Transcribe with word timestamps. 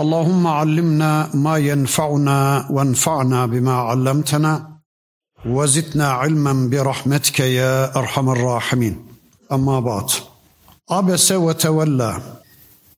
اللهم 0.00 0.46
علمنا 0.46 1.30
ما 1.34 1.56
ينفعنا 1.58 2.66
وانفعنا 2.70 3.46
بما 3.46 3.72
علمتنا 3.72 4.80
وزدنا 5.46 6.08
علما 6.10 6.68
برحمتك 6.70 7.40
يا 7.40 7.96
أرحم 7.96 8.30
الراحمين. 8.30 9.06
أما 9.52 9.80
بعد 9.80 10.10
عبس 10.90 11.32
وتولى 11.32 12.22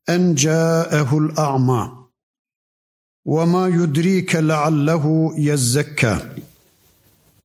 أن 0.09 0.35
جاءه 0.35 1.19
الأعمى 1.19 1.93
وما 3.27 3.69
يدريك 3.69 4.37
لعله 4.37 5.35
يزكى 5.37 6.19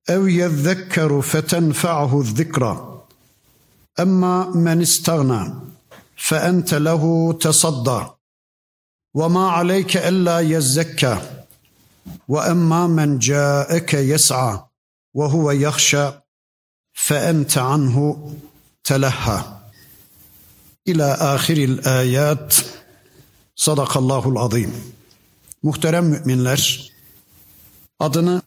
أو 0.09 0.27
يذكر 0.27 1.21
فتنفعه 1.21 2.21
الذكرى. 2.21 3.02
أما 3.99 4.49
من 4.49 4.81
استغنى 4.81 5.53
فأنت 6.17 6.73
له 6.73 7.33
تصدى. 7.41 8.16
وما 9.16 9.50
عليك 9.50 9.96
الا 9.96 10.41
يزكى 10.41 11.18
واما 12.28 12.86
من 12.86 13.18
جاءك 13.18 13.95
يسعى 13.95 14.60
وهو 15.14 15.50
يخشى 15.50 16.11
فانت 16.92 17.58
عنه 17.58 18.30
تلهى 18.84 19.44
الى 20.88 21.16
اخر 21.20 21.56
الايات 21.56 22.55
صدق 23.56 23.97
الله 23.97 24.28
العظيم 24.28 24.92
Muhterem 25.62 26.05
müminler, 26.05 26.92
adını 27.98 28.42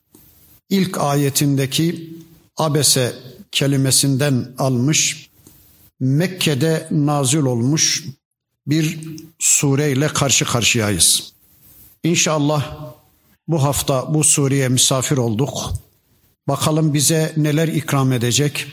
ilk 0.69 0.97
ayetindeki 0.97 2.14
abese 2.58 3.16
kelimesinden 3.52 4.53
almış, 4.58 5.30
Mekke'de 6.00 6.88
nazil 6.91 7.39
olmuş 7.39 8.05
bir 8.70 8.98
sureyle 9.38 10.08
karşı 10.08 10.44
karşıyayız. 10.44 11.32
İnşallah 12.04 12.76
bu 13.48 13.62
hafta 13.62 14.14
bu 14.14 14.24
sureye 14.24 14.68
misafir 14.68 15.16
olduk. 15.16 15.72
Bakalım 16.48 16.94
bize 16.94 17.32
neler 17.36 17.68
ikram 17.68 18.12
edecek, 18.12 18.66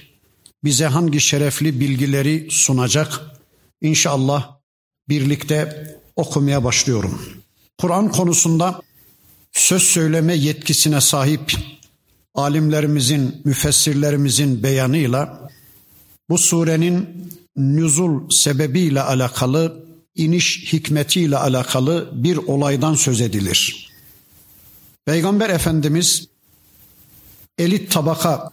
bize 0.63 0.85
hangi 0.85 1.21
şerefli 1.21 1.79
bilgileri 1.79 2.47
sunacak. 2.51 3.21
İnşallah 3.81 4.57
birlikte 5.09 5.87
okumaya 6.15 6.63
başlıyorum. 6.63 7.21
Kur'an 7.77 8.11
konusunda 8.11 8.81
söz 9.51 9.83
söyleme 9.83 10.33
yetkisine 10.33 11.01
sahip 11.01 11.53
alimlerimizin, 12.35 13.41
müfessirlerimizin 13.45 14.63
beyanıyla 14.63 15.49
bu 16.29 16.37
surenin 16.37 17.07
nüzul 17.57 18.29
sebebiyle 18.29 19.01
alakalı, 19.01 19.86
iniş 20.17 20.73
hikmetiyle 20.73 21.37
alakalı 21.37 22.09
bir 22.13 22.37
olaydan 22.37 22.93
söz 22.93 23.21
edilir. 23.21 23.89
Peygamber 25.05 25.49
Efendimiz 25.49 26.27
elit 27.57 27.91
tabaka 27.91 28.51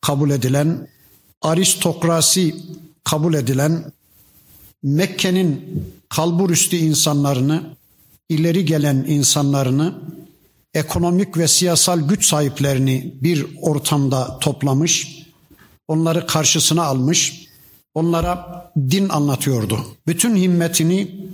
kabul 0.00 0.30
edilen, 0.30 0.88
aristokrasi 1.42 2.54
kabul 3.04 3.34
edilen 3.34 3.92
Mekke'nin 4.82 5.84
kalburüstü 6.08 6.76
insanlarını, 6.76 7.62
ileri 8.28 8.64
gelen 8.64 9.04
insanlarını, 9.08 9.94
ekonomik 10.74 11.36
ve 11.36 11.48
siyasal 11.48 12.08
güç 12.08 12.26
sahiplerini 12.26 13.14
bir 13.20 13.46
ortamda 13.62 14.38
toplamış, 14.38 15.18
onları 15.88 16.26
karşısına 16.26 16.84
almış, 16.84 17.47
onlara 17.94 18.70
din 18.90 19.08
anlatıyordu. 19.08 19.78
Bütün 20.06 20.36
himmetini, 20.36 21.28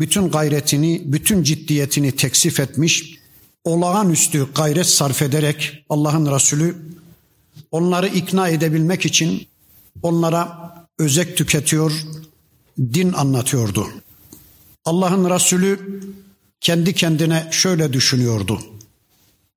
bütün 0.00 0.28
gayretini, 0.28 1.02
bütün 1.04 1.42
ciddiyetini 1.42 2.12
teksif 2.12 2.60
etmiş, 2.60 3.18
olağanüstü 3.64 4.48
gayret 4.54 4.86
sarf 4.86 5.22
ederek 5.22 5.84
Allah'ın 5.88 6.34
Resulü 6.34 6.76
onları 7.70 8.08
ikna 8.08 8.48
edebilmek 8.48 9.06
için 9.06 9.46
onlara 10.02 10.72
özek 10.98 11.36
tüketiyor, 11.36 11.92
din 12.78 13.12
anlatıyordu. 13.12 13.86
Allah'ın 14.84 15.30
Resulü 15.30 16.00
kendi 16.60 16.92
kendine 16.92 17.48
şöyle 17.50 17.92
düşünüyordu. 17.92 18.60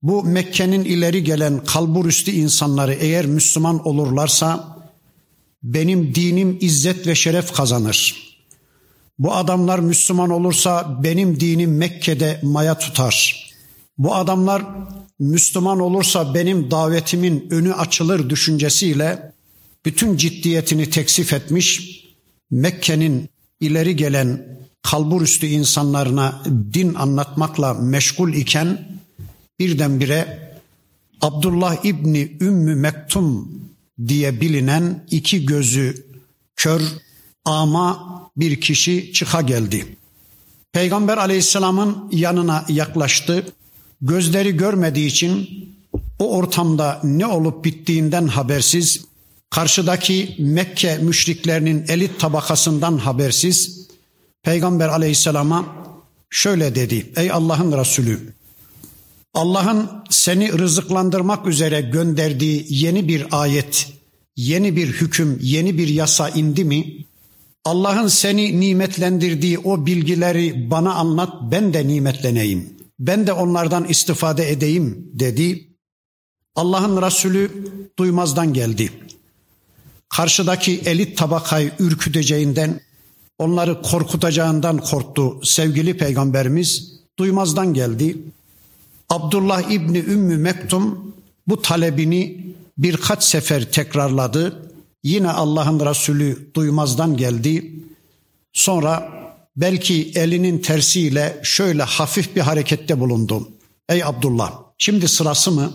Bu 0.02 0.24
Mekke'nin 0.24 0.86
ileri 0.86 1.24
gelen 1.24 1.66
kalburüstü 1.66 2.32
insanları 2.32 2.94
eğer 2.94 3.26
Müslüman 3.26 3.88
olurlarsa 3.88 4.79
benim 5.64 6.16
dinim 6.16 6.58
izzet 6.62 7.08
ve 7.08 7.16
şeref 7.16 7.54
kazanır. 7.54 8.30
Bu 9.20 9.36
adamlar 9.36 9.80
Müslüman 9.80 10.30
olursa 10.30 11.00
benim 11.04 11.40
dinim 11.40 11.78
Mekke'de 11.78 12.40
maya 12.44 12.78
tutar. 12.78 13.46
Bu 13.98 14.16
adamlar 14.16 14.66
Müslüman 15.20 15.80
olursa 15.80 16.34
benim 16.34 16.72
davetimin 16.72 17.48
önü 17.52 17.74
açılır 17.74 18.30
düşüncesiyle 18.30 19.32
bütün 19.86 20.18
ciddiyetini 20.18 20.90
teksif 20.90 21.34
etmiş, 21.34 22.00
Mekke'nin 22.52 23.30
ileri 23.60 23.96
gelen 23.96 24.60
kalburüstü 24.82 25.46
insanlarına 25.46 26.44
din 26.74 26.94
anlatmakla 26.94 27.74
meşgul 27.74 28.34
iken 28.34 28.88
birdenbire 29.60 30.50
Abdullah 31.22 31.86
İbni 31.86 32.38
Ümmü 32.42 32.76
Mektum 32.76 33.60
diye 34.08 34.42
bilinen 34.42 35.06
iki 35.12 35.46
gözü 35.46 36.06
kör 36.56 36.82
ama 37.46 38.10
bir 38.38 38.62
kişi 38.62 39.14
çıka 39.14 39.42
geldi. 39.42 39.96
Peygamber 40.74 41.18
aleyhisselamın 41.18 42.10
yanına 42.12 42.66
yaklaştı. 42.70 43.46
Gözleri 44.02 44.58
görmediği 44.58 45.08
için 45.08 45.50
o 46.20 46.36
ortamda 46.36 47.00
ne 47.04 47.26
olup 47.26 47.66
bittiğinden 47.66 48.28
habersiz, 48.28 49.06
karşıdaki 49.50 50.36
Mekke 50.40 50.98
müşriklerinin 50.98 51.86
elit 51.88 52.20
tabakasından 52.20 52.98
habersiz, 52.98 53.88
Peygamber 54.44 54.90
aleyhisselama 54.90 55.66
şöyle 56.30 56.76
dedi. 56.76 57.12
Ey 57.16 57.32
Allah'ın 57.32 57.78
Resulü, 57.78 58.34
Allah'ın 59.34 59.90
seni 60.10 60.60
rızıklandırmak 60.60 61.48
üzere 61.48 61.82
gönderdiği 61.82 62.66
yeni 62.70 63.08
bir 63.08 63.26
ayet, 63.32 63.88
yeni 64.36 64.76
bir 64.76 64.88
hüküm, 64.88 65.40
yeni 65.42 65.78
bir 65.78 65.88
yasa 65.88 66.30
indi 66.30 66.66
mi? 66.66 67.06
Allah'ın 67.66 68.08
seni 68.08 68.60
nimetlendirdiği 68.60 69.60
o 69.60 69.86
bilgileri 69.86 70.72
bana 70.72 70.94
anlat, 70.94 71.34
ben 71.52 71.74
de 71.74 71.88
nimetleneyim. 71.88 72.70
Ben 73.00 73.28
de 73.28 73.34
onlardan 73.34 73.86
istifade 73.86 74.52
edeyim 74.52 75.12
dedi. 75.14 75.68
Allah'ın 76.56 77.02
Resulü 77.02 77.52
duymazdan 78.00 78.54
geldi. 78.54 78.92
Karşıdaki 80.10 80.82
elit 80.86 81.18
tabakayı 81.18 81.72
ürküteceğinden, 81.80 82.82
onları 83.38 83.82
korkutacağından 83.82 84.78
korktu 84.78 85.40
sevgili 85.44 85.98
peygamberimiz. 85.98 87.00
Duymazdan 87.20 87.74
geldi. 87.74 88.18
Abdullah 89.10 89.72
İbni 89.72 89.98
Ümmü 89.98 90.38
Mektum 90.38 91.16
bu 91.48 91.62
talebini 91.62 92.54
birkaç 92.78 93.24
sefer 93.24 93.72
tekrarladı. 93.72 94.72
Yine 95.04 95.32
Allah'ın 95.32 95.80
Resulü 95.80 96.54
duymazdan 96.56 97.18
geldi. 97.18 97.74
Sonra 98.54 99.10
belki 99.56 100.12
elinin 100.16 100.60
tersiyle 100.60 101.40
şöyle 101.44 101.84
hafif 101.84 102.36
bir 102.36 102.42
harekette 102.42 103.00
bulundu. 103.00 103.50
Ey 103.90 104.04
Abdullah 104.04 104.54
şimdi 104.78 105.08
sırası 105.08 105.52
mı? 105.52 105.74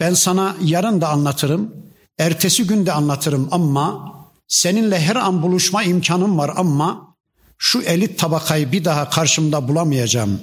Ben 0.00 0.14
sana 0.14 0.56
yarın 0.64 1.00
da 1.00 1.08
anlatırım. 1.08 1.74
Ertesi 2.18 2.66
gün 2.66 2.86
de 2.86 2.92
anlatırım 2.92 3.48
ama 3.50 4.12
seninle 4.48 5.00
her 5.00 5.16
an 5.16 5.42
buluşma 5.42 5.82
imkanım 5.82 6.38
var 6.38 6.52
ama 6.56 7.14
şu 7.58 7.82
elit 7.82 8.18
tabakayı 8.18 8.72
bir 8.72 8.84
daha 8.84 9.10
karşımda 9.10 9.68
bulamayacağım. 9.68 10.40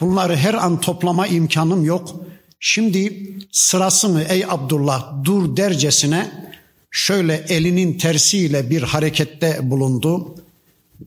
Bunları 0.00 0.36
her 0.36 0.54
an 0.54 0.80
toplama 0.80 1.26
imkanım 1.26 1.84
yok. 1.84 2.14
Şimdi 2.60 3.32
sırası 3.52 4.08
mı 4.08 4.22
ey 4.28 4.44
Abdullah 4.48 5.24
dur 5.24 5.56
dercesine 5.56 6.30
şöyle 6.90 7.44
elinin 7.48 7.98
tersiyle 7.98 8.70
bir 8.70 8.82
harekette 8.82 9.70
bulundu 9.70 10.34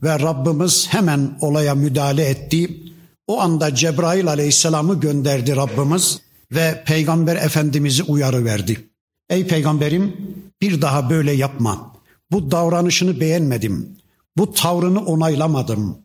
ve 0.02 0.18
Rabbimiz 0.18 0.88
hemen 0.90 1.38
olaya 1.40 1.74
müdahale 1.74 2.24
etti. 2.24 2.82
O 3.26 3.40
anda 3.40 3.74
Cebrail 3.74 4.28
aleyhisselamı 4.28 5.00
gönderdi 5.00 5.56
Rabbimiz. 5.56 6.20
ve 6.52 6.84
Peygamber 6.86 7.36
Efendimiz'i 7.36 8.02
uyarı 8.02 8.44
verdi. 8.44 8.88
Ey 9.30 9.46
peygamberim 9.46 10.16
bir 10.62 10.82
daha 10.82 11.10
böyle 11.10 11.32
yapma. 11.32 11.96
Bu 12.30 12.50
davranışını 12.50 13.20
beğenmedim. 13.20 13.96
Bu 14.36 14.52
tavrını 14.52 15.04
onaylamadım. 15.04 15.98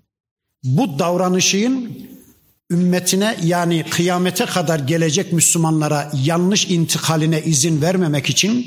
Bu 0.63 0.99
davranışın 0.99 1.97
ümmetine 2.71 3.37
yani 3.43 3.85
kıyamete 3.89 4.45
kadar 4.45 4.79
gelecek 4.79 5.33
Müslümanlara 5.33 6.11
yanlış 6.23 6.67
intikaline 6.67 7.41
izin 7.41 7.81
vermemek 7.81 8.29
için 8.29 8.65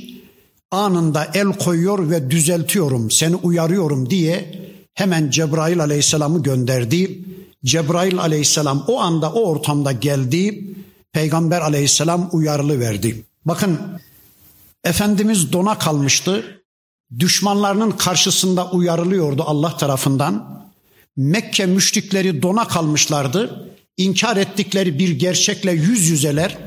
anında 0.71 1.31
el 1.35 1.47
koyuyor 1.47 2.11
ve 2.11 2.31
düzeltiyorum, 2.31 3.11
seni 3.11 3.37
uyarıyorum 3.37 4.11
diye 4.11 4.65
hemen 4.95 5.31
Cebrail 5.31 5.81
aleyhisselamı 5.81 6.43
gönderdi. 6.43 7.25
Cebrail 7.65 8.19
aleyhisselam 8.19 8.85
o 8.89 9.01
anda 9.01 9.33
o 9.33 9.45
ortamda 9.45 9.93
geldi. 9.93 10.65
Peygamber 11.13 11.61
aleyhisselam 11.61 12.29
uyarılı 12.33 12.81
verdi. 12.81 13.25
Bakın 13.45 13.79
Efendimiz 14.85 15.53
dona 15.53 15.79
kalmıştı. 15.79 16.63
Düşmanlarının 17.19 17.91
karşısında 17.91 18.71
uyarılıyordu 18.71 19.43
Allah 19.47 19.77
tarafından. 19.77 20.63
Mekke 21.17 21.67
müşrikleri 21.67 22.43
dona 22.43 22.69
kalmışlardı. 22.69 23.69
İnkar 23.99 24.37
ettikleri 24.37 24.99
bir 24.99 25.11
gerçekle 25.11 25.73
yüz 25.73 26.09
yüzeler. 26.09 26.59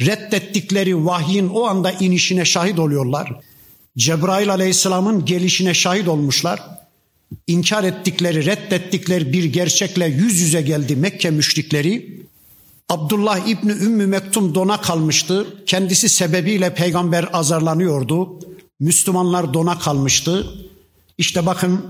Reddettikleri 0.00 1.06
vahyin 1.06 1.48
o 1.48 1.64
anda 1.64 1.92
inişine 1.92 2.44
şahit 2.44 2.78
oluyorlar. 2.78 3.40
Cebrail 3.98 4.50
aleyhisselamın 4.50 5.24
gelişine 5.24 5.74
şahit 5.74 6.08
olmuşlar. 6.08 6.60
İnkar 7.46 7.84
ettikleri, 7.84 8.46
reddettikleri 8.46 9.32
bir 9.32 9.44
gerçekle 9.44 10.06
yüz 10.06 10.40
yüze 10.40 10.62
geldi 10.62 10.96
Mekke 10.96 11.30
müşrikleri. 11.30 12.20
Abdullah 12.88 13.48
İbni 13.48 13.72
Ümmü 13.72 14.06
Mektum 14.06 14.54
dona 14.54 14.80
kalmıştı. 14.80 15.46
Kendisi 15.66 16.08
sebebiyle 16.08 16.74
peygamber 16.74 17.28
azarlanıyordu. 17.32 18.38
Müslümanlar 18.80 19.54
dona 19.54 19.78
kalmıştı. 19.78 20.46
İşte 21.18 21.46
bakın 21.46 21.84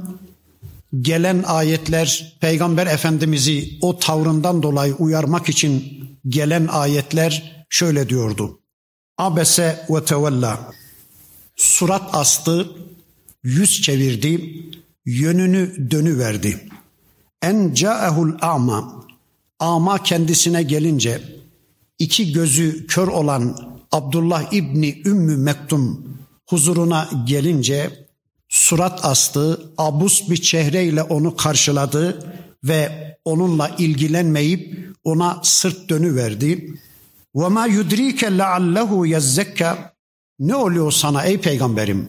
gelen 1.01 1.43
ayetler 1.47 2.37
peygamber 2.41 2.87
efendimizi 2.87 3.79
o 3.81 3.99
tavrından 3.99 4.63
dolayı 4.63 4.95
uyarmak 4.95 5.49
için 5.49 6.05
gelen 6.29 6.67
ayetler 6.67 7.65
şöyle 7.69 8.09
diyordu. 8.09 8.61
Abese 9.19 9.87
ve 9.91 10.05
tevella. 10.05 10.73
Surat 11.57 12.15
astı, 12.15 12.69
yüz 13.43 13.83
çevirdi, 13.83 14.65
yönünü 15.07 15.91
dönüverdi. 15.91 16.69
En 17.43 17.75
ca'ehul 17.75 18.33
a'ma 18.41 19.05
ama 19.59 20.03
kendisine 20.03 20.63
gelince 20.63 21.21
iki 21.99 22.33
gözü 22.33 22.87
kör 22.87 23.09
olan 23.09 23.57
Abdullah 23.93 24.53
İbni 24.53 25.03
Ümmü 25.05 25.37
Mektum 25.37 26.17
huzuruna 26.47 27.09
gelince 27.27 28.09
surat 28.71 29.05
astı, 29.05 29.61
abus 29.79 30.31
bir 30.31 30.37
çehreyle 30.37 31.03
onu 31.03 31.37
karşıladı 31.37 32.31
ve 32.65 33.17
onunla 33.25 33.69
ilgilenmeyip 33.79 34.89
ona 35.05 35.41
sırt 35.43 35.89
dönü 35.89 36.17
verdi. 36.17 36.75
Ve 37.35 37.49
ma 37.49 37.67
yudrike 37.67 38.39
leallehu 38.39 39.07
yezzekka 39.07 39.95
ne 40.39 40.55
oluyor 40.55 40.93
sana 40.93 41.23
ey 41.23 41.41
peygamberim? 41.41 42.09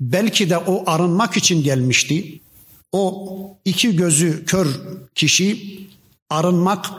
Belki 0.00 0.50
de 0.50 0.58
o 0.58 0.90
arınmak 0.90 1.36
için 1.36 1.62
gelmişti. 1.62 2.40
O 2.92 3.28
iki 3.64 3.96
gözü 3.96 4.44
kör 4.44 4.66
kişi 5.14 5.80
arınmak, 6.30 6.90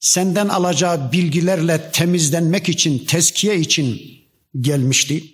senden 0.00 0.48
alacağı 0.48 1.12
bilgilerle 1.12 1.90
temizlenmek 1.92 2.68
için, 2.68 2.98
tezkiye 2.98 3.56
için 3.58 4.02
gelmişti. 4.60 5.33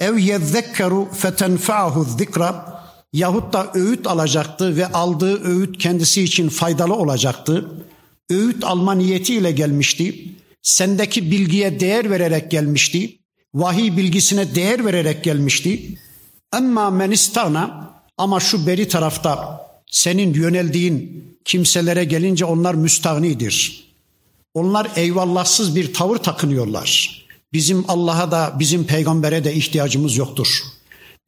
Ev 0.00 0.18
yezzekkeru 0.18 1.08
fetenfa'hu 1.12 2.04
zikra 2.18 2.80
yahut 3.12 3.52
da 3.52 3.70
öğüt 3.74 4.06
alacaktı 4.06 4.76
ve 4.76 4.86
aldığı 4.86 5.44
öğüt 5.44 5.78
kendisi 5.78 6.22
için 6.22 6.48
faydalı 6.48 6.94
olacaktı. 6.94 7.70
Öğüt 8.30 8.64
alma 8.64 8.94
niyetiyle 8.94 9.52
gelmişti. 9.52 10.24
Sendeki 10.62 11.30
bilgiye 11.30 11.80
değer 11.80 12.10
vererek 12.10 12.50
gelmişti. 12.50 13.18
Vahiy 13.54 13.96
bilgisine 13.96 14.54
değer 14.54 14.84
vererek 14.84 15.24
gelmişti. 15.24 15.98
Ama 16.52 16.90
men 16.90 17.10
istana 17.10 17.90
ama 18.18 18.40
şu 18.40 18.66
beri 18.66 18.88
tarafta 18.88 19.60
senin 19.86 20.34
yöneldiğin 20.34 21.24
kimselere 21.44 22.04
gelince 22.04 22.44
onlar 22.44 22.74
müstahnidir. 22.74 23.90
Onlar 24.54 24.90
eyvallahsız 24.96 25.76
bir 25.76 25.94
tavır 25.94 26.16
takınıyorlar. 26.16 27.19
Bizim 27.52 27.84
Allah'a 27.88 28.30
da 28.30 28.56
bizim 28.58 28.84
peygambere 28.84 29.44
de 29.44 29.54
ihtiyacımız 29.54 30.16
yoktur. 30.16 30.62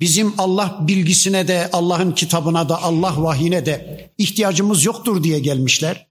Bizim 0.00 0.34
Allah 0.38 0.78
bilgisine 0.80 1.48
de 1.48 1.70
Allah'ın 1.72 2.12
kitabına 2.12 2.68
da 2.68 2.82
Allah 2.82 3.14
vahyine 3.22 3.66
de 3.66 4.10
ihtiyacımız 4.18 4.84
yoktur 4.84 5.24
diye 5.24 5.38
gelmişler. 5.38 6.06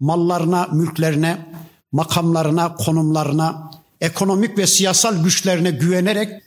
Mallarına, 0.00 0.68
mülklerine, 0.72 1.46
makamlarına, 1.92 2.74
konumlarına, 2.74 3.70
ekonomik 4.00 4.58
ve 4.58 4.66
siyasal 4.66 5.24
güçlerine 5.24 5.70
güvenerek 5.70 6.42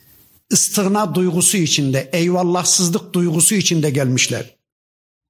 ıstırna 0.53 1.15
duygusu 1.15 1.57
içinde, 1.57 2.09
eyvallahsızlık 2.13 3.13
duygusu 3.13 3.55
içinde 3.55 3.89
gelmişler. 3.89 4.55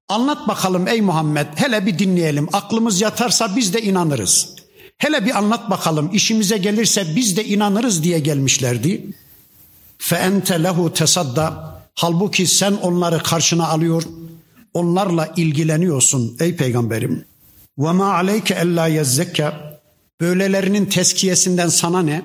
Anlat 0.08 0.48
bakalım 0.48 0.88
ey 0.88 1.00
Muhammed 1.00 1.46
hele 1.54 1.86
bir 1.86 1.98
dinleyelim. 1.98 2.48
Aklımız 2.52 3.00
yatarsa 3.00 3.56
biz 3.56 3.74
de 3.74 3.82
inanırız. 3.82 4.59
Hele 5.00 5.26
bir 5.26 5.38
anlat 5.38 5.70
bakalım 5.70 6.10
işimize 6.12 6.58
gelirse 6.58 7.06
biz 7.16 7.36
de 7.36 7.44
inanırız 7.44 8.02
diye 8.02 8.18
gelmişlerdi. 8.18 9.06
Fe 9.98 10.16
ente 10.16 10.62
lehu 10.62 10.92
tesadda. 10.92 11.74
Halbuki 11.94 12.46
sen 12.46 12.72
onları 12.72 13.22
karşına 13.22 13.68
alıyor, 13.68 14.02
onlarla 14.74 15.28
ilgileniyorsun 15.36 16.36
ey 16.40 16.56
peygamberim. 16.56 17.24
Ve 17.78 17.92
ma 17.92 18.14
aleyke 18.14 18.54
ella 18.54 18.86
yezzekka. 18.86 19.80
Böylelerinin 20.20 20.86
teskiyesinden 20.86 21.68
sana 21.68 22.02
ne? 22.02 22.22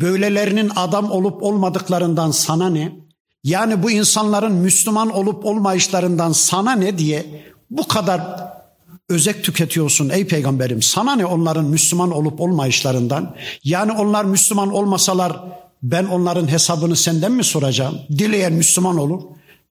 Böylelerinin 0.00 0.70
adam 0.76 1.10
olup 1.10 1.42
olmadıklarından 1.42 2.30
sana 2.30 2.70
ne? 2.70 2.92
Yani 3.44 3.82
bu 3.82 3.90
insanların 3.90 4.52
Müslüman 4.52 5.10
olup 5.10 5.44
olmayışlarından 5.44 6.32
sana 6.32 6.72
ne 6.72 6.98
diye 6.98 7.44
bu 7.70 7.88
kadar 7.88 8.47
özek 9.08 9.44
tüketiyorsun 9.44 10.08
ey 10.08 10.26
peygamberim. 10.26 10.82
Sana 10.82 11.16
ne 11.16 11.26
onların 11.26 11.64
Müslüman 11.64 12.10
olup 12.10 12.40
olmayışlarından? 12.40 13.36
Yani 13.64 13.92
onlar 13.92 14.24
Müslüman 14.24 14.72
olmasalar 14.72 15.40
ben 15.82 16.04
onların 16.04 16.48
hesabını 16.48 16.96
senden 16.96 17.32
mi 17.32 17.44
soracağım? 17.44 17.98
Dileyen 18.10 18.52
Müslüman 18.52 18.98
olur. 18.98 19.22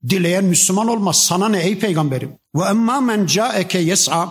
Dileyen 0.10 0.46
Müslüman 0.46 0.88
olmaz. 0.88 1.24
Sana 1.24 1.50
ne 1.50 1.60
ey 1.60 1.80
peygamberim? 1.80 2.32
Ve 2.56 2.64
emma 2.64 3.02
men 3.02 3.26
caeke 3.26 3.80
yes'a 3.80 4.30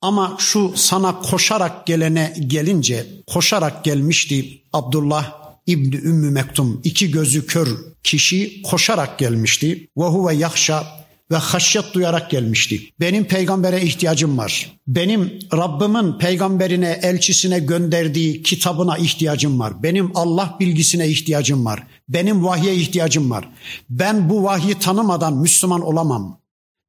ama 0.00 0.36
şu 0.38 0.72
sana 0.76 1.18
koşarak 1.18 1.86
gelene 1.86 2.34
gelince 2.46 3.06
koşarak 3.26 3.84
gelmişti 3.84 4.62
Abdullah 4.72 5.32
İbni 5.66 5.96
Ümmü 5.96 6.30
Mektum 6.30 6.80
iki 6.84 7.10
gözü 7.10 7.46
kör 7.46 7.68
kişi 8.02 8.62
koşarak 8.62 9.18
gelmişti. 9.18 9.88
Ve 9.98 10.04
huve 10.04 10.34
yahşa 10.34 10.86
ve 11.30 11.36
haşyet 11.36 11.94
duyarak 11.94 12.30
gelmişti. 12.30 12.80
Benim 13.00 13.24
peygambere 13.24 13.82
ihtiyacım 13.82 14.38
var. 14.38 14.72
Benim 14.86 15.38
Rabbimin 15.52 16.18
peygamberine, 16.18 17.00
elçisine 17.02 17.58
gönderdiği 17.58 18.42
kitabına 18.42 18.98
ihtiyacım 18.98 19.60
var. 19.60 19.82
Benim 19.82 20.16
Allah 20.16 20.56
bilgisine 20.60 21.08
ihtiyacım 21.08 21.64
var. 21.64 21.82
Benim 22.08 22.44
vahye 22.44 22.74
ihtiyacım 22.74 23.30
var. 23.30 23.48
Ben 23.90 24.30
bu 24.30 24.44
vahyi 24.44 24.74
tanımadan 24.74 25.34
Müslüman 25.36 25.80
olamam. 25.80 26.40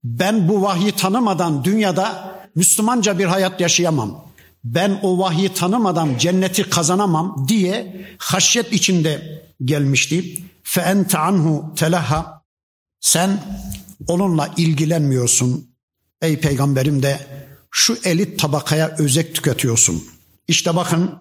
Ben 0.03 0.47
bu 0.47 0.61
vahyi 0.61 0.91
tanımadan 0.91 1.63
dünyada 1.63 2.37
Müslümanca 2.55 3.19
bir 3.19 3.25
hayat 3.25 3.61
yaşayamam 3.61 4.27
ben 4.63 4.99
o 5.03 5.19
vahyi 5.19 5.53
tanımadan 5.53 6.17
cenneti 6.17 6.63
kazanamam 6.63 7.45
diye 7.47 8.05
haşyet 8.17 8.73
içinde 8.73 9.43
gelmişti. 9.65 10.43
Fe 10.63 10.81
ente 10.81 11.17
anhu 11.17 11.73
telaha 11.75 12.43
sen 12.99 13.43
onunla 14.07 14.53
ilgilenmiyorsun. 14.57 15.69
Ey 16.21 16.39
peygamberim 16.39 17.03
de 17.03 17.19
şu 17.71 17.97
elit 18.03 18.39
tabakaya 18.39 18.95
özek 18.97 19.35
tüketiyorsun. 19.35 20.03
İşte 20.47 20.75
bakın 20.75 21.11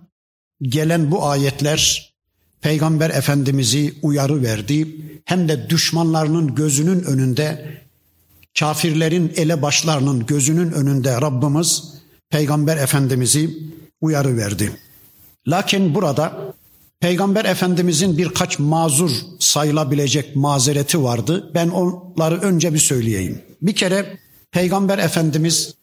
gelen 0.63 1.11
bu 1.11 1.27
ayetler 1.27 2.13
Peygamber 2.61 3.11
Efendimiz'i 3.11 3.95
uyarı 4.03 4.43
verdi. 4.43 4.97
Hem 5.25 5.49
de 5.49 5.71
düşmanlarının 5.71 6.55
gözünün 6.55 7.03
önünde, 7.03 7.81
kafirlerin 8.59 9.33
elebaşlarının 9.37 10.27
gözünün 10.27 10.73
önünde 10.73 11.21
Rabbimiz 11.21 11.85
Peygamber 12.31 12.77
Efendimiz'i 12.77 13.59
uyarı 14.01 14.37
verdi. 14.37 14.73
Lakin 15.49 15.95
burada 15.95 16.55
Peygamber 17.01 17.45
Efendimizin 17.45 18.19
birkaç 18.19 18.59
mazur 18.59 19.11
sayılabilecek 19.39 20.37
mazereti 20.37 21.03
vardı. 21.03 21.51
Ben 21.55 21.69
onları 21.69 22.41
önce 22.41 22.75
bir 22.75 22.79
söyleyeyim. 22.79 23.43
Bir 23.63 23.75
kere 23.75 24.19
Peygamber 24.53 24.99
Efendimiz 24.99 25.75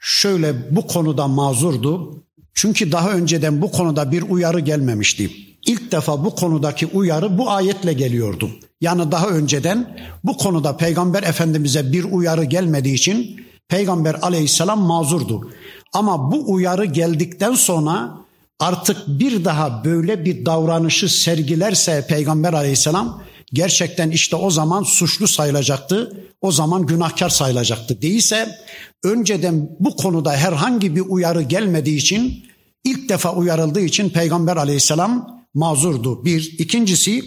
şöyle 0.00 0.76
bu 0.76 0.86
konuda 0.86 1.28
mazurdu. 1.28 2.22
Çünkü 2.54 2.92
daha 2.92 3.10
önceden 3.10 3.62
bu 3.62 3.72
konuda 3.72 4.12
bir 4.12 4.22
uyarı 4.22 4.60
gelmemişti. 4.60 5.30
İlk 5.66 5.92
defa 5.92 6.24
bu 6.24 6.34
konudaki 6.34 6.86
uyarı 6.86 7.38
bu 7.38 7.50
ayetle 7.50 7.92
geliyordu. 7.92 8.50
Yani 8.80 9.10
daha 9.12 9.28
önceden 9.28 9.96
bu 10.24 10.36
konuda 10.36 10.76
Peygamber 10.76 11.22
Efendimiz'e 11.22 11.92
bir 11.92 12.04
uyarı 12.04 12.44
gelmediği 12.44 12.94
için 12.94 13.40
Peygamber 13.68 14.16
aleyhisselam 14.22 14.80
mazurdu. 14.80 15.50
Ama 15.92 16.32
bu 16.32 16.52
uyarı 16.52 16.84
geldikten 16.84 17.54
sonra 17.54 18.23
artık 18.60 18.96
bir 19.08 19.44
daha 19.44 19.84
böyle 19.84 20.24
bir 20.24 20.46
davranışı 20.46 21.08
sergilerse 21.08 22.06
Peygamber 22.08 22.52
aleyhisselam 22.52 23.22
gerçekten 23.52 24.10
işte 24.10 24.36
o 24.36 24.50
zaman 24.50 24.82
suçlu 24.82 25.28
sayılacaktı. 25.28 26.24
O 26.40 26.52
zaman 26.52 26.86
günahkar 26.86 27.28
sayılacaktı. 27.28 28.02
Değilse 28.02 28.58
önceden 29.04 29.76
bu 29.80 29.96
konuda 29.96 30.32
herhangi 30.32 30.96
bir 30.96 31.00
uyarı 31.00 31.42
gelmediği 31.42 31.96
için 31.96 32.44
ilk 32.84 33.08
defa 33.08 33.32
uyarıldığı 33.32 33.80
için 33.80 34.10
Peygamber 34.10 34.56
aleyhisselam 34.56 35.44
mazurdu. 35.54 36.24
Bir. 36.24 36.54
ikincisi 36.58 37.22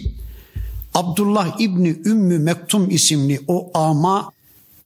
Abdullah 0.94 1.60
İbni 1.60 1.96
Ümmü 2.04 2.38
Mektum 2.38 2.90
isimli 2.90 3.40
o 3.48 3.70
ama 3.74 4.30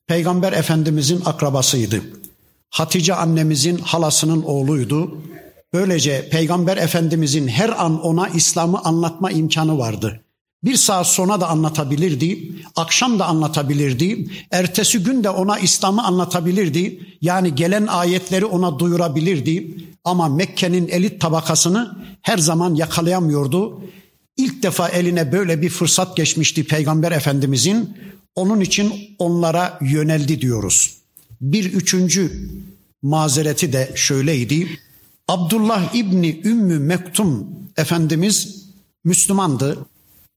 Peygamber 0.06 0.52
Efendimizin 0.52 1.22
akrabasıydı. 1.24 2.00
Hatice 2.70 3.14
annemizin 3.14 3.78
halasının 3.78 4.42
oğluydu. 4.42 5.18
Böylece 5.72 6.28
Peygamber 6.28 6.76
Efendimizin 6.76 7.48
her 7.48 7.84
an 7.84 8.02
ona 8.02 8.28
İslam'ı 8.28 8.80
anlatma 8.84 9.30
imkanı 9.30 9.78
vardı. 9.78 10.20
Bir 10.64 10.76
saat 10.76 11.06
sonra 11.06 11.40
da 11.40 11.48
anlatabilirdi, 11.48 12.52
akşam 12.76 13.18
da 13.18 13.26
anlatabilirdi, 13.26 14.26
ertesi 14.50 14.98
gün 14.98 15.24
de 15.24 15.30
ona 15.30 15.58
İslam'ı 15.58 16.04
anlatabilirdi. 16.04 17.00
Yani 17.20 17.54
gelen 17.54 17.86
ayetleri 17.86 18.44
ona 18.44 18.78
duyurabilirdi. 18.78 19.74
Ama 20.04 20.28
Mekke'nin 20.28 20.88
elit 20.88 21.20
tabakasını 21.20 21.96
her 22.22 22.38
zaman 22.38 22.74
yakalayamıyordu. 22.74 23.80
İlk 24.36 24.62
defa 24.62 24.88
eline 24.88 25.32
böyle 25.32 25.62
bir 25.62 25.68
fırsat 25.68 26.16
geçmişti 26.16 26.64
Peygamber 26.64 27.12
Efendimizin. 27.12 27.96
Onun 28.34 28.60
için 28.60 28.92
onlara 29.18 29.78
yöneldi 29.80 30.40
diyoruz. 30.40 30.94
Bir 31.40 31.72
üçüncü 31.72 32.50
mazereti 33.02 33.72
de 33.72 33.92
şöyleydi. 33.94 34.68
Abdullah 35.28 35.94
İbni 35.94 36.40
Ümmü 36.44 36.78
Mektum 36.78 37.48
Efendimiz 37.76 38.66
Müslümandı. 39.04 39.86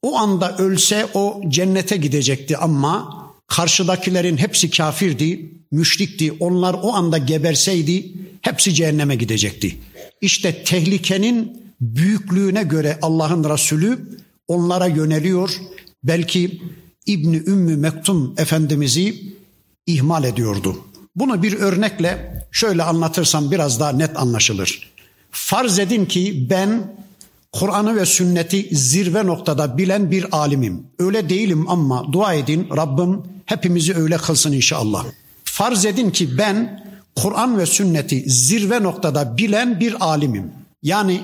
O 0.02 0.18
anda 0.18 0.58
ölse 0.58 1.08
o 1.14 1.42
cennete 1.48 1.98
gidecekti 1.98 2.58
ama 2.58 3.26
karşıdakilerin 3.48 4.38
hepsi 4.38 4.70
kafirdi, 4.70 5.52
müşrikti. 5.72 6.32
Onlar 6.32 6.74
o 6.74 6.94
anda 6.94 7.18
geberseydi 7.18 8.14
hepsi 8.42 8.74
cehenneme 8.74 9.16
gidecekti. 9.16 9.78
İşte 10.22 10.64
tehlikenin 10.64 11.62
büyüklüğüne 11.82 12.64
göre 12.64 13.00
Allah'ın 13.02 13.44
Resulü 13.44 14.20
onlara 14.48 14.88
yöneliyor. 14.88 15.62
Belki 16.04 16.62
İbni 17.06 17.36
Ümmü 17.36 17.78
Mektum 17.78 18.36
Efendimiz'i 18.38 19.34
ihmal 19.88 20.24
ediyordu. 20.24 20.78
Bunu 21.16 21.44
bir 21.44 21.54
örnekle 21.54 22.44
şöyle 22.52 22.84
anlatırsam 22.84 23.52
biraz 23.52 23.80
daha 23.80 23.92
net 23.92 24.18
anlaşılır. 24.18 24.92
Farz 25.32 25.80
edin 25.80 26.06
ki 26.06 26.48
ben 26.50 26.96
Kur'an'ı 27.52 27.96
ve 27.96 28.06
sünneti 28.06 28.70
zirve 28.72 29.26
noktada 29.26 29.78
bilen 29.78 30.12
bir 30.12 30.38
alimim. 30.38 30.88
Öyle 31.00 31.30
değilim 31.30 31.70
ama 31.70 32.14
dua 32.14 32.34
edin 32.34 32.68
Rabbim 32.78 33.24
hepimizi 33.46 33.96
öyle 33.96 34.18
kılsın 34.18 34.52
inşallah. 34.52 35.06
Farz 35.44 35.86
edin 35.86 36.10
ki 36.12 36.38
ben 36.38 36.86
Kur'an 37.16 37.58
ve 37.58 37.66
sünneti 37.66 38.30
zirve 38.30 38.84
noktada 38.84 39.38
bilen 39.38 39.80
bir 39.80 40.06
alimim. 40.06 40.52
Yani 40.84 41.22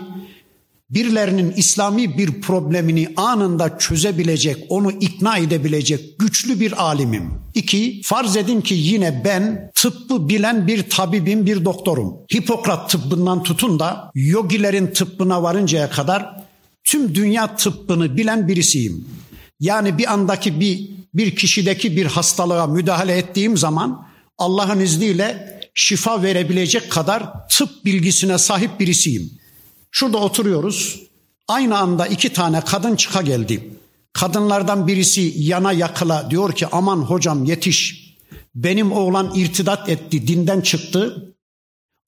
birilerinin 0.91 1.51
İslami 1.51 2.17
bir 2.17 2.41
problemini 2.41 3.13
anında 3.15 3.77
çözebilecek, 3.77 4.57
onu 4.69 4.91
ikna 4.91 5.37
edebilecek 5.37 6.19
güçlü 6.19 6.59
bir 6.59 6.83
alimim. 6.83 7.33
İki, 7.53 8.01
farz 8.03 8.37
edin 8.37 8.61
ki 8.61 8.73
yine 8.73 9.21
ben 9.25 9.71
tıbbı 9.75 10.29
bilen 10.29 10.67
bir 10.67 10.89
tabibim, 10.89 11.45
bir 11.45 11.65
doktorum. 11.65 12.13
Hipokrat 12.35 12.89
tıbbından 12.89 13.43
tutun 13.43 13.79
da 13.79 14.11
yogilerin 14.15 14.87
tıbbına 14.87 15.43
varıncaya 15.43 15.89
kadar 15.89 16.43
tüm 16.83 17.15
dünya 17.15 17.55
tıbbını 17.55 18.17
bilen 18.17 18.47
birisiyim. 18.47 19.07
Yani 19.59 19.97
bir 19.97 20.13
andaki 20.13 20.59
bir, 20.59 20.89
bir 21.13 21.35
kişideki 21.35 21.95
bir 21.95 22.05
hastalığa 22.05 22.67
müdahale 22.67 23.17
ettiğim 23.17 23.57
zaman 23.57 24.07
Allah'ın 24.37 24.79
izniyle 24.79 25.59
şifa 25.73 26.23
verebilecek 26.23 26.91
kadar 26.91 27.47
tıp 27.49 27.85
bilgisine 27.85 28.37
sahip 28.37 28.79
birisiyim. 28.79 29.40
Şurada 29.91 30.17
oturuyoruz. 30.17 31.01
Aynı 31.47 31.77
anda 31.77 32.07
iki 32.07 32.33
tane 32.33 32.61
kadın 32.61 32.95
çıka 32.95 33.21
geldi. 33.21 33.73
Kadınlardan 34.13 34.87
birisi 34.87 35.33
yana 35.37 35.71
yakıla 35.71 36.31
diyor 36.31 36.53
ki 36.53 36.67
aman 36.71 36.97
hocam 36.97 37.43
yetiş. 37.45 38.11
Benim 38.55 38.91
oğlan 38.91 39.31
irtidat 39.35 39.89
etti, 39.89 40.27
dinden 40.27 40.61
çıktı. 40.61 41.27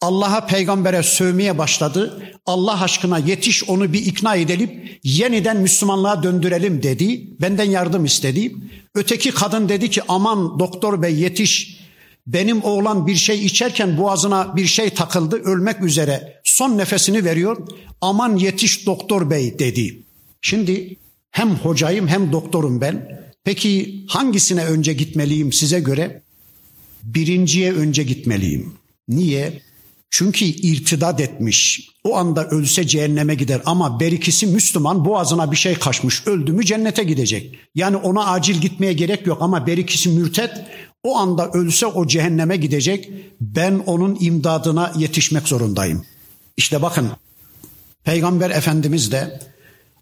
Allah'a 0.02 0.46
peygambere 0.46 1.04
sövmeye 1.04 1.58
başladı. 1.58 2.24
Allah 2.46 2.82
aşkına 2.82 3.18
yetiş 3.18 3.70
onu 3.70 3.94
bir 3.94 4.06
ikna 4.06 4.36
edelim. 4.36 4.84
Yeniden 5.04 5.58
Müslümanlığa 5.58 6.24
döndürelim 6.24 6.84
dedi. 6.84 7.28
Benden 7.42 7.70
yardım 7.70 8.06
istedi. 8.06 8.56
Öteki 8.96 9.32
kadın 9.32 9.70
dedi 9.70 9.90
ki 9.90 10.02
aman 10.08 10.60
doktor 10.60 11.02
bey 11.02 11.16
yetiş. 11.16 11.83
Benim 12.28 12.64
oğlan 12.64 13.08
bir 13.08 13.16
şey 13.16 13.46
içerken 13.46 13.98
boğazına 13.98 14.56
bir 14.56 14.66
şey 14.66 14.90
takıldı 14.90 15.36
ölmek 15.36 15.84
üzere. 15.84 16.42
Son 16.44 16.78
nefesini 16.78 17.26
veriyor. 17.26 17.68
Aman 18.02 18.38
yetiş 18.38 18.86
doktor 18.86 19.30
bey 19.30 19.60
dedi. 19.60 20.04
Şimdi 20.42 20.96
hem 21.32 21.56
hocayım 21.56 22.08
hem 22.08 22.32
doktorum 22.32 22.82
ben. 22.82 23.24
Peki 23.44 24.04
hangisine 24.08 24.66
önce 24.66 24.94
gitmeliyim 24.94 25.54
size 25.54 25.80
göre? 25.80 26.22
Birinciye 27.04 27.74
önce 27.74 28.04
gitmeliyim. 28.04 28.74
Niye? 29.08 29.62
Çünkü 30.10 30.46
irtidat 30.46 31.22
etmiş. 31.22 31.90
O 32.04 32.16
anda 32.16 32.48
ölse 32.48 32.88
cehenneme 32.88 33.36
gider 33.36 33.62
ama 33.66 34.00
berikisi 34.00 34.48
Müslüman 34.48 35.06
boğazına 35.06 35.52
bir 35.52 35.58
şey 35.58 35.76
kaçmış. 35.76 36.28
Öldü 36.28 36.52
mü 36.52 36.66
cennete 36.66 37.04
gidecek. 37.04 37.56
Yani 37.76 37.98
ona 37.98 38.26
acil 38.26 38.56
gitmeye 38.56 38.94
gerek 38.94 39.28
yok 39.28 39.38
ama 39.42 39.68
berikisi 39.68 40.10
mürtet 40.10 40.52
o 41.04 41.18
anda 41.18 41.50
ölse 41.52 41.86
o 41.86 42.08
cehenneme 42.08 42.58
gidecek. 42.58 43.10
Ben 43.42 43.84
onun 43.86 44.18
imdadına 44.20 44.94
yetişmek 44.98 45.48
zorundayım. 45.48 46.06
İşte 46.58 46.82
bakın 46.82 47.12
Peygamber 48.04 48.50
Efendimiz 48.50 49.12
de 49.12 49.40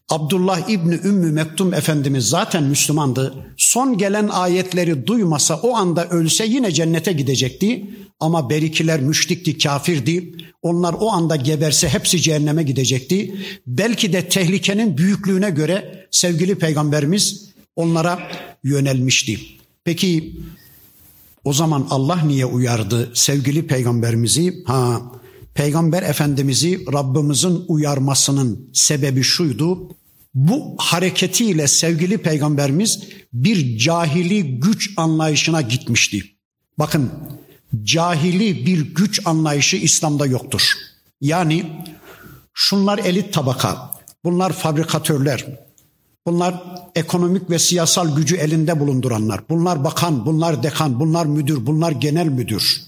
Abdullah 0.10 0.70
İbni 0.70 0.93
Ümmü 1.03 1.31
Mektum 1.31 1.74
Efendimiz 1.74 2.29
zaten 2.29 2.63
Müslümandı. 2.63 3.36
Son 3.58 3.98
gelen 3.98 4.27
ayetleri 4.27 5.08
duymasa 5.08 5.55
o 5.55 5.75
anda 5.75 6.10
ölse 6.10 6.46
yine 6.46 6.72
cennete 6.72 7.13
gidecekti. 7.13 7.89
Ama 8.20 8.50
berikiler 8.50 9.01
müşrikti, 9.01 9.58
kafirdi. 9.58 10.34
Onlar 10.62 10.96
o 11.00 11.12
anda 11.12 11.36
geberse 11.36 11.89
hepsi 11.89 12.22
cehenneme 12.22 12.63
gidecekti. 12.63 13.36
Belki 13.67 14.13
de 14.13 14.29
tehlikenin 14.29 14.98
büyüklüğüne 14.98 15.50
göre 15.50 16.08
sevgili 16.12 16.55
peygamberimiz 16.55 17.50
onlara 17.75 18.20
yönelmişti. 18.63 19.39
Peki 19.84 20.36
o 21.44 21.54
zaman 21.54 21.88
Allah 21.90 22.22
niye 22.26 22.46
uyardı 22.46 23.12
sevgili 23.14 23.68
peygamberimizi? 23.68 24.64
Ha, 24.66 25.02
peygamber 25.54 26.04
efendimizi 26.04 26.86
Rabbimizin 26.94 27.66
uyarmasının 27.68 28.70
sebebi 28.74 29.24
şuydu. 29.24 29.90
Bu 30.34 30.76
hareketiyle 30.78 31.68
sevgili 31.68 32.18
peygamberimiz 32.18 33.00
bir 33.34 33.78
cahili 33.78 34.60
güç 34.60 34.94
anlayışına 34.98 35.62
gitmişti. 35.62 36.24
Bakın 36.80 37.12
cahili 37.84 38.66
bir 38.66 38.96
güç 38.96 39.22
anlayışı 39.26 39.78
İslam'da 39.78 40.26
yoktur. 40.26 40.62
Yani 41.22 41.66
şunlar 42.54 43.00
elit 43.00 43.34
tabaka, 43.34 43.92
bunlar 44.24 44.54
fabrikatörler, 44.54 45.46
bunlar 46.28 46.63
ekonomik 46.96 47.50
ve 47.50 47.60
siyasal 47.60 48.16
gücü 48.16 48.36
elinde 48.36 48.80
bulunduranlar, 48.80 49.42
bunlar 49.50 49.84
bakan, 49.84 50.25
bunlar 50.25 50.63
dekan, 50.63 51.00
bunlar 51.00 51.25
müdür, 51.25 51.66
bunlar 51.66 51.92
genel 51.92 52.28
müdür, 52.28 52.82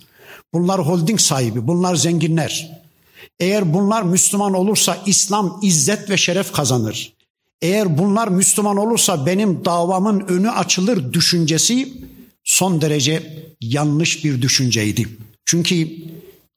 bunlar 0.53 0.87
holding 0.87 1.19
sahibi, 1.19 1.67
bunlar 1.67 1.95
zenginler. 1.95 2.83
Eğer 3.39 3.73
bunlar 3.73 4.03
Müslüman 4.03 4.53
olursa 4.53 4.97
İslam 5.05 5.59
izzet 5.61 6.09
ve 6.09 6.17
şeref 6.17 6.51
kazanır. 6.51 7.13
Eğer 7.61 7.97
bunlar 7.97 8.27
Müslüman 8.27 8.77
olursa 8.77 9.25
benim 9.25 9.65
davamın 9.65 10.19
önü 10.19 10.51
açılır 10.51 11.13
düşüncesi 11.13 11.93
son 12.43 12.81
derece 12.81 13.45
yanlış 13.61 14.23
bir 14.23 14.41
düşünceydi. 14.41 15.07
Çünkü 15.45 15.87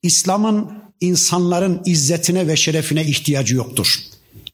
İslam'ın 0.03 0.71
insanların 1.01 1.83
izzetine 1.85 2.49
ve 2.49 2.57
şerefine 2.57 3.05
ihtiyacı 3.05 3.55
yoktur. 3.57 3.99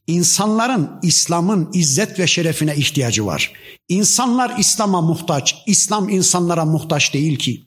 İnsanların 0.06 0.90
İslam'ın 1.02 1.70
izzet 1.72 2.18
ve 2.18 2.26
şerefine 2.26 2.76
ihtiyacı 2.76 3.26
var. 3.26 3.52
İnsanlar 3.88 4.58
İslam'a 4.58 5.00
muhtaç, 5.00 5.56
İslam 5.66 6.08
insanlara 6.08 6.64
muhtaç 6.64 7.14
değil 7.14 7.38
ki. 7.38 7.62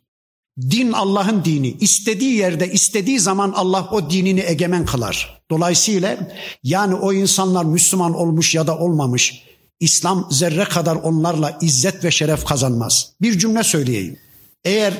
Din 0.61 0.91
Allah'ın 0.91 1.45
dini. 1.45 1.77
İstediği 1.79 2.33
yerde, 2.33 2.71
istediği 2.71 3.19
zaman 3.19 3.53
Allah 3.55 3.89
o 3.91 4.09
dinini 4.09 4.43
egemen 4.47 4.85
kılar. 4.85 5.41
Dolayısıyla 5.51 6.17
yani 6.63 6.95
o 6.95 7.13
insanlar 7.13 7.65
Müslüman 7.65 8.15
olmuş 8.15 8.55
ya 8.55 8.67
da 8.67 8.77
olmamış. 8.77 9.43
İslam 9.79 10.27
zerre 10.31 10.63
kadar 10.63 10.95
onlarla 10.95 11.57
izzet 11.61 12.03
ve 12.03 12.11
şeref 12.11 12.45
kazanmaz. 12.45 13.11
Bir 13.21 13.39
cümle 13.39 13.63
söyleyeyim. 13.63 14.19
Eğer 14.63 14.93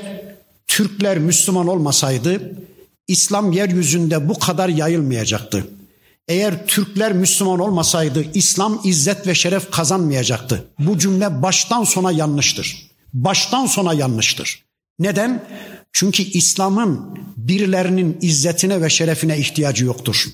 Türkler 0.68 1.18
Müslüman 1.18 1.68
olmasaydı 1.68 2.56
İslam 3.08 3.52
yeryüzünde 3.52 4.30
bu 4.30 4.40
kadar 4.40 4.70
yayılmayacaktı. 4.70 5.68
Eğer 6.28 6.68
Türkler 6.68 7.14
Müslüman 7.14 7.60
olmasaydı 7.60 8.26
İslam 8.34 8.82
izzet 8.84 9.28
ve 9.28 9.36
şeref 9.36 9.72
kazanmayacaktı. 9.72 10.68
Bu 10.80 10.98
cümle 10.98 11.42
baştan 11.42 11.84
sona 11.84 12.12
yanlıştır. 12.12 12.92
Baştan 13.14 13.66
sona 13.66 13.94
yanlıştır. 13.94 14.66
Neden? 15.00 15.44
Çünkü 15.94 16.24
İslam'ın 16.24 17.20
birilerinin 17.38 18.18
izzetine 18.22 18.82
ve 18.82 18.90
şerefine 18.90 19.38
ihtiyacı 19.38 19.86
yoktur. 19.86 20.26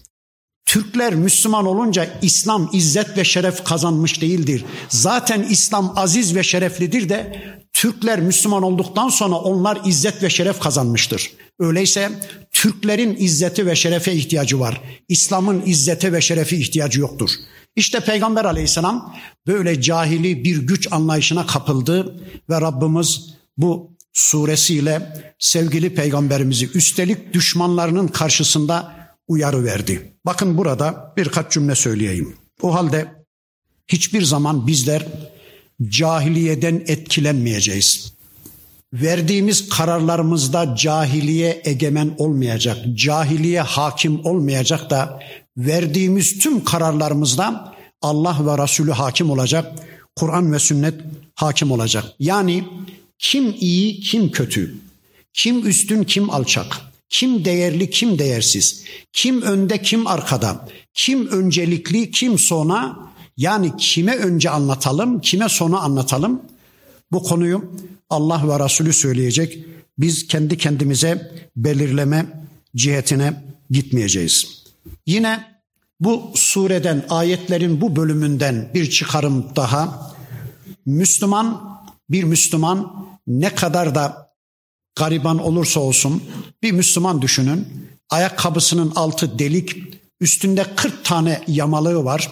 Türkler 0.66 1.16
Müslüman 1.16 1.66
olunca 1.66 2.10
İslam 2.22 2.70
izzet 2.74 3.18
ve 3.18 3.24
şeref 3.24 3.64
kazanmış 3.64 4.22
değildir. 4.22 4.66
Zaten 4.90 5.44
İslam 5.44 5.94
aziz 5.96 6.36
ve 6.36 6.44
şereflidir 6.44 7.10
de 7.10 7.44
Türkler 7.74 8.20
Müslüman 8.20 8.64
olduktan 8.64 9.10
sonra 9.10 9.36
onlar 9.36 9.80
izzet 9.86 10.24
ve 10.24 10.30
şeref 10.30 10.60
kazanmıştır. 10.60 11.32
Öyleyse 11.62 12.12
Türklerin 12.52 13.16
izzeti 13.20 13.66
ve 13.66 13.76
şerefe 13.76 14.14
ihtiyacı 14.14 14.60
var. 14.60 14.82
İslam'ın 15.08 15.64
izzete 15.66 16.14
ve 16.14 16.22
şerefi 16.22 16.58
ihtiyacı 16.58 17.00
yoktur. 17.00 17.30
İşte 17.76 18.00
Peygamber 18.00 18.46
aleyhisselam 18.46 19.16
böyle 19.48 19.82
cahili 19.82 20.44
bir 20.44 20.58
güç 20.58 20.88
anlayışına 20.92 21.46
kapıldı 21.46 22.22
ve 22.50 22.62
Rabbimiz 22.62 23.30
bu 23.58 23.92
suresiyle 24.14 25.24
sevgili 25.40 25.96
peygamberimizi 25.96 26.70
üstelik 26.74 27.34
düşmanlarının 27.34 28.08
karşısında 28.08 28.96
uyarı 29.28 29.64
verdi. 29.64 30.14
Bakın 30.26 30.58
burada 30.58 31.14
birkaç 31.18 31.52
cümle 31.52 31.76
söyleyeyim. 31.76 32.36
O 32.62 32.74
halde 32.74 33.12
hiçbir 33.88 34.22
zaman 34.22 34.68
bizler 34.68 35.06
cahiliyeden 35.90 36.84
etkilenmeyeceğiz. 36.88 38.14
Verdiğimiz 38.94 39.70
kararlarımızda 39.70 40.76
cahiliye 40.76 41.62
egemen 41.66 42.16
olmayacak, 42.18 42.78
cahiliye 42.96 43.62
hakim 43.62 44.26
olmayacak 44.26 44.90
da 44.90 45.20
verdiğimiz 45.58 46.40
tüm 46.40 46.64
kararlarımızda 46.64 47.76
Allah 48.02 48.38
ve 48.46 48.64
Resulü 48.64 48.92
hakim 48.92 49.30
olacak, 49.30 49.74
Kur'an 50.16 50.54
ve 50.54 50.60
sünnet 50.60 50.94
hakim 51.36 51.72
olacak. 51.72 52.06
Yani 52.20 52.64
kim 53.20 53.56
iyi, 53.60 54.00
kim 54.00 54.32
kötü, 54.32 54.76
kim 55.34 55.68
üstün, 55.68 56.04
kim 56.04 56.30
alçak, 56.30 56.78
kim 57.10 57.46
değerli, 57.46 57.90
kim 57.90 58.20
değersiz, 58.20 58.84
kim 59.14 59.42
önde, 59.42 59.82
kim 59.82 60.08
arkada, 60.08 60.68
kim 60.94 61.28
öncelikli, 61.28 62.12
kim 62.12 62.40
sona, 62.40 63.00
yani 63.38 63.78
kime 63.78 64.16
önce 64.16 64.50
anlatalım, 64.50 65.22
kime 65.22 65.50
sona 65.50 65.80
anlatalım? 65.80 66.42
Bu 67.12 67.24
konuyu 67.24 67.72
Allah 68.12 68.50
ve 68.50 68.66
Resulü 68.66 68.94
söyleyecek. 68.94 69.66
Biz 69.98 70.28
kendi 70.28 70.58
kendimize 70.58 71.32
belirleme 71.56 72.26
cihetine 72.76 73.44
gitmeyeceğiz. 73.70 74.64
Yine 75.06 75.52
bu 76.00 76.32
sureden, 76.36 77.06
ayetlerin 77.10 77.82
bu 77.82 77.96
bölümünden 77.96 78.72
bir 78.74 78.90
çıkarım 78.90 79.46
daha. 79.56 80.12
Müslüman, 80.86 81.80
bir 82.10 82.24
Müslüman 82.24 83.06
ne 83.28 83.56
kadar 83.56 83.96
da 83.96 84.32
gariban 84.96 85.38
olursa 85.40 85.80
olsun 85.80 86.24
bir 86.64 86.72
Müslüman 86.72 87.22
düşünün. 87.22 87.68
Ayakkabısının 88.10 88.92
altı 88.96 89.40
delik, 89.40 89.78
üstünde 90.20 90.66
40 90.76 91.06
tane 91.06 91.42
yamalığı 91.48 92.04
var. 92.04 92.32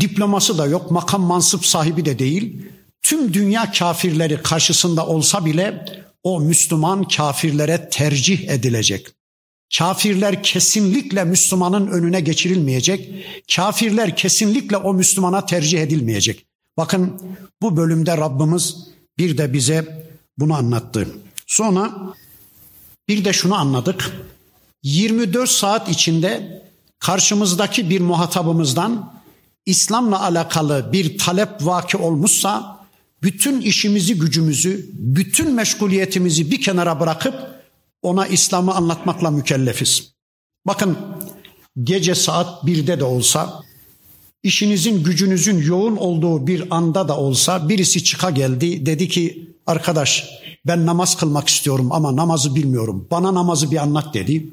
Diploması 0.00 0.58
da 0.58 0.66
yok, 0.66 0.90
makam 0.90 1.22
mansıp 1.22 1.66
sahibi 1.66 2.04
de 2.04 2.18
değil. 2.18 2.62
Tüm 3.06 3.34
dünya 3.34 3.72
kafirleri 3.72 4.42
karşısında 4.42 5.06
olsa 5.06 5.44
bile 5.44 5.84
o 6.22 6.40
Müslüman 6.40 7.08
kafirlere 7.08 7.88
tercih 7.90 8.48
edilecek. 8.48 9.06
Kafirler 9.78 10.42
kesinlikle 10.42 11.24
Müslümanın 11.24 11.86
önüne 11.86 12.20
geçirilmeyecek. 12.20 13.26
Kafirler 13.56 14.16
kesinlikle 14.16 14.76
o 14.76 14.94
Müslümana 14.94 15.46
tercih 15.46 15.82
edilmeyecek. 15.82 16.46
Bakın 16.76 17.22
bu 17.62 17.76
bölümde 17.76 18.16
Rabbimiz 18.16 18.76
bir 19.18 19.38
de 19.38 19.52
bize 19.52 20.06
bunu 20.38 20.54
anlattı. 20.54 21.08
Sonra 21.46 21.92
bir 23.08 23.24
de 23.24 23.32
şunu 23.32 23.54
anladık. 23.54 24.10
24 24.82 25.50
saat 25.50 25.88
içinde 25.88 26.62
karşımızdaki 26.98 27.90
bir 27.90 28.00
muhatabımızdan 28.00 29.12
İslam'la 29.66 30.22
alakalı 30.22 30.92
bir 30.92 31.18
talep 31.18 31.50
vaki 31.60 31.96
olmuşsa 31.96 32.75
bütün 33.22 33.60
işimizi, 33.60 34.18
gücümüzü, 34.18 34.90
bütün 34.92 35.54
meşguliyetimizi 35.54 36.50
bir 36.50 36.60
kenara 36.60 37.00
bırakıp 37.00 37.34
ona 38.02 38.26
İslam'ı 38.26 38.74
anlatmakla 38.74 39.30
mükellefiz. 39.30 40.12
Bakın 40.66 40.98
gece 41.82 42.14
saat 42.14 42.64
1'de 42.64 43.00
de 43.00 43.04
olsa 43.04 43.62
işinizin 44.42 45.04
gücünüzün 45.04 45.62
yoğun 45.62 45.96
olduğu 45.96 46.46
bir 46.46 46.76
anda 46.76 47.08
da 47.08 47.16
olsa 47.16 47.68
birisi 47.68 48.04
çıka 48.04 48.30
geldi 48.30 48.86
dedi 48.86 49.08
ki 49.08 49.50
arkadaş 49.66 50.28
ben 50.66 50.86
namaz 50.86 51.16
kılmak 51.16 51.48
istiyorum 51.48 51.92
ama 51.92 52.16
namazı 52.16 52.54
bilmiyorum. 52.54 53.08
Bana 53.10 53.34
namazı 53.34 53.70
bir 53.70 53.76
anlat 53.76 54.14
dedi. 54.14 54.46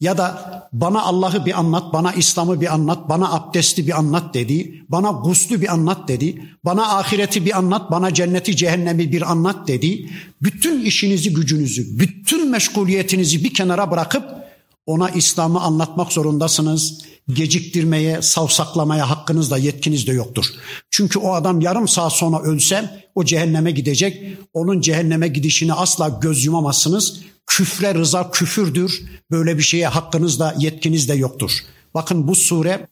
Ya 0.00 0.18
da 0.18 0.68
bana 0.72 1.02
Allah'ı 1.02 1.46
bir 1.46 1.58
anlat, 1.58 1.92
bana 1.92 2.12
İslam'ı 2.12 2.60
bir 2.60 2.74
anlat, 2.74 3.08
bana 3.08 3.32
abdesti 3.32 3.86
bir 3.86 3.98
anlat 3.98 4.34
dedi. 4.34 4.84
Bana 4.88 5.10
guslü 5.10 5.60
bir 5.60 5.72
anlat 5.72 6.08
dedi. 6.08 6.42
Bana 6.64 6.98
ahireti 6.98 7.46
bir 7.46 7.58
anlat, 7.58 7.90
bana 7.90 8.14
cenneti 8.14 8.56
cehennemi 8.56 9.12
bir 9.12 9.30
anlat 9.30 9.68
dedi. 9.68 10.10
Bütün 10.42 10.84
işinizi 10.84 11.34
gücünüzü, 11.34 11.98
bütün 11.98 12.50
meşguliyetinizi 12.50 13.44
bir 13.44 13.54
kenara 13.54 13.90
bırakıp 13.90 14.45
ona 14.86 15.10
İslam'ı 15.10 15.60
anlatmak 15.60 16.12
zorundasınız. 16.12 16.98
Geciktirmeye, 17.28 18.22
savsaklamaya 18.22 19.10
hakkınız 19.10 19.50
da 19.50 19.58
yetkiniz 19.58 20.06
de 20.06 20.12
yoktur. 20.12 20.46
Çünkü 20.90 21.18
o 21.18 21.32
adam 21.32 21.60
yarım 21.60 21.88
saat 21.88 22.12
sonra 22.12 22.42
ölse 22.42 23.06
o 23.14 23.24
cehenneme 23.24 23.70
gidecek. 23.70 24.38
Onun 24.54 24.80
cehenneme 24.80 25.28
gidişini 25.28 25.72
asla 25.72 26.08
göz 26.08 26.44
yumamazsınız. 26.44 27.20
Küfre 27.46 27.94
rıza 27.94 28.30
küfürdür. 28.30 29.02
Böyle 29.30 29.58
bir 29.58 29.62
şeye 29.62 29.88
hakkınız 29.88 30.40
da 30.40 30.54
yetkiniz 30.58 31.08
de 31.08 31.14
yoktur. 31.14 31.50
Bakın 31.94 32.28
bu 32.28 32.34
sure 32.34 32.86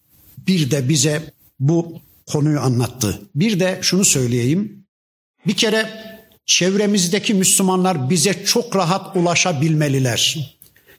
bir 0.47 0.71
de 0.71 0.89
bize 0.89 1.33
bu 1.61 2.01
konuyu 2.27 2.61
anlattı. 2.61 3.21
Bir 3.35 3.61
de 3.61 3.79
şunu 3.83 4.05
söyleyeyim. 4.05 4.87
Bir 5.47 5.57
kere 5.57 5.89
çevremizdeki 6.47 7.35
Müslümanlar 7.35 8.11
bize 8.11 8.45
çok 8.45 8.77
rahat 8.77 9.17
ulaşabilmeliler. 9.17 10.54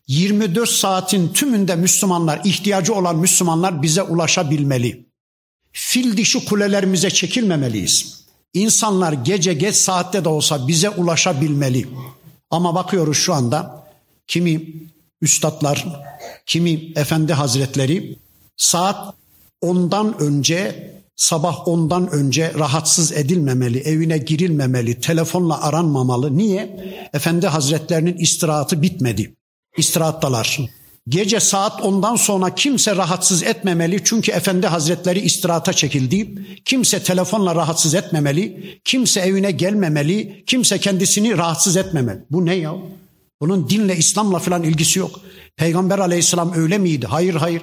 24 0.07 0.69
saatin 0.69 1.33
tümünde 1.33 1.75
Müslümanlar, 1.75 2.41
ihtiyacı 2.43 2.93
olan 2.93 3.17
Müslümanlar 3.17 3.81
bize 3.81 4.01
ulaşabilmeli. 4.01 5.05
Fil 5.71 6.17
dişi 6.17 6.45
kulelerimize 6.45 7.09
çekilmemeliyiz. 7.09 8.25
İnsanlar 8.53 9.13
gece 9.13 9.53
geç 9.53 9.75
saatte 9.75 10.25
de 10.25 10.29
olsa 10.29 10.67
bize 10.67 10.89
ulaşabilmeli. 10.89 11.87
Ama 12.49 12.75
bakıyoruz 12.75 13.17
şu 13.17 13.33
anda 13.33 13.87
kimi 14.27 14.61
üstadlar, 15.21 15.85
kimi 16.45 16.91
efendi 16.95 17.33
hazretleri 17.33 18.19
saat 18.57 19.13
ondan 19.61 20.21
önce 20.21 20.91
sabah 21.15 21.67
ondan 21.67 22.09
önce 22.11 22.53
rahatsız 22.53 23.11
edilmemeli, 23.11 23.79
evine 23.79 24.17
girilmemeli, 24.17 24.99
telefonla 24.99 25.61
aranmamalı. 25.61 26.37
Niye? 26.37 26.93
Efendi 27.13 27.47
hazretlerinin 27.47 28.17
istirahatı 28.17 28.81
bitmedi 28.81 29.35
istirahattalar. 29.77 30.59
Gece 31.09 31.39
saat 31.39 31.81
ondan 31.81 32.15
sonra 32.15 32.55
kimse 32.55 32.95
rahatsız 32.95 33.43
etmemeli 33.43 34.01
çünkü 34.03 34.31
Efendi 34.31 34.67
Hazretleri 34.67 35.19
istirahata 35.19 35.73
çekildi. 35.73 36.45
Kimse 36.65 37.03
telefonla 37.03 37.55
rahatsız 37.55 37.93
etmemeli, 37.93 38.79
kimse 38.85 39.19
evine 39.19 39.51
gelmemeli, 39.51 40.43
kimse 40.47 40.77
kendisini 40.77 41.37
rahatsız 41.37 41.77
etmemeli. 41.77 42.19
Bu 42.31 42.45
ne 42.45 42.55
ya? 42.55 42.73
Bunun 43.41 43.69
dinle, 43.69 43.97
İslam'la 43.97 44.39
falan 44.39 44.63
ilgisi 44.63 44.99
yok. 44.99 45.21
Peygamber 45.57 45.99
aleyhisselam 45.99 46.53
öyle 46.55 46.77
miydi? 46.77 47.05
Hayır 47.05 47.35
hayır. 47.35 47.61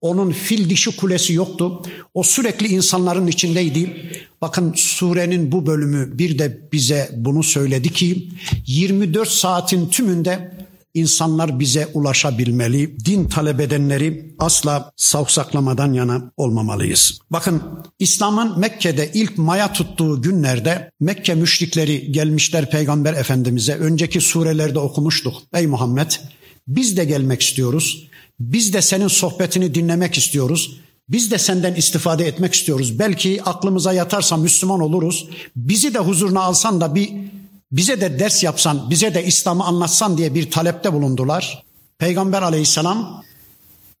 Onun 0.00 0.32
fil 0.32 0.70
dişi 0.70 0.96
kulesi 0.96 1.32
yoktu. 1.32 1.82
O 2.14 2.22
sürekli 2.22 2.68
insanların 2.68 3.26
içindeydi. 3.26 4.12
Bakın 4.40 4.72
surenin 4.76 5.52
bu 5.52 5.66
bölümü 5.66 6.18
bir 6.18 6.38
de 6.38 6.58
bize 6.72 7.10
bunu 7.16 7.42
söyledi 7.42 7.92
ki 7.92 8.28
24 8.66 9.28
saatin 9.28 9.88
tümünde 9.88 10.58
insanlar 10.98 11.60
bize 11.60 11.88
ulaşabilmeli. 11.94 12.96
Din 13.04 13.28
talep 13.28 13.60
edenleri 13.60 14.34
asla 14.38 14.92
savsaklamadan 14.96 15.92
yana 15.92 16.32
olmamalıyız. 16.36 17.18
Bakın 17.30 17.62
İslam'ın 17.98 18.58
Mekke'de 18.58 19.10
ilk 19.14 19.38
maya 19.38 19.72
tuttuğu 19.72 20.22
günlerde 20.22 20.90
Mekke 21.00 21.34
müşrikleri 21.34 22.12
gelmişler 22.12 22.70
Peygamber 22.70 23.14
Efendimiz'e. 23.14 23.74
Önceki 23.74 24.20
surelerde 24.20 24.78
okumuştuk. 24.78 25.34
Ey 25.54 25.66
Muhammed 25.66 26.10
biz 26.68 26.96
de 26.96 27.04
gelmek 27.04 27.42
istiyoruz. 27.42 28.08
Biz 28.40 28.72
de 28.72 28.82
senin 28.82 29.08
sohbetini 29.08 29.74
dinlemek 29.74 30.18
istiyoruz. 30.18 30.80
Biz 31.08 31.30
de 31.30 31.38
senden 31.38 31.74
istifade 31.74 32.26
etmek 32.26 32.54
istiyoruz. 32.54 32.98
Belki 32.98 33.42
aklımıza 33.44 33.92
yatarsa 33.92 34.36
Müslüman 34.36 34.80
oluruz. 34.80 35.28
Bizi 35.56 35.94
de 35.94 35.98
huzuruna 35.98 36.40
alsan 36.40 36.80
da 36.80 36.94
bir 36.94 37.10
bize 37.72 38.00
de 38.00 38.18
ders 38.18 38.44
yapsan, 38.44 38.90
bize 38.90 39.14
de 39.14 39.24
İslam'ı 39.24 39.64
anlatsan 39.64 40.18
diye 40.18 40.34
bir 40.34 40.50
talepte 40.50 40.92
bulundular. 40.92 41.64
Peygamber 41.98 42.42
aleyhisselam 42.42 43.24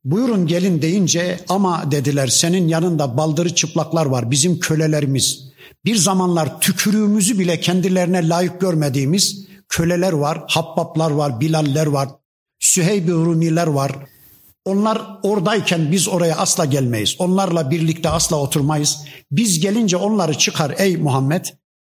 buyurun 0.04 0.46
gelin 0.46 0.82
deyince 0.82 1.40
ama 1.48 1.90
dediler 1.90 2.26
senin 2.26 2.68
yanında 2.68 3.16
baldırı 3.16 3.54
çıplaklar 3.54 4.06
var 4.06 4.30
bizim 4.30 4.60
kölelerimiz. 4.60 5.48
Bir 5.84 5.96
zamanlar 5.96 6.60
tükürüğümüzü 6.60 7.38
bile 7.38 7.60
kendilerine 7.60 8.28
layık 8.28 8.60
görmediğimiz 8.60 9.46
köleler 9.68 10.12
var, 10.12 10.44
habbaplar 10.48 11.10
var, 11.10 11.40
bilaller 11.40 11.86
var, 11.86 12.08
süheyb 12.58 13.08
Rumiler 13.08 13.66
var. 13.66 13.92
Onlar 14.64 15.02
oradayken 15.22 15.92
biz 15.92 16.08
oraya 16.08 16.36
asla 16.36 16.64
gelmeyiz. 16.64 17.16
Onlarla 17.18 17.70
birlikte 17.70 18.08
asla 18.08 18.36
oturmayız. 18.36 18.98
Biz 19.30 19.60
gelince 19.60 19.96
onları 19.96 20.38
çıkar 20.38 20.74
ey 20.78 20.96
Muhammed. 20.96 21.44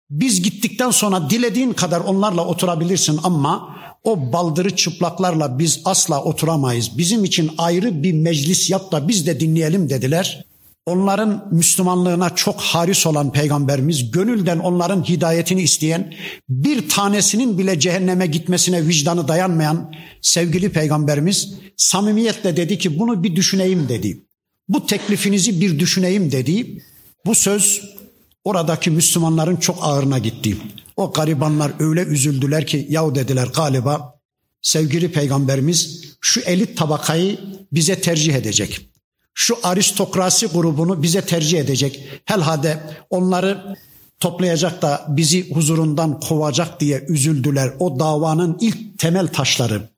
Biz 0.10 0.41
gittikten 0.41 0.91
sonra 0.91 1.30
dilediğin 1.30 1.74
kadar 1.74 2.00
onlarla 2.00 2.45
oturabilirsin 2.45 3.19
ama 3.24 3.80
o 4.04 4.34
baldırı 4.34 4.76
çıplaklarla 4.76 5.60
biz 5.60 5.82
asla 5.86 6.24
oturamayız. 6.24 6.98
Bizim 6.98 7.24
için 7.24 7.52
ayrı 7.58 8.04
bir 8.04 8.13
meclis 8.13 8.69
yap 8.69 8.91
da 8.91 9.08
biz 9.08 9.28
de 9.28 9.39
dinleyelim 9.39 9.89
dediler. 9.89 10.45
Onların 10.86 11.48
Müslümanlığına 11.52 12.36
çok 12.36 12.62
haris 12.62 13.08
olan 13.08 13.32
peygamberimiz, 13.32 14.12
gönülden 14.12 14.60
onların 14.60 15.04
hidayetini 15.04 15.62
isteyen, 15.62 16.13
bir 16.50 16.89
tanesinin 16.89 17.58
bile 17.58 17.80
cehenneme 17.80 18.28
gitmesine 18.28 18.88
vicdanı 18.88 19.28
dayanmayan 19.28 19.93
sevgili 20.22 20.69
peygamberimiz 20.69 21.54
samimiyetle 21.78 22.58
dedi 22.58 22.78
ki 22.78 23.00
bunu 23.00 23.24
bir 23.24 23.36
düşüneyim 23.36 23.89
dedi. 23.89 24.19
Bu 24.69 24.86
teklifinizi 24.86 25.62
bir 25.62 25.80
düşüneyim 25.80 26.32
dedi. 26.32 26.84
Bu 27.26 27.36
söz 27.36 27.82
oradaki 28.49 28.91
Müslümanların 28.91 29.55
çok 29.55 29.77
ağırına 29.81 30.17
gitti. 30.17 30.57
O 30.95 31.12
garibanlar 31.12 31.71
öyle 31.79 32.01
üzüldüler 32.01 32.67
ki 32.67 32.88
yahu 32.89 33.15
dediler 33.15 33.47
galiba 33.55 34.19
sevgili 34.62 35.12
peygamberimiz 35.12 36.05
şu 36.21 36.41
elit 36.41 36.77
tabakayı 36.77 37.39
bize 37.71 38.01
tercih 38.01 38.33
edecek 38.33 38.89
şu 39.41 39.57
aristokrasi 39.63 40.47
grubunu 40.47 41.03
bize 41.03 41.21
tercih 41.21 41.59
edecek. 41.59 42.09
Helhade 42.25 42.79
onları 43.09 43.75
toplayacak 44.19 44.81
da 44.81 45.05
bizi 45.09 45.53
huzurundan 45.53 46.19
kovacak 46.19 46.79
diye 46.79 47.05
üzüldüler. 47.07 47.73
O 47.79 47.99
davanın 47.99 48.57
ilk 48.62 48.99
temel 48.99 49.27
taşları. 49.27 49.89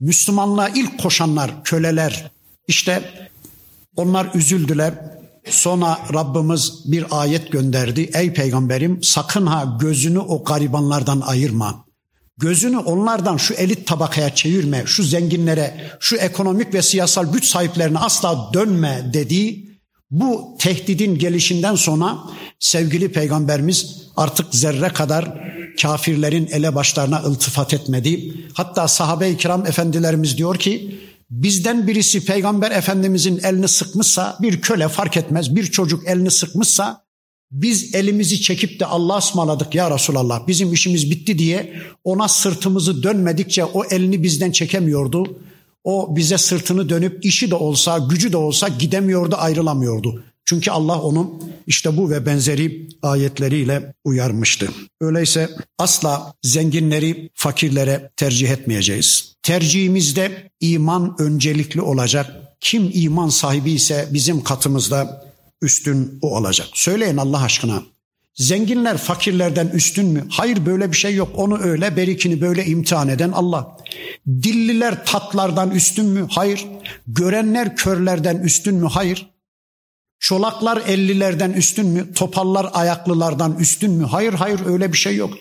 Müslümanlığa 0.00 0.68
ilk 0.68 1.00
koşanlar, 1.00 1.64
köleler. 1.64 2.30
İşte 2.68 3.10
onlar 3.96 4.34
üzüldüler. 4.34 4.94
Sonra 5.50 5.98
Rabbimiz 6.14 6.72
bir 6.84 7.04
ayet 7.10 7.52
gönderdi. 7.52 8.10
Ey 8.14 8.32
peygamberim 8.32 9.02
sakın 9.02 9.46
ha 9.46 9.78
gözünü 9.80 10.18
o 10.18 10.44
garibanlardan 10.44 11.20
ayırma. 11.20 11.86
Gözünü 12.38 12.78
onlardan 12.78 13.36
şu 13.36 13.54
elit 13.54 13.86
tabakaya 13.86 14.34
çevirme, 14.34 14.82
şu 14.86 15.02
zenginlere, 15.02 15.90
şu 16.00 16.16
ekonomik 16.16 16.74
ve 16.74 16.82
siyasal 16.82 17.32
güç 17.32 17.46
sahiplerine 17.46 17.98
asla 17.98 18.50
dönme 18.54 19.10
dediği 19.12 19.80
bu 20.10 20.56
tehdidin 20.58 21.18
gelişinden 21.18 21.74
sonra 21.74 22.18
sevgili 22.58 23.12
peygamberimiz 23.12 24.02
artık 24.16 24.46
zerre 24.54 24.88
kadar 24.88 25.46
kafirlerin 25.82 26.46
ele 26.46 26.74
başlarına 26.74 27.22
iltifat 27.28 27.74
etmedi. 27.74 28.34
Hatta 28.54 28.88
sahabe-i 28.88 29.36
kiram 29.36 29.66
efendilerimiz 29.66 30.38
diyor 30.38 30.56
ki 30.56 31.00
bizden 31.30 31.86
birisi 31.86 32.24
peygamber 32.24 32.70
efendimizin 32.70 33.40
elini 33.42 33.68
sıkmışsa 33.68 34.38
bir 34.42 34.60
köle 34.60 34.88
fark 34.88 35.16
etmez 35.16 35.56
bir 35.56 35.66
çocuk 35.66 36.08
elini 36.08 36.30
sıkmışsa 36.30 37.06
biz 37.50 37.94
elimizi 37.94 38.40
çekip 38.40 38.80
de 38.80 38.86
Allah'a 38.86 39.18
ısmarladık 39.18 39.74
ya 39.74 39.90
Resulallah 39.90 40.46
bizim 40.46 40.72
işimiz 40.72 41.10
bitti 41.10 41.38
diye 41.38 41.82
ona 42.04 42.28
sırtımızı 42.28 43.02
dönmedikçe 43.02 43.64
o 43.64 43.84
elini 43.84 44.22
bizden 44.22 44.50
çekemiyordu. 44.50 45.38
O 45.84 46.16
bize 46.16 46.38
sırtını 46.38 46.88
dönüp 46.88 47.24
işi 47.24 47.50
de 47.50 47.54
olsa 47.54 47.98
gücü 47.98 48.32
de 48.32 48.36
olsa 48.36 48.68
gidemiyordu 48.68 49.36
ayrılamıyordu. 49.38 50.24
Çünkü 50.46 50.70
Allah 50.70 51.02
onu 51.02 51.40
işte 51.66 51.96
bu 51.96 52.10
ve 52.10 52.26
benzeri 52.26 52.88
ayetleriyle 53.02 53.94
uyarmıştı. 54.04 54.68
Öyleyse 55.00 55.50
asla 55.78 56.34
zenginleri 56.42 57.30
fakirlere 57.34 58.10
tercih 58.16 58.50
etmeyeceğiz. 58.50 59.34
Tercihimizde 59.42 60.50
iman 60.60 61.16
öncelikli 61.18 61.80
olacak. 61.80 62.32
Kim 62.60 62.90
iman 62.94 63.28
sahibi 63.28 63.70
ise 63.72 64.08
bizim 64.12 64.44
katımızda 64.44 65.24
üstün 65.62 66.18
o 66.22 66.36
olacak. 66.36 66.68
Söyleyin 66.74 67.16
Allah 67.16 67.42
aşkına. 67.42 67.82
Zenginler 68.34 68.96
fakirlerden 68.96 69.66
üstün 69.68 70.06
mü? 70.06 70.24
Hayır 70.30 70.66
böyle 70.66 70.92
bir 70.92 70.96
şey 70.96 71.14
yok. 71.14 71.28
Onu 71.36 71.58
öyle 71.62 71.96
berikini 71.96 72.40
böyle 72.40 72.66
imtihan 72.66 73.08
eden 73.08 73.32
Allah. 73.32 73.76
Dilliler 74.26 75.06
tatlardan 75.06 75.70
üstün 75.70 76.06
mü? 76.06 76.26
Hayır. 76.30 76.66
Görenler 77.06 77.76
körlerden 77.76 78.36
üstün 78.36 78.74
mü? 78.74 78.86
Hayır. 78.90 79.30
Çolaklar 80.20 80.82
ellilerden 80.86 81.52
üstün 81.52 81.86
mü? 81.86 82.12
Topallar 82.14 82.70
ayaklılardan 82.72 83.58
üstün 83.58 83.92
mü? 83.92 84.04
Hayır 84.04 84.32
hayır 84.32 84.60
öyle 84.66 84.92
bir 84.92 84.98
şey 84.98 85.16
yok. 85.16 85.34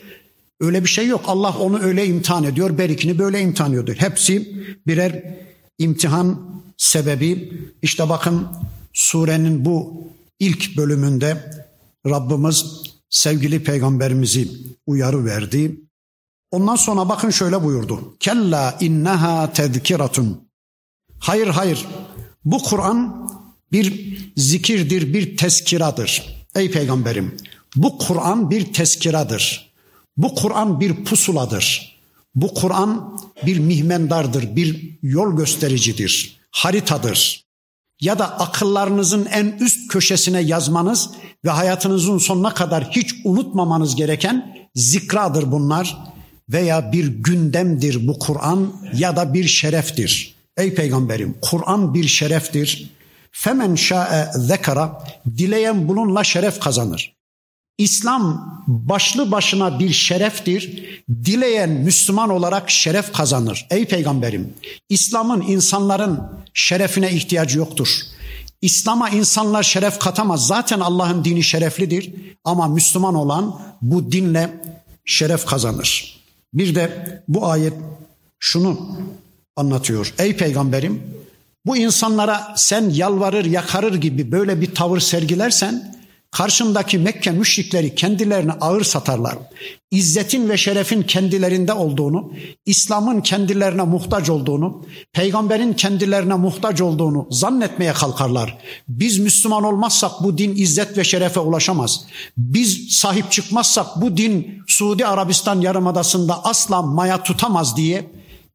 Öyle 0.59 0.83
bir 0.83 0.89
şey 0.89 1.07
yok. 1.07 1.23
Allah 1.27 1.57
onu 1.59 1.79
öyle 1.79 2.05
imtihan 2.05 2.43
ediyor. 2.43 2.77
Berikini 2.77 3.19
böyle 3.19 3.41
imtihan 3.41 3.73
ediyor. 3.73 3.97
Hepsi 3.97 4.55
birer 4.87 5.23
imtihan 5.77 6.55
sebebi. 6.77 7.61
İşte 7.81 8.09
bakın 8.09 8.47
surenin 8.93 9.65
bu 9.65 10.03
ilk 10.39 10.77
bölümünde 10.77 11.51
Rabbimiz 12.07 12.65
sevgili 13.09 13.63
peygamberimizi 13.63 14.51
uyarı 14.87 15.25
verdi. 15.25 15.79
Ondan 16.51 16.75
sonra 16.75 17.09
bakın 17.09 17.29
şöyle 17.29 17.63
buyurdu. 17.63 18.15
Kella 18.19 18.77
inneha 18.79 19.53
tezkiratun. 19.53 20.47
Hayır 21.19 21.47
hayır. 21.47 21.87
Bu 22.45 22.63
Kur'an 22.63 23.29
bir 23.71 24.17
zikirdir, 24.37 25.13
bir 25.13 25.37
tezkiradır. 25.37 26.35
Ey 26.55 26.71
peygamberim, 26.71 27.37
bu 27.75 27.97
Kur'an 27.97 28.51
bir 28.51 28.73
tezkiradır. 28.73 29.73
Bu 30.17 30.35
Kur'an 30.35 30.79
bir 30.79 31.03
pusuladır. 31.03 31.95
Bu 32.35 32.53
Kur'an 32.53 33.19
bir 33.45 33.59
mihmendardır, 33.59 34.55
bir 34.55 34.99
yol 35.01 35.37
göstericidir, 35.37 36.39
haritadır 36.51 37.45
ya 38.01 38.19
da 38.19 38.39
akıllarınızın 38.39 39.25
en 39.25 39.45
üst 39.59 39.87
köşesine 39.87 40.41
yazmanız 40.41 41.09
ve 41.45 41.49
hayatınızın 41.49 42.17
sonuna 42.17 42.53
kadar 42.53 42.89
hiç 42.91 43.15
unutmamanız 43.23 43.95
gereken 43.95 44.67
zikradır 44.75 45.51
bunlar 45.51 45.97
veya 46.49 46.91
bir 46.91 47.07
gündemdir 47.07 48.07
bu 48.07 48.19
Kur'an 48.19 48.73
ya 48.93 49.15
da 49.15 49.33
bir 49.33 49.47
şereftir. 49.47 50.35
Ey 50.57 50.73
peygamberim 50.73 51.35
Kur'an 51.41 51.93
bir 51.93 52.07
şereftir. 52.07 52.89
Femen 53.37 53.75
şa'e 53.75 54.31
zekara 54.35 55.03
dileyen 55.37 55.87
bununla 55.87 56.23
şeref 56.23 56.59
kazanır. 56.59 57.15
İslam 57.77 58.63
başlı 58.67 59.31
başına 59.31 59.79
bir 59.79 59.93
şereftir. 59.93 60.85
Dileyen 61.25 61.69
Müslüman 61.69 62.29
olarak 62.29 62.69
şeref 62.69 63.13
kazanır. 63.13 63.67
Ey 63.69 63.85
peygamberim, 63.85 64.53
İslam'ın 64.89 65.41
insanların 65.41 66.21
şerefine 66.53 67.11
ihtiyacı 67.11 67.57
yoktur. 67.57 67.89
İslam'a 68.61 69.09
insanlar 69.09 69.63
şeref 69.63 69.99
katamaz. 69.99 70.47
Zaten 70.47 70.79
Allah'ın 70.79 71.25
dini 71.25 71.43
şereflidir 71.43 72.13
ama 72.43 72.67
Müslüman 72.67 73.15
olan 73.15 73.61
bu 73.81 74.11
dinle 74.11 74.61
şeref 75.05 75.45
kazanır. 75.45 76.21
Bir 76.53 76.75
de 76.75 77.21
bu 77.27 77.47
ayet 77.47 77.73
şunu 78.39 78.97
anlatıyor. 79.55 80.13
Ey 80.19 80.37
peygamberim, 80.37 81.03
bu 81.65 81.77
insanlara 81.77 82.53
sen 82.55 82.89
yalvarır 82.89 83.45
yakarır 83.45 83.95
gibi 83.95 84.31
böyle 84.31 84.61
bir 84.61 84.75
tavır 84.75 84.99
sergilersen 84.99 85.95
Karşındaki 86.37 86.97
Mekke 86.97 87.31
müşrikleri 87.31 87.95
kendilerini 87.95 88.51
ağır 88.51 88.83
satarlar. 88.83 89.35
İzzetin 89.91 90.49
ve 90.49 90.57
şerefin 90.57 91.01
kendilerinde 91.01 91.73
olduğunu, 91.73 92.33
İslam'ın 92.65 93.21
kendilerine 93.21 93.83
muhtaç 93.83 94.29
olduğunu, 94.29 94.85
peygamberin 95.13 95.73
kendilerine 95.73 96.35
muhtaç 96.35 96.81
olduğunu 96.81 97.27
zannetmeye 97.31 97.93
kalkarlar. 97.93 98.57
Biz 98.87 99.19
Müslüman 99.19 99.63
olmazsak 99.63 100.11
bu 100.23 100.37
din 100.37 100.55
izzet 100.55 100.97
ve 100.97 101.03
şerefe 101.03 101.39
ulaşamaz. 101.39 102.05
Biz 102.37 102.87
sahip 102.89 103.31
çıkmazsak 103.31 104.01
bu 104.01 104.17
din 104.17 104.61
Suudi 104.67 105.05
Arabistan 105.05 105.61
yarımadasında 105.61 106.43
asla 106.43 106.81
maya 106.81 107.23
tutamaz 107.23 107.77
diye 107.77 108.05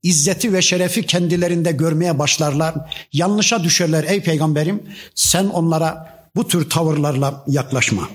izzeti 0.03 0.53
ve 0.53 0.63
şerefi 0.63 1.07
kendilerinde 1.07 1.73
görmeye 1.73 2.19
başlarlar. 2.19 2.75
Yanlışa 3.13 3.65
düşerler 3.65 4.05
ey 4.05 4.23
peygamberim. 4.23 4.83
Sen 5.15 5.47
onlara 5.47 6.21
bu 6.37 6.49
tür 6.49 6.71
tavırlarla 6.71 7.45
yaklaşma. 7.47 8.09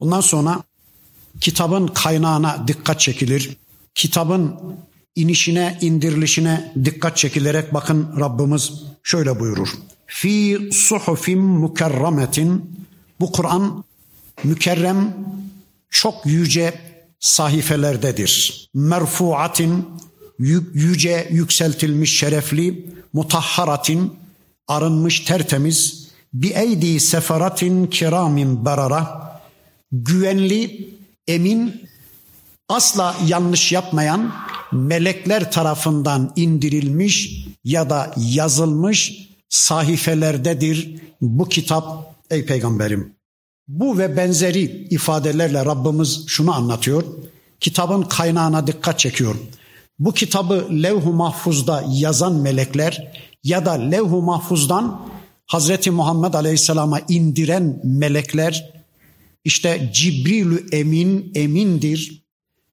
Bundan 0.00 0.20
sonra 0.20 0.62
kitabın 1.40 1.86
kaynağına 1.86 2.68
dikkat 2.68 3.00
çekilir. 3.00 3.56
Kitabın 3.94 4.60
inişine, 5.16 5.78
indirilişine 5.80 6.72
dikkat 6.84 7.16
çekilerek 7.16 7.74
bakın 7.74 8.08
Rabbimiz 8.20 8.72
şöyle 9.02 9.40
buyurur. 9.40 9.68
Fi 10.06 10.68
suhufin 10.72 11.38
mukerrametin 11.38 12.76
bu 13.20 13.32
Kur'an 13.32 13.84
mükerrem 14.44 15.16
çok 15.90 16.26
yüce 16.26 16.74
sahifelerdedir. 17.20 18.68
Merfuatin 18.74 19.88
yüce 20.38 21.28
yükseltilmiş 21.30 22.18
şerefli 22.18 22.86
mutahharatin 23.12 24.12
arınmış 24.68 25.20
tertemiz 25.20 26.08
bi 26.32 26.48
eydi 26.48 27.00
sefaratin 27.00 27.86
kiramin 27.86 28.64
barara 28.64 29.32
güvenli 29.92 30.90
emin 31.26 31.88
asla 32.68 33.16
yanlış 33.26 33.72
yapmayan 33.72 34.32
melekler 34.72 35.52
tarafından 35.52 36.32
indirilmiş 36.36 37.46
ya 37.64 37.90
da 37.90 38.14
yazılmış 38.16 39.28
sahifelerdedir 39.48 40.94
bu 41.20 41.48
kitap 41.48 42.14
ey 42.30 42.46
peygamberim. 42.46 43.16
Bu 43.68 43.98
ve 43.98 44.16
benzeri 44.16 44.62
ifadelerle 44.90 45.64
Rabbimiz 45.64 46.24
şunu 46.26 46.54
anlatıyor. 46.54 47.04
Kitabın 47.60 48.02
kaynağına 48.02 48.66
dikkat 48.66 48.98
çekiyor. 48.98 49.34
Bu 49.98 50.14
kitabı 50.14 50.68
levh-u 50.82 51.12
mahfuzda 51.12 51.84
yazan 51.88 52.34
melekler 52.34 53.12
ya 53.44 53.66
da 53.66 53.72
levh-u 53.72 54.22
mahfuzdan 54.22 55.00
Hazreti 55.46 55.90
Muhammed 55.90 56.34
Aleyhisselam'a 56.34 57.00
indiren 57.08 57.80
melekler 57.84 58.70
işte 59.44 59.90
Cibrilü 59.94 60.66
Emin 60.72 61.32
emindir. 61.34 62.26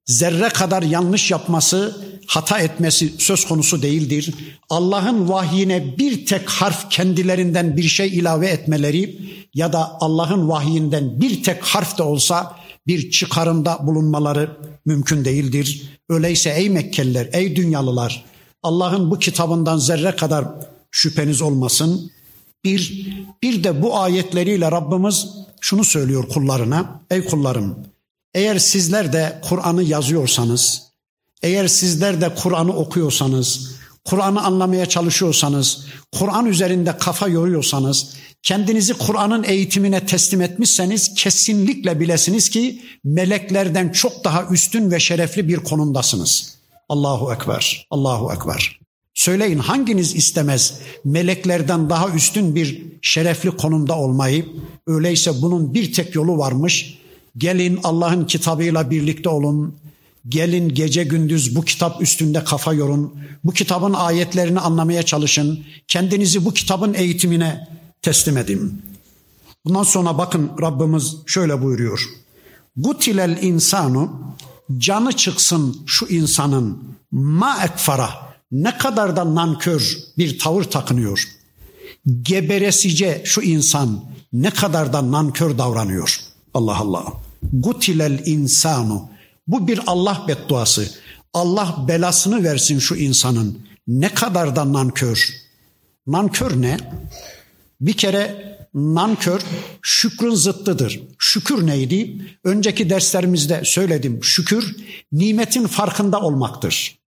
Zerre 0.05 0.49
kadar 0.49 0.83
yanlış 0.83 1.31
yapması, 1.31 1.97
hata 2.27 2.59
etmesi 2.59 3.13
söz 3.17 3.45
konusu 3.45 3.81
değildir. 3.81 4.33
Allah'ın 4.69 5.29
vahyine 5.29 5.97
bir 5.97 6.25
tek 6.25 6.49
harf 6.49 6.89
kendilerinden 6.89 7.77
bir 7.77 7.83
şey 7.83 8.07
ilave 8.07 8.47
etmeleri 8.47 9.19
ya 9.53 9.73
da 9.73 9.97
Allah'ın 9.99 10.49
vahyinden 10.49 11.21
bir 11.21 11.43
tek 11.43 11.63
harf 11.63 11.97
de 11.97 12.03
olsa 12.03 12.55
bir 12.87 13.11
çıkarımda 13.11 13.87
bulunmaları 13.87 14.57
mümkün 14.85 15.25
değildir. 15.25 15.99
Öyleyse 16.09 16.49
ey 16.49 16.69
Mekkeliler, 16.69 17.29
ey 17.33 17.55
dünyalılar 17.55 18.25
Allah'ın 18.63 19.11
bu 19.11 19.19
kitabından 19.19 19.77
zerre 19.77 20.15
kadar 20.15 20.45
şüpheniz 20.91 21.41
olmasın. 21.41 22.11
Bir, 22.63 23.13
bir 23.43 23.63
de 23.63 23.81
bu 23.81 23.97
ayetleriyle 23.97 24.71
Rabbimiz 24.71 25.27
şunu 25.61 25.83
söylüyor 25.83 26.29
kullarına. 26.29 27.01
Ey 27.11 27.25
kullarım 27.25 27.75
eğer 28.33 28.59
sizler 28.59 29.13
de 29.13 29.41
Kur'an'ı 29.49 29.83
yazıyorsanız, 29.83 30.83
eğer 31.41 31.67
sizler 31.67 32.21
de 32.21 32.35
Kur'an'ı 32.35 32.75
okuyorsanız, 32.75 33.72
Kur'an'ı 34.05 34.41
anlamaya 34.43 34.85
çalışıyorsanız, 34.85 35.85
Kur'an 36.11 36.45
üzerinde 36.45 36.97
kafa 36.97 37.27
yoruyorsanız, 37.27 38.13
kendinizi 38.43 38.93
Kur'an'ın 38.93 39.43
eğitimine 39.43 40.05
teslim 40.05 40.41
etmişseniz 40.41 41.13
kesinlikle 41.13 41.99
bilesiniz 41.99 42.49
ki 42.49 42.81
meleklerden 43.03 43.89
çok 43.89 44.23
daha 44.23 44.45
üstün 44.45 44.91
ve 44.91 44.99
şerefli 44.99 45.47
bir 45.47 45.57
konumdasınız. 45.57 46.55
Allahu 46.89 47.33
Ekber, 47.33 47.87
Allahu 47.91 48.33
Ekber. 48.33 48.79
Söyleyin 49.13 49.59
hanginiz 49.59 50.15
istemez 50.15 50.79
meleklerden 51.05 51.89
daha 51.89 52.09
üstün 52.09 52.55
bir 52.55 52.83
şerefli 53.01 53.51
konumda 53.51 53.97
olmayı? 53.97 54.45
Öyleyse 54.87 55.31
bunun 55.41 55.73
bir 55.73 55.93
tek 55.93 56.15
yolu 56.15 56.37
varmış. 56.37 56.97
Gelin 57.37 57.79
Allah'ın 57.83 58.25
kitabıyla 58.25 58.89
birlikte 58.89 59.29
olun. 59.29 59.75
Gelin 60.29 60.69
gece 60.69 61.03
gündüz 61.03 61.55
bu 61.55 61.65
kitap 61.65 62.01
üstünde 62.01 62.43
kafa 62.43 62.73
yorun. 62.73 63.13
Bu 63.43 63.51
kitabın 63.51 63.93
ayetlerini 63.93 64.59
anlamaya 64.59 65.03
çalışın. 65.03 65.65
Kendinizi 65.87 66.45
bu 66.45 66.53
kitabın 66.53 66.93
eğitimine 66.93 67.67
teslim 68.01 68.37
edin. 68.37 68.81
Bundan 69.65 69.83
sonra 69.83 70.17
bakın 70.17 70.51
Rabbimiz 70.61 71.15
şöyle 71.25 71.61
buyuruyor. 71.61 72.09
Gutilel 72.75 73.37
insanu 73.41 74.21
canı 74.77 75.11
çıksın 75.11 75.83
şu 75.85 76.05
insanın 76.05 76.83
ma 77.11 77.63
ekfara 77.65 78.09
ne 78.51 78.77
kadar 78.77 79.15
da 79.15 79.35
nankör 79.35 79.97
bir 80.17 80.39
tavır 80.39 80.63
takınıyor. 80.63 81.27
Geberesice 82.21 83.21
şu 83.25 83.41
insan 83.41 84.03
ne 84.33 84.49
kadar 84.49 84.93
da 84.93 85.11
nankör 85.11 85.57
davranıyor. 85.57 86.19
Allah 86.53 86.77
Allah. 86.77 87.03
Gutilel 87.53 88.23
insanu. 88.25 89.09
Bu 89.47 89.67
bir 89.67 89.79
Allah 89.87 90.25
bedduası. 90.27 90.89
Allah 91.33 91.85
belasını 91.87 92.43
versin 92.43 92.79
şu 92.79 92.95
insanın. 92.95 93.59
Ne 93.87 94.13
kadar 94.13 94.55
da 94.55 94.73
nankör. 94.73 95.29
Nankör 96.07 96.61
ne? 96.61 96.77
Bir 97.81 97.93
kere 97.93 98.53
nankör 98.73 99.41
şükrün 99.81 100.35
zıttıdır. 100.35 101.01
Şükür 101.19 101.67
neydi? 101.67 102.27
Önceki 102.43 102.89
derslerimizde 102.89 103.61
söyledim. 103.65 104.23
Şükür 104.23 104.75
nimetin 105.11 105.67
farkında 105.67 106.21
olmaktır. 106.21 106.99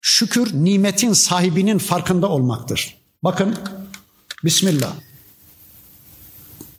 Şükür 0.00 0.54
nimetin 0.54 1.12
sahibinin 1.12 1.78
farkında 1.78 2.28
olmaktır. 2.28 2.96
Bakın 3.24 3.58
Bismillah. 4.44 4.94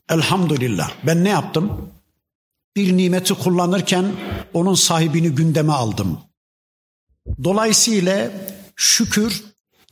Elhamdülillah. 0.10 0.92
Ben 1.06 1.24
ne 1.24 1.30
yaptım? 1.30 1.90
Bir 2.76 2.98
nimeti 2.98 3.34
kullanırken 3.34 4.12
onun 4.54 4.76
sahibini 4.76 5.30
gündeme 5.30 5.74
aldım. 5.74 6.20
Dolayısıyla 7.44 8.32
şükür 8.76 9.44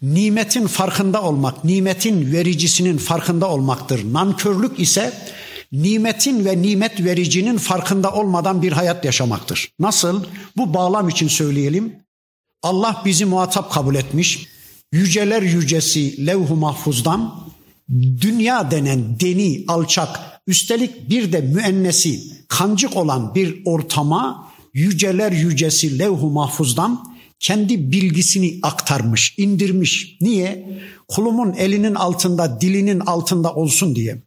nimetin 0.01 0.67
farkında 0.67 1.21
olmak, 1.21 1.63
nimetin 1.63 2.33
vericisinin 2.33 2.97
farkında 2.97 3.49
olmaktır. 3.49 4.13
Nankörlük 4.13 4.79
ise 4.79 5.13
nimetin 5.71 6.45
ve 6.45 6.61
nimet 6.61 7.03
vericinin 7.03 7.57
farkında 7.57 8.11
olmadan 8.11 8.61
bir 8.61 8.71
hayat 8.71 9.05
yaşamaktır. 9.05 9.73
Nasıl? 9.79 10.23
Bu 10.57 10.73
bağlam 10.73 11.09
için 11.09 11.27
söyleyelim. 11.27 11.95
Allah 12.63 13.01
bizi 13.05 13.25
muhatap 13.25 13.71
kabul 13.71 13.95
etmiş. 13.95 14.47
Yüceler 14.91 15.41
yücesi 15.41 16.25
levh-u 16.25 16.55
mahfuzdan 16.55 17.43
dünya 18.21 18.71
denen 18.71 19.19
deni, 19.19 19.65
alçak, 19.67 20.32
üstelik 20.47 21.09
bir 21.09 21.31
de 21.31 21.41
müennesi, 21.41 22.19
kancık 22.47 22.97
olan 22.97 23.35
bir 23.35 23.61
ortama 23.65 24.51
yüceler 24.73 25.31
yücesi 25.31 25.99
levh-u 25.99 26.29
mahfuzdan 26.29 27.13
kendi 27.39 27.91
bilgisini 27.91 28.59
aktarmış, 28.63 29.35
indirmiş. 29.37 30.17
Niye? 30.21 30.69
Kulumun 31.07 31.53
elinin 31.53 31.95
altında, 31.95 32.61
dilinin 32.61 32.99
altında 32.99 33.53
olsun 33.53 33.95
diye. 33.95 34.23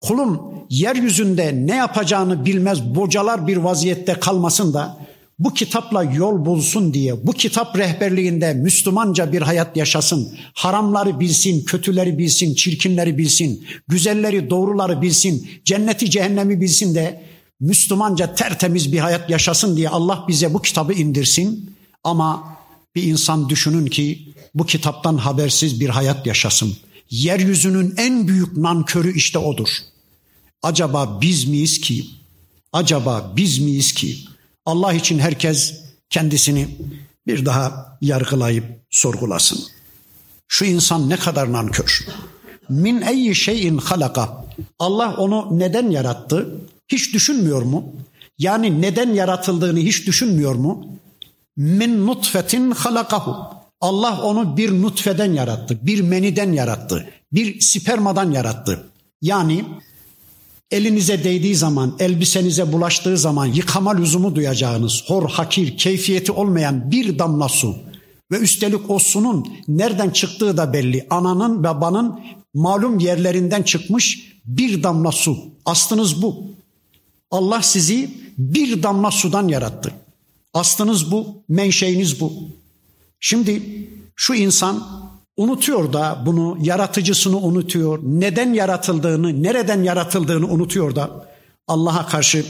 Kulum 0.00 0.42
yeryüzünde 0.70 1.66
ne 1.66 1.76
yapacağını 1.76 2.44
bilmez 2.44 2.94
bocalar 2.94 3.46
bir 3.46 3.56
vaziyette 3.56 4.14
kalmasın 4.14 4.74
da 4.74 4.98
bu 5.38 5.54
kitapla 5.54 6.04
yol 6.04 6.44
bulsun 6.44 6.94
diye, 6.94 7.26
bu 7.26 7.32
kitap 7.32 7.78
rehberliğinde 7.78 8.54
Müslümanca 8.54 9.32
bir 9.32 9.42
hayat 9.42 9.76
yaşasın. 9.76 10.38
Haramları 10.54 11.20
bilsin, 11.20 11.64
kötüleri 11.64 12.18
bilsin, 12.18 12.54
çirkinleri 12.54 13.18
bilsin, 13.18 13.66
güzelleri, 13.88 14.50
doğruları 14.50 15.02
bilsin, 15.02 15.48
cenneti, 15.64 16.10
cehennemi 16.10 16.60
bilsin 16.60 16.94
de 16.94 17.22
Müslümanca 17.60 18.34
tertemiz 18.34 18.92
bir 18.92 18.98
hayat 18.98 19.30
yaşasın 19.30 19.76
diye 19.76 19.88
Allah 19.88 20.24
bize 20.28 20.54
bu 20.54 20.62
kitabı 20.62 20.92
indirsin. 20.92 21.76
Ama 22.04 22.56
bir 22.94 23.02
insan 23.02 23.48
düşünün 23.48 23.86
ki 23.86 24.28
bu 24.54 24.66
kitaptan 24.66 25.16
habersiz 25.16 25.80
bir 25.80 25.88
hayat 25.88 26.26
yaşasın. 26.26 26.76
Yeryüzünün 27.10 27.94
en 27.96 28.28
büyük 28.28 28.56
nankörü 28.56 29.16
işte 29.16 29.38
odur. 29.38 29.68
Acaba 30.62 31.18
biz 31.20 31.44
miyiz 31.44 31.80
ki? 31.80 32.06
Acaba 32.72 33.32
biz 33.36 33.58
miyiz 33.58 33.92
ki? 33.92 34.16
Allah 34.66 34.92
için 34.92 35.18
herkes 35.18 35.80
kendisini 36.10 36.68
bir 37.26 37.46
daha 37.46 37.98
yargılayıp 38.00 38.64
sorgulasın. 38.90 39.58
Şu 40.48 40.64
insan 40.64 41.10
ne 41.10 41.16
kadar 41.16 41.52
nankör. 41.52 42.06
Min 42.68 43.02
eyyi 43.02 43.34
şeyin 43.34 43.78
halaka. 43.78 44.44
Allah 44.78 45.14
onu 45.18 45.58
neden 45.58 45.90
yarattı? 45.90 46.60
Hiç 46.88 47.14
düşünmüyor 47.14 47.62
mu? 47.62 47.92
Yani 48.38 48.82
neden 48.82 49.14
yaratıldığını 49.14 49.78
hiç 49.78 50.06
düşünmüyor 50.06 50.54
mu? 50.54 50.86
Min 51.56 52.06
nutfetin 52.06 52.70
halakahu. 52.70 53.56
Allah 53.80 54.22
onu 54.22 54.56
bir 54.56 54.82
nutfeden 54.82 55.32
yarattı, 55.32 55.78
bir 55.82 56.00
meniden 56.00 56.52
yarattı, 56.52 57.08
bir 57.32 57.60
spermadan 57.60 58.30
yarattı. 58.30 58.86
Yani 59.22 59.64
elinize 60.70 61.24
değdiği 61.24 61.54
zaman, 61.54 61.96
elbisenize 61.98 62.72
bulaştığı 62.72 63.18
zaman 63.18 63.46
yıkama 63.46 63.96
lüzumu 63.96 64.34
duyacağınız 64.34 65.04
hor, 65.06 65.30
hakir, 65.30 65.76
keyfiyeti 65.76 66.32
olmayan 66.32 66.90
bir 66.90 67.18
damla 67.18 67.48
su 67.48 67.76
Ve 68.32 68.38
üstelik 68.38 68.90
o 68.90 68.98
sunun 68.98 69.46
nereden 69.68 70.10
çıktığı 70.10 70.56
da 70.56 70.72
belli. 70.72 71.06
Ananın 71.10 71.64
babanın 71.64 72.20
malum 72.54 72.98
yerlerinden 72.98 73.62
çıkmış 73.62 74.32
bir 74.44 74.82
damla 74.82 75.12
su. 75.12 75.38
Aslınız 75.64 76.22
bu. 76.22 76.44
Allah 77.30 77.62
sizi 77.62 78.10
bir 78.38 78.82
damla 78.82 79.10
sudan 79.10 79.48
yarattı. 79.48 79.92
Aslınız 80.54 81.12
bu, 81.12 81.42
menşeiniz 81.48 82.20
bu. 82.20 82.32
Şimdi 83.20 83.62
şu 84.16 84.34
insan 84.34 85.05
unutuyor 85.36 85.92
da 85.92 86.22
bunu, 86.26 86.58
yaratıcısını 86.60 87.36
unutuyor. 87.36 87.98
Neden 88.02 88.54
yaratıldığını, 88.54 89.42
nereden 89.42 89.82
yaratıldığını 89.82 90.46
unutuyor 90.46 90.96
da 90.96 91.26
Allah'a 91.68 92.06
karşı 92.06 92.46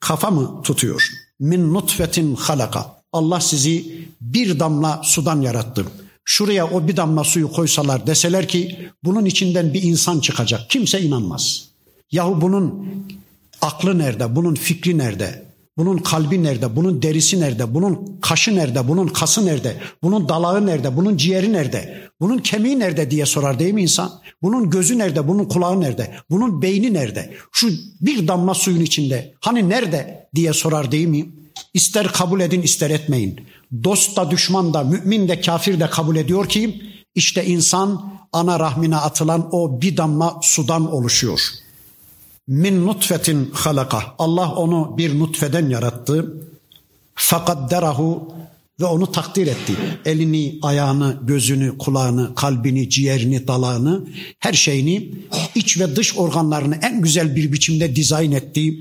kafa 0.00 0.30
mı 0.30 0.62
tutuyor? 0.62 1.08
Min 1.40 1.74
nutfetin 1.74 2.34
halaka. 2.34 2.98
Allah 3.12 3.40
sizi 3.40 4.06
bir 4.20 4.58
damla 4.58 5.00
sudan 5.04 5.40
yarattı. 5.40 5.84
Şuraya 6.24 6.66
o 6.70 6.88
bir 6.88 6.96
damla 6.96 7.24
suyu 7.24 7.52
koysalar 7.52 8.06
deseler 8.06 8.48
ki 8.48 8.90
bunun 9.04 9.24
içinden 9.24 9.74
bir 9.74 9.82
insan 9.82 10.20
çıkacak. 10.20 10.70
Kimse 10.70 11.00
inanmaz. 11.00 11.68
Yahu 12.12 12.40
bunun 12.40 12.88
aklı 13.60 13.98
nerede? 13.98 14.36
Bunun 14.36 14.54
fikri 14.54 14.98
nerede? 14.98 15.47
Bunun 15.78 15.98
kalbi 15.98 16.42
nerede? 16.42 16.76
Bunun 16.76 17.02
derisi 17.02 17.40
nerede? 17.40 17.74
Bunun 17.74 18.18
kaşı 18.20 18.56
nerede? 18.56 18.88
Bunun 18.88 19.08
kası 19.08 19.46
nerede? 19.46 19.76
Bunun 20.02 20.28
dalağı 20.28 20.66
nerede? 20.66 20.96
Bunun 20.96 21.16
ciğeri 21.16 21.52
nerede? 21.52 22.10
Bunun 22.20 22.38
kemiği 22.38 22.78
nerede 22.78 23.10
diye 23.10 23.26
sorar 23.26 23.58
değil 23.58 23.74
mi 23.74 23.82
insan? 23.82 24.12
Bunun 24.42 24.70
gözü 24.70 24.98
nerede? 24.98 25.28
Bunun 25.28 25.44
kulağı 25.44 25.80
nerede? 25.80 26.14
Bunun 26.30 26.62
beyni 26.62 26.94
nerede? 26.94 27.34
Şu 27.52 27.70
bir 28.00 28.28
damla 28.28 28.54
suyun 28.54 28.80
içinde 28.80 29.34
hani 29.40 29.68
nerede 29.68 30.28
diye 30.34 30.52
sorar 30.52 30.92
değil 30.92 31.06
mi? 31.06 31.26
İster 31.74 32.12
kabul 32.12 32.40
edin 32.40 32.62
ister 32.62 32.90
etmeyin. 32.90 33.40
Dost 33.84 34.16
da 34.16 34.30
düşman 34.30 34.74
da 34.74 34.84
mümin 34.84 35.28
de 35.28 35.40
kafir 35.40 35.80
de 35.80 35.90
kabul 35.90 36.16
ediyor 36.16 36.48
ki 36.48 36.82
işte 37.14 37.44
insan 37.44 38.12
ana 38.32 38.60
rahmine 38.60 38.96
atılan 38.96 39.48
o 39.52 39.80
bir 39.80 39.96
damla 39.96 40.36
sudan 40.42 40.92
oluşuyor. 40.92 41.40
Min 42.48 42.86
nutfetin 42.86 43.50
halaka. 43.52 44.02
Allah 44.18 44.52
onu 44.52 44.94
bir 44.98 45.18
nutfeden 45.18 45.68
yarattı. 45.68 46.34
Fakat 47.14 47.70
derahu 47.70 48.32
ve 48.80 48.84
onu 48.84 49.12
takdir 49.12 49.46
etti. 49.46 49.72
Elini, 50.04 50.58
ayağını, 50.62 51.16
gözünü, 51.22 51.78
kulağını, 51.78 52.34
kalbini, 52.34 52.90
ciğerini, 52.90 53.48
dalağını, 53.48 54.04
her 54.38 54.52
şeyini, 54.52 55.14
iç 55.54 55.80
ve 55.80 55.96
dış 55.96 56.18
organlarını 56.18 56.78
en 56.82 57.02
güzel 57.02 57.36
bir 57.36 57.52
biçimde 57.52 57.96
dizayn 57.96 58.32
etti. 58.32 58.74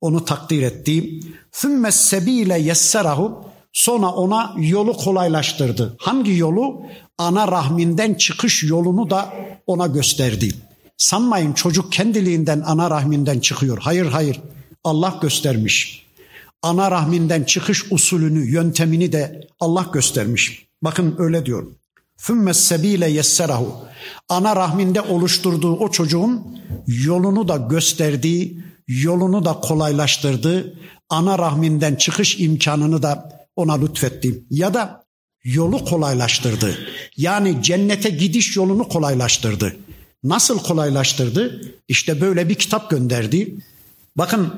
Onu 0.00 0.24
takdir 0.24 0.62
etti. 0.62 1.20
ثُمَّ 1.52 1.92
sebile 1.92 2.58
yesserahu 2.58 3.44
Sonra 3.72 4.08
ona 4.08 4.54
yolu 4.58 4.92
kolaylaştırdı. 4.92 5.96
Hangi 5.98 6.36
yolu? 6.36 6.82
Ana 7.18 7.48
rahminden 7.48 8.14
çıkış 8.14 8.62
yolunu 8.62 9.10
da 9.10 9.34
ona 9.66 9.86
gösterdi. 9.86 10.54
Sanmayın 11.00 11.52
çocuk 11.52 11.92
kendiliğinden 11.92 12.62
ana 12.66 12.90
rahminden 12.90 13.40
çıkıyor. 13.40 13.78
Hayır 13.80 14.06
hayır 14.06 14.40
Allah 14.84 15.18
göstermiş. 15.22 16.06
Ana 16.62 16.90
rahminden 16.90 17.44
çıkış 17.44 17.92
usulünü, 17.92 18.50
yöntemini 18.50 19.12
de 19.12 19.48
Allah 19.60 19.86
göstermiş. 19.92 20.66
Bakın 20.82 21.14
öyle 21.18 21.46
diyor. 21.46 21.66
ثُمَّ 22.18 22.54
sebile 22.54 23.10
yesserahu. 23.10 23.84
Ana 24.28 24.56
rahminde 24.56 25.00
oluşturduğu 25.00 25.76
o 25.76 25.90
çocuğun 25.90 26.58
yolunu 26.86 27.48
da 27.48 27.56
gösterdiği, 27.56 28.64
yolunu 28.88 29.44
da 29.44 29.52
kolaylaştırdı. 29.52 30.78
Ana 31.08 31.38
rahminden 31.38 31.94
çıkış 31.94 32.40
imkanını 32.40 33.02
da 33.02 33.32
ona 33.56 33.80
lütfetti. 33.80 34.44
Ya 34.50 34.74
da 34.74 35.04
yolu 35.44 35.84
kolaylaştırdı. 35.84 36.78
Yani 37.16 37.62
cennete 37.62 38.10
gidiş 38.10 38.56
yolunu 38.56 38.88
kolaylaştırdı. 38.88 39.76
Nasıl 40.24 40.58
kolaylaştırdı? 40.58 41.60
İşte 41.88 42.20
böyle 42.20 42.48
bir 42.48 42.54
kitap 42.54 42.90
gönderdi. 42.90 43.56
Bakın 44.16 44.52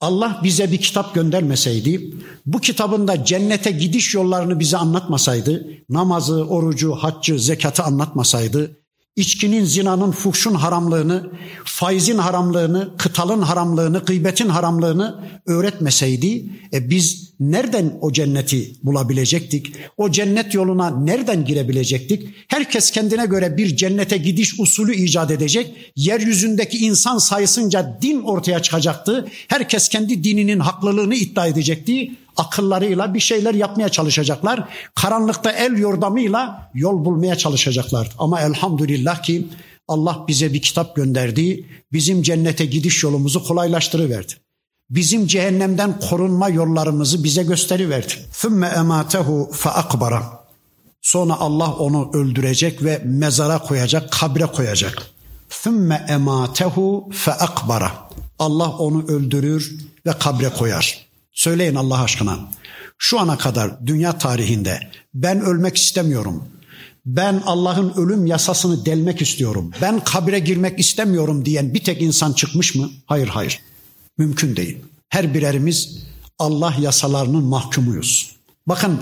Allah 0.00 0.40
bize 0.44 0.72
bir 0.72 0.78
kitap 0.78 1.14
göndermeseydi, 1.14 2.14
bu 2.46 2.60
kitabında 2.60 3.24
cennete 3.24 3.70
gidiş 3.70 4.14
yollarını 4.14 4.60
bize 4.60 4.76
anlatmasaydı, 4.76 5.66
namazı, 5.88 6.44
orucu, 6.44 6.92
haccı, 6.92 7.38
zekatı 7.38 7.82
anlatmasaydı, 7.82 8.76
içkinin, 9.16 9.64
zinanın, 9.64 10.10
fuhşun 10.10 10.54
haramlığını, 10.54 11.30
faizin 11.64 12.18
haramlığını, 12.18 12.96
kıtalın 12.98 13.42
haramlığını, 13.42 13.98
gıybetin 13.98 14.48
haramlığını 14.48 15.24
öğretmeseydi 15.46 16.44
e 16.72 16.90
biz 16.90 17.34
nereden 17.40 17.98
o 18.00 18.12
cenneti 18.12 18.72
bulabilecektik? 18.82 19.72
O 19.96 20.10
cennet 20.10 20.54
yoluna 20.54 20.90
nereden 20.90 21.44
girebilecektik? 21.44 22.28
Herkes 22.48 22.90
kendine 22.90 23.26
göre 23.26 23.56
bir 23.56 23.76
cennete 23.76 24.16
gidiş 24.16 24.60
usulü 24.60 24.94
icat 24.94 25.30
edecek. 25.30 25.92
Yeryüzündeki 25.96 26.78
insan 26.78 27.18
sayısınca 27.18 27.98
din 28.02 28.22
ortaya 28.22 28.62
çıkacaktı. 28.62 29.28
Herkes 29.48 29.88
kendi 29.88 30.24
dininin 30.24 30.60
haklılığını 30.60 31.14
iddia 31.14 31.46
edecekti 31.46 32.12
akıllarıyla 32.37 33.13
bir 33.13 33.19
şeyler 33.19 33.53
yapmaya 33.53 33.89
çalışacaklar. 33.89 34.63
Karanlıkta 34.95 35.51
el 35.51 35.77
yordamıyla 35.77 36.71
yol 36.73 37.05
bulmaya 37.05 37.35
çalışacaklar. 37.35 38.11
Ama 38.19 38.41
elhamdülillah 38.41 39.23
ki 39.23 39.47
Allah 39.87 40.25
bize 40.27 40.53
bir 40.53 40.61
kitap 40.61 40.95
gönderdi. 40.95 41.65
Bizim 41.93 42.21
cennete 42.21 42.65
gidiş 42.65 43.03
yolumuzu 43.03 43.43
kolaylaştırıverdi. 43.43 44.33
Bizim 44.89 45.27
cehennemden 45.27 45.99
korunma 45.99 46.49
yollarımızı 46.49 47.23
bize 47.23 47.43
gösteriverdi. 47.43 48.13
ثُمَّ 48.33 48.73
اَمَاتَهُ 48.73 49.51
فَاَقْبَرَ 49.51 50.23
Sonra 51.01 51.39
Allah 51.39 51.73
onu 51.73 52.11
öldürecek 52.13 52.83
ve 52.83 53.01
mezara 53.05 53.59
koyacak, 53.59 54.11
kabre 54.11 54.45
koyacak. 54.45 55.11
ثُمَّ 55.49 56.07
اَمَاتَهُ 56.07 57.03
فَاَقْبَرَ 57.11 57.89
Allah 58.39 58.69
onu 58.69 59.07
öldürür 59.07 59.75
ve 60.05 60.11
kabre 60.19 60.49
koyar. 60.49 61.05
Söyleyin 61.34 61.74
Allah 61.74 62.02
aşkına. 62.02 62.38
Şu 62.98 63.20
ana 63.20 63.38
kadar 63.38 63.86
dünya 63.86 64.18
tarihinde 64.18 64.80
ben 65.14 65.40
ölmek 65.40 65.76
istemiyorum. 65.76 66.44
Ben 67.06 67.42
Allah'ın 67.46 67.92
ölüm 67.96 68.26
yasasını 68.26 68.86
delmek 68.86 69.22
istiyorum. 69.22 69.70
Ben 69.82 70.04
kabire 70.04 70.38
girmek 70.38 70.80
istemiyorum 70.80 71.44
diyen 71.44 71.74
bir 71.74 71.84
tek 71.84 72.02
insan 72.02 72.32
çıkmış 72.32 72.74
mı? 72.74 72.90
Hayır 73.06 73.28
hayır. 73.28 73.60
Mümkün 74.18 74.56
değil. 74.56 74.78
Her 75.08 75.34
birerimiz 75.34 75.98
Allah 76.38 76.74
yasalarının 76.80 77.44
mahkumuyuz. 77.44 78.36
Bakın 78.66 79.00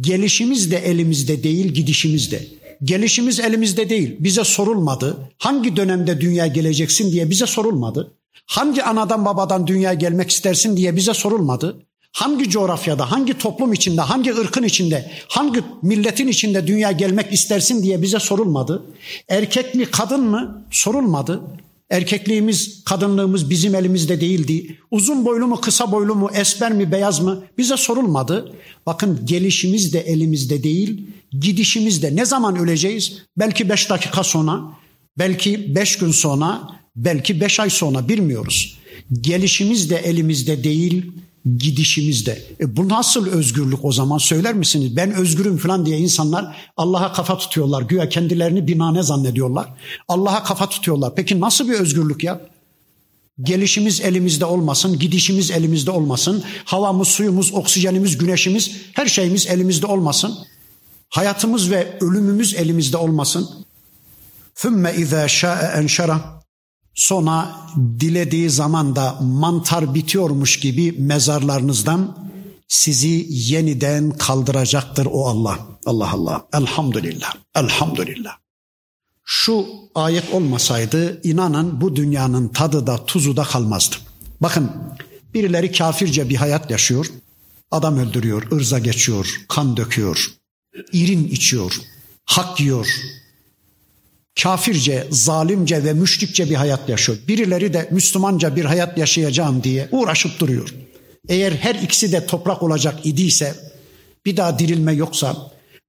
gelişimiz 0.00 0.70
de 0.70 0.76
elimizde 0.76 1.42
değil, 1.42 1.66
gidişimiz 1.66 2.30
de. 2.30 2.48
Gelişimiz 2.84 3.40
elimizde 3.40 3.90
değil. 3.90 4.16
Bize 4.20 4.44
sorulmadı. 4.44 5.16
Hangi 5.38 5.76
dönemde 5.76 6.20
dünya 6.20 6.46
geleceksin 6.46 7.12
diye 7.12 7.30
bize 7.30 7.46
sorulmadı. 7.46 8.12
Hangi 8.46 8.82
anadan 8.82 9.24
babadan 9.24 9.66
dünyaya 9.66 9.94
gelmek 9.94 10.30
istersin 10.30 10.76
diye 10.76 10.96
bize 10.96 11.14
sorulmadı. 11.14 11.76
Hangi 12.12 12.50
coğrafyada, 12.50 13.10
hangi 13.10 13.38
toplum 13.38 13.72
içinde, 13.72 14.00
hangi 14.00 14.34
ırkın 14.34 14.62
içinde, 14.62 15.10
hangi 15.28 15.62
milletin 15.82 16.28
içinde 16.28 16.66
dünya 16.66 16.92
gelmek 16.92 17.32
istersin 17.32 17.82
diye 17.82 18.02
bize 18.02 18.18
sorulmadı. 18.18 18.82
Erkek 19.28 19.74
mi, 19.74 19.84
kadın 19.84 20.24
mı 20.24 20.64
sorulmadı. 20.70 21.40
Erkekliğimiz, 21.90 22.84
kadınlığımız 22.84 23.50
bizim 23.50 23.74
elimizde 23.74 24.20
değildi. 24.20 24.78
Uzun 24.90 25.24
boylu 25.24 25.46
mu, 25.46 25.60
kısa 25.60 25.92
boylu 25.92 26.14
mu, 26.14 26.30
esmer 26.34 26.72
mi, 26.72 26.92
beyaz 26.92 27.20
mı 27.20 27.44
bize 27.58 27.76
sorulmadı. 27.76 28.52
Bakın 28.86 29.20
gelişimiz 29.24 29.92
de 29.92 30.00
elimizde 30.00 30.62
değil, 30.62 31.06
gidişimiz 31.40 32.02
de. 32.02 32.16
Ne 32.16 32.24
zaman 32.24 32.56
öleceğiz? 32.56 33.22
Belki 33.36 33.68
beş 33.68 33.90
dakika 33.90 34.24
sonra, 34.24 34.60
belki 35.18 35.74
beş 35.74 35.98
gün 35.98 36.10
sonra, 36.10 36.77
Belki 36.97 37.41
beş 37.41 37.59
ay 37.59 37.69
sonra 37.69 38.09
bilmiyoruz. 38.09 38.77
Gelişimiz 39.21 39.89
de 39.89 39.95
elimizde 39.95 40.63
değil, 40.63 41.11
gidişimiz 41.57 42.25
de. 42.25 42.43
E 42.59 42.77
bu 42.77 42.89
nasıl 42.89 43.27
özgürlük 43.27 43.85
o 43.85 43.91
zaman 43.91 44.17
söyler 44.17 44.53
misiniz? 44.53 44.95
Ben 44.95 45.11
özgürüm 45.13 45.57
falan 45.57 45.85
diye 45.85 45.97
insanlar 45.97 46.55
Allah'a 46.77 47.13
kafa 47.13 47.37
tutuyorlar. 47.37 47.81
Güya 47.81 48.09
kendilerini 48.09 48.67
binane 48.67 49.03
zannediyorlar. 49.03 49.69
Allah'a 50.07 50.43
kafa 50.43 50.69
tutuyorlar. 50.69 51.15
Peki 51.15 51.39
nasıl 51.39 51.69
bir 51.69 51.73
özgürlük 51.73 52.23
ya? 52.23 52.41
Gelişimiz 53.41 54.01
elimizde 54.01 54.45
olmasın, 54.45 54.99
gidişimiz 54.99 55.51
elimizde 55.51 55.91
olmasın, 55.91 56.43
havamız, 56.65 57.07
suyumuz, 57.07 57.53
oksijenimiz, 57.53 58.17
güneşimiz, 58.17 58.71
her 58.93 59.05
şeyimiz 59.05 59.47
elimizde 59.47 59.85
olmasın. 59.85 60.37
Hayatımız 61.09 61.71
ve 61.71 61.97
ölümümüz 62.01 62.53
elimizde 62.53 62.97
olmasın. 62.97 63.49
ثُمَّ 64.55 64.93
اِذَا 64.93 65.25
شَاءَ 65.25 65.81
اَنْشَرَهُ 65.81 66.36
Sonra 66.98 67.56
dilediği 68.00 68.50
zaman 68.50 68.96
da 68.96 69.18
mantar 69.20 69.94
bitiyormuş 69.94 70.60
gibi 70.60 70.92
mezarlarınızdan 70.92 72.16
sizi 72.68 73.26
yeniden 73.28 74.10
kaldıracaktır 74.10 75.08
o 75.10 75.26
Allah. 75.26 75.58
Allah 75.86 76.12
Allah. 76.12 76.46
Elhamdülillah. 76.52 77.34
Elhamdülillah. 77.54 78.36
Şu 79.24 79.66
ayet 79.94 80.34
olmasaydı 80.34 81.20
inanın 81.24 81.80
bu 81.80 81.96
dünyanın 81.96 82.48
tadı 82.48 82.86
da 82.86 83.06
tuzu 83.06 83.36
da 83.36 83.42
kalmazdı. 83.42 83.96
Bakın 84.40 84.70
birileri 85.34 85.72
kafirce 85.72 86.28
bir 86.28 86.36
hayat 86.36 86.70
yaşıyor. 86.70 87.06
Adam 87.70 87.98
öldürüyor, 87.98 88.52
ırza 88.52 88.78
geçiyor, 88.78 89.44
kan 89.48 89.76
döküyor. 89.76 90.34
irin 90.92 91.28
içiyor, 91.28 91.80
hak 92.24 92.60
yiyor, 92.60 92.86
kafirce, 94.42 95.06
zalimce 95.10 95.84
ve 95.84 95.92
müşrikçe 95.92 96.50
bir 96.50 96.54
hayat 96.54 96.88
yaşıyor. 96.88 97.18
Birileri 97.28 97.72
de 97.72 97.88
Müslümanca 97.90 98.56
bir 98.56 98.64
hayat 98.64 98.98
yaşayacağım 98.98 99.62
diye 99.62 99.88
uğraşıp 99.92 100.40
duruyor. 100.40 100.74
Eğer 101.28 101.52
her 101.52 101.74
ikisi 101.74 102.12
de 102.12 102.26
toprak 102.26 102.62
olacak 102.62 102.94
idiyse, 103.04 103.54
bir 104.26 104.36
daha 104.36 104.58
dirilme 104.58 104.92
yoksa, 104.92 105.36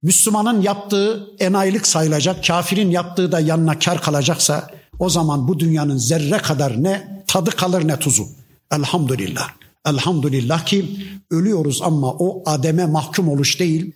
Müslümanın 0.02 0.62
yaptığı 0.62 1.26
enayilik 1.38 1.86
sayılacak, 1.86 2.46
kafirin 2.46 2.90
yaptığı 2.90 3.32
da 3.32 3.40
yanına 3.40 3.78
kar 3.78 4.02
kalacaksa, 4.02 4.70
o 4.98 5.10
zaman 5.10 5.48
bu 5.48 5.58
dünyanın 5.58 5.96
zerre 5.96 6.38
kadar 6.38 6.82
ne 6.82 7.24
tadı 7.26 7.50
kalır 7.50 7.88
ne 7.88 7.96
tuzu. 7.98 8.26
Elhamdülillah. 8.72 9.48
Elhamdülillah 9.86 10.66
ki 10.66 10.96
ölüyoruz 11.30 11.82
ama 11.82 12.12
o 12.12 12.42
ademe 12.46 12.86
mahkum 12.86 13.28
oluş 13.28 13.60
değil, 13.60 13.92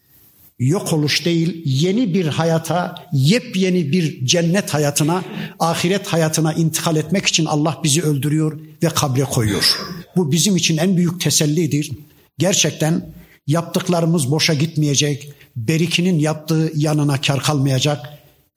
yok 0.58 0.92
oluş 0.92 1.24
değil, 1.24 1.62
yeni 1.64 2.14
bir 2.14 2.26
hayata, 2.26 2.94
yepyeni 3.12 3.92
bir 3.92 4.26
cennet 4.26 4.74
hayatına, 4.74 5.24
ahiret 5.58 6.06
hayatına 6.06 6.52
intikal 6.52 6.96
etmek 6.96 7.26
için 7.26 7.44
Allah 7.44 7.80
bizi 7.84 8.02
öldürüyor 8.02 8.60
ve 8.82 8.88
kabre 8.88 9.24
koyuyor. 9.24 9.78
Bu 10.16 10.32
bizim 10.32 10.56
için 10.56 10.76
en 10.76 10.96
büyük 10.96 11.20
tesellidir. 11.20 11.92
Gerçekten 12.38 13.14
yaptıklarımız 13.46 14.30
boşa 14.30 14.54
gitmeyecek. 14.54 15.32
Berikinin 15.56 16.18
yaptığı 16.18 16.72
yanına 16.74 17.20
kar 17.20 17.42
kalmayacak. 17.42 17.98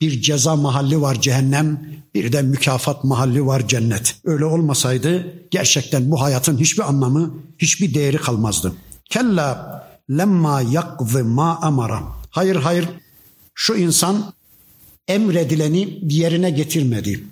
Bir 0.02 0.22
ceza 0.22 0.56
mahalli 0.56 1.02
var 1.02 1.22
cehennem, 1.22 1.82
bir 2.16 2.32
de 2.32 2.42
mükafat 2.42 3.04
mahalli 3.04 3.46
var 3.46 3.68
cennet. 3.68 4.16
Öyle 4.26 4.46
olmasaydı 4.46 5.34
gerçekten 5.52 6.12
bu 6.12 6.22
hayatın 6.22 6.58
hiçbir 6.58 6.90
anlamı, 6.90 7.34
hiçbir 7.60 7.94
değeri 7.94 8.18
kalmazdı. 8.18 8.74
Kella 9.10 9.87
lemma 10.10 10.62
yakzı 10.62 11.26
ma 11.26 11.58
amara. 11.62 12.04
Hayır 12.30 12.56
hayır 12.56 12.90
şu 13.56 13.76
insan 13.76 14.34
emredileni 15.08 16.00
yerine 16.02 16.50
getirmedi. 16.50 17.24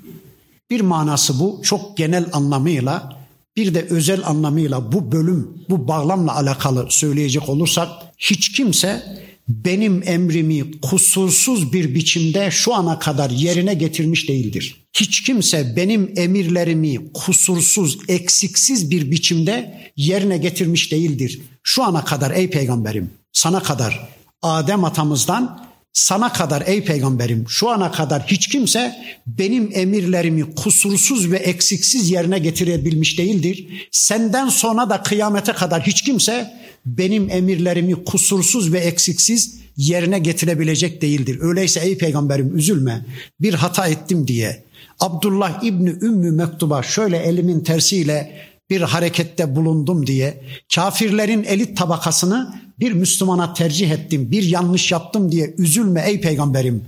Bir 0.70 0.82
manası 0.82 1.40
bu 1.40 1.62
çok 1.64 1.98
genel 1.98 2.30
anlamıyla 2.34 3.16
bir 3.58 3.74
de 3.74 3.88
özel 3.90 4.28
anlamıyla 4.28 4.92
bu 4.92 5.12
bölüm 5.12 5.66
bu 5.70 5.88
bağlamla 5.88 6.36
alakalı 6.36 6.88
söyleyecek 6.90 7.50
olursak 7.50 7.90
hiç 8.18 8.52
kimse 8.52 9.20
benim 9.48 10.04
emrimi 10.06 10.82
kusursuz 10.82 11.74
bir 11.74 11.96
biçimde 11.96 12.52
şu 12.52 12.74
ana 12.74 13.00
kadar 13.00 13.30
yerine 13.30 13.74
getirmiş 13.74 14.30
değildir. 14.30 14.86
Hiç 14.94 15.24
kimse 15.24 15.74
benim 15.76 16.14
emirlerimi 16.16 17.14
kusursuz, 17.14 17.98
eksiksiz 18.08 18.92
bir 18.92 19.12
biçimde 19.12 19.82
yerine 19.96 20.38
getirmiş 20.38 20.92
değildir. 20.92 21.42
Şu 21.64 21.84
ana 21.84 22.06
kadar 22.06 22.32
ey 22.32 22.50
peygamberim, 22.50 23.10
sana 23.34 23.64
kadar 23.64 24.10
Adem 24.42 24.84
atamızdan 24.84 25.66
sana 25.96 26.34
kadar 26.34 26.64
ey 26.66 26.84
peygamberim 26.84 27.46
şu 27.50 27.70
ana 27.70 27.92
kadar 27.92 28.24
hiç 28.28 28.48
kimse 28.48 28.96
benim 29.28 29.70
emirlerimi 29.74 30.56
kusursuz 30.56 31.32
ve 31.32 31.38
eksiksiz 31.38 32.12
yerine 32.12 32.40
getirebilmiş 32.40 33.18
değildir. 33.18 33.88
Senden 33.92 34.50
sonra 34.50 34.90
da 34.90 35.04
kıyamete 35.04 35.54
kadar 35.54 35.82
hiç 35.82 36.02
kimse 36.02 36.54
benim 36.86 37.30
emirlerimi 37.30 38.04
kusursuz 38.06 38.74
ve 38.74 38.80
eksiksiz 38.80 39.56
yerine 39.78 40.20
getirebilecek 40.20 41.02
değildir. 41.02 41.38
Öyleyse 41.42 41.80
ey 41.80 41.98
peygamberim 41.98 42.58
üzülme 42.58 43.06
bir 43.42 43.54
hata 43.54 43.88
ettim 43.88 44.28
diye 44.28 44.64
Abdullah 45.00 45.64
İbni 45.64 45.90
Ümmü 45.90 46.32
Mektub'a 46.32 46.84
şöyle 46.84 47.18
elimin 47.18 47.60
tersiyle 47.60 48.32
bir 48.70 48.82
harekette 48.82 49.56
bulundum 49.56 50.08
diye 50.08 50.42
kafirlerin 50.76 51.44
elit 51.44 51.78
tabakasını 51.78 52.54
bir 52.80 52.92
Müslümana 52.92 53.54
tercih 53.54 53.92
ettim, 53.92 54.32
bir 54.32 54.44
yanlış 54.44 54.92
yaptım 54.92 55.32
diye 55.32 55.56
üzülme 55.58 56.04
ey 56.08 56.22
peygamberim. 56.22 56.84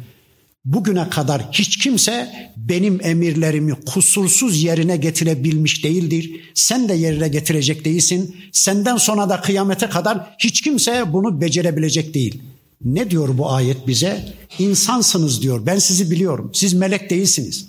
Bugüne 0.66 1.10
kadar 1.10 1.52
hiç 1.52 1.78
kimse 1.78 2.30
benim 2.58 3.00
emirlerimi 3.04 3.74
kusursuz 3.86 4.64
yerine 4.64 4.98
getirebilmiş 4.98 5.84
değildir. 5.84 6.32
Sen 6.54 6.90
de 6.90 6.94
yerine 6.94 7.28
getirecek 7.28 7.86
değilsin. 7.86 8.36
Senden 8.52 8.98
sonra 8.98 9.30
da 9.30 9.42
kıyamete 9.42 9.90
kadar 9.90 10.36
hiç 10.40 10.62
kimse 10.62 11.14
bunu 11.14 11.42
becerebilecek 11.42 12.14
değil. 12.14 12.42
Ne 12.86 13.12
diyor 13.12 13.38
bu 13.38 13.52
ayet 13.52 13.88
bize? 13.88 14.34
İnsansınız 14.60 15.42
diyor. 15.42 15.66
Ben 15.66 15.80
sizi 15.80 16.12
biliyorum. 16.12 16.52
Siz 16.54 16.74
melek 16.74 17.10
değilsiniz. 17.10 17.68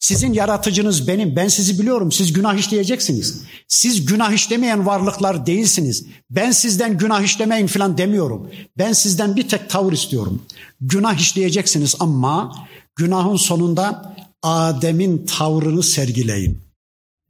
Sizin 0.00 0.32
yaratıcınız 0.32 1.08
benim. 1.08 1.36
Ben 1.36 1.48
sizi 1.48 1.78
biliyorum. 1.78 2.12
Siz 2.12 2.32
günah 2.32 2.54
işleyeceksiniz. 2.54 3.42
Siz 3.68 4.06
günah 4.06 4.32
işlemeyen 4.32 4.86
varlıklar 4.86 5.46
değilsiniz. 5.46 6.06
Ben 6.30 6.50
sizden 6.50 6.98
günah 6.98 7.22
işlemeyin 7.22 7.66
falan 7.66 7.98
demiyorum. 7.98 8.50
Ben 8.78 8.92
sizden 8.92 9.36
bir 9.36 9.48
tek 9.48 9.70
tavır 9.70 9.92
istiyorum. 9.92 10.42
Günah 10.80 11.14
işleyeceksiniz 11.20 11.94
ama 12.00 12.66
günahın 12.96 13.36
sonunda 13.36 14.16
Adem'in 14.42 15.26
tavrını 15.26 15.82
sergileyin. 15.82 16.60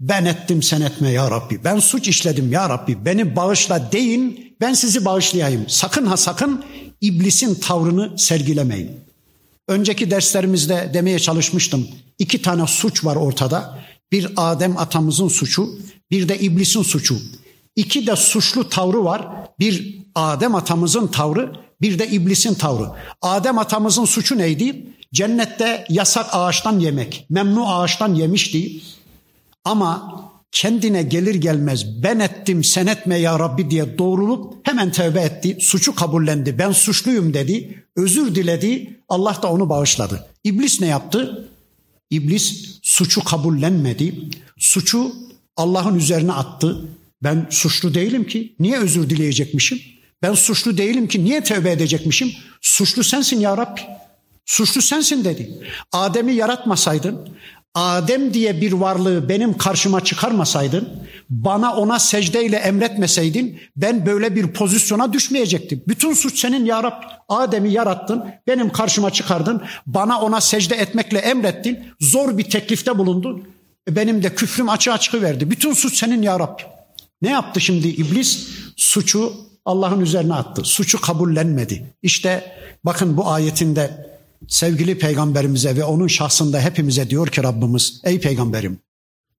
Ben 0.01 0.25
ettim 0.25 0.62
sen 0.62 0.81
etme 0.81 1.11
ya 1.11 1.31
Rabbi. 1.31 1.65
Ben 1.65 1.79
suç 1.79 2.09
işledim 2.09 2.53
ya 2.53 2.69
Rabbi. 2.69 3.05
Beni 3.05 3.37
bağışla 3.37 3.93
deyin. 3.93 4.57
Ben 4.61 4.73
sizi 4.75 5.05
bağışlayayım. 5.05 5.69
Sakın 5.69 6.07
ha 6.07 6.17
sakın 6.17 6.65
iblisin 7.01 7.55
tavrını 7.55 8.19
sergilemeyin. 8.19 9.04
Önceki 9.69 10.11
derslerimizde 10.11 10.91
demeye 10.95 11.19
çalışmıştım. 11.19 11.89
İki 12.19 12.43
tane 12.43 12.67
suç 12.67 13.05
var 13.05 13.17
ortada. 13.17 13.79
Bir 14.12 14.33
Adem 14.37 14.79
atamızın 14.79 15.29
suçu, 15.29 15.79
bir 16.11 16.29
de 16.29 16.39
iblisin 16.39 16.83
suçu. 16.83 17.19
İki 17.77 18.07
de 18.07 18.17
suçlu 18.17 18.69
tavrı 18.69 19.05
var. 19.05 19.29
Bir 19.59 19.99
Adem 20.15 20.55
atamızın 20.55 21.07
tavrı, 21.07 21.53
bir 21.81 21.99
de 21.99 22.09
iblisin 22.09 22.55
tavrı. 22.55 22.91
Adem 23.23 23.59
atamızın 23.59 24.05
suçu 24.05 24.39
neydi? 24.39 24.87
Cennette 25.12 25.87
yasak 25.89 26.27
ağaçtan 26.33 26.79
yemek. 26.81 27.27
Memnu 27.31 27.75
ağaçtan 27.75 28.15
yemişti. 28.15 28.81
Ama 29.65 30.21
kendine 30.55 31.03
gelir 31.03 31.35
gelmez 31.35 32.03
ben 32.03 32.19
ettim 32.19 32.65
sen 32.65 32.87
etme 32.87 33.19
ya 33.19 33.39
Rabbi 33.39 33.71
diye 33.71 33.99
doğrulup 33.99 34.67
hemen 34.67 34.93
tövbe 34.93 35.21
etti. 35.21 35.57
Suçu 35.61 35.95
kabullendi. 35.95 36.59
Ben 36.59 36.73
suçluyum 36.73 37.35
dedi. 37.35 37.85
Özür 37.97 38.35
diledi. 38.35 39.01
Allah 39.09 39.39
da 39.43 39.53
onu 39.53 39.69
bağışladı. 39.69 40.27
İblis 40.45 40.81
ne 40.81 40.87
yaptı? 40.87 41.49
İblis 42.11 42.79
suçu 42.83 43.25
kabullenmedi. 43.25 44.15
Suçu 44.59 45.13
Allah'ın 45.57 45.95
üzerine 45.95 46.33
attı. 46.33 46.89
Ben 47.23 47.47
suçlu 47.51 47.95
değilim 47.95 48.27
ki. 48.27 48.55
Niye 48.61 48.79
özür 48.79 49.11
dileyecekmişim? 49.11 49.81
Ben 50.23 50.35
suçlu 50.35 50.79
değilim 50.79 51.09
ki. 51.09 51.25
Niye 51.25 51.45
tövbe 51.45 51.71
edecekmişim? 51.71 52.33
Suçlu 52.61 53.05
sensin 53.05 53.41
ya 53.41 53.57
Rabbi. 53.57 53.81
Suçlu 54.47 54.83
sensin 54.83 55.25
dedi. 55.25 55.51
Adem'i 55.93 56.35
yaratmasaydın, 56.35 57.29
Adem 57.75 58.35
diye 58.35 58.61
bir 58.61 58.72
varlığı 58.72 59.29
benim 59.29 59.59
karşıma 59.59 60.05
çıkarmasaydın, 60.05 60.89
bana 61.31 61.77
ona 61.77 61.99
secdeyle 61.99 62.57
emretmeseydin 62.57 63.61
ben 63.77 64.07
böyle 64.07 64.37
bir 64.37 64.53
pozisyona 64.53 65.12
düşmeyecektim. 65.12 65.83
Bütün 65.89 66.14
suç 66.14 66.39
senin 66.39 66.64
ya 66.64 66.83
Rab. 66.83 67.03
Adem'i 67.29 67.72
yarattın, 67.72 68.25
benim 68.47 68.72
karşıma 68.72 69.11
çıkardın, 69.11 69.62
bana 69.87 70.20
ona 70.20 70.41
secde 70.41 70.77
etmekle 70.77 71.18
emrettin, 71.18 71.79
zor 72.01 72.39
bir 72.39 72.51
teklifte 72.51 72.99
bulundun. 72.99 73.49
E, 73.89 73.97
benim 73.97 74.22
de 74.22 74.35
küfrüm 74.35 74.68
açığa 74.68 74.99
çıkıverdi. 74.99 75.51
Bütün 75.51 75.72
suç 75.72 75.99
senin 75.99 76.22
ya 76.22 76.41
Rab. 76.41 76.59
Ne 77.22 77.31
yaptı 77.31 77.61
şimdi 77.61 77.89
iblis? 77.89 78.49
Suçu 78.77 79.33
Allah'ın 79.64 80.01
üzerine 80.01 80.35
attı. 80.35 80.64
Suçu 80.64 81.01
kabullenmedi. 81.01 81.85
İşte 82.03 82.57
bakın 82.85 83.16
bu 83.16 83.29
ayetinde 83.31 84.14
sevgili 84.49 84.99
peygamberimize 84.99 85.76
ve 85.76 85.84
onun 85.84 86.07
şahsında 86.07 86.61
hepimize 86.61 87.11
diyor 87.11 87.28
ki 87.28 87.42
Rabbimiz 87.42 88.01
ey 88.05 88.20
peygamberim 88.20 88.78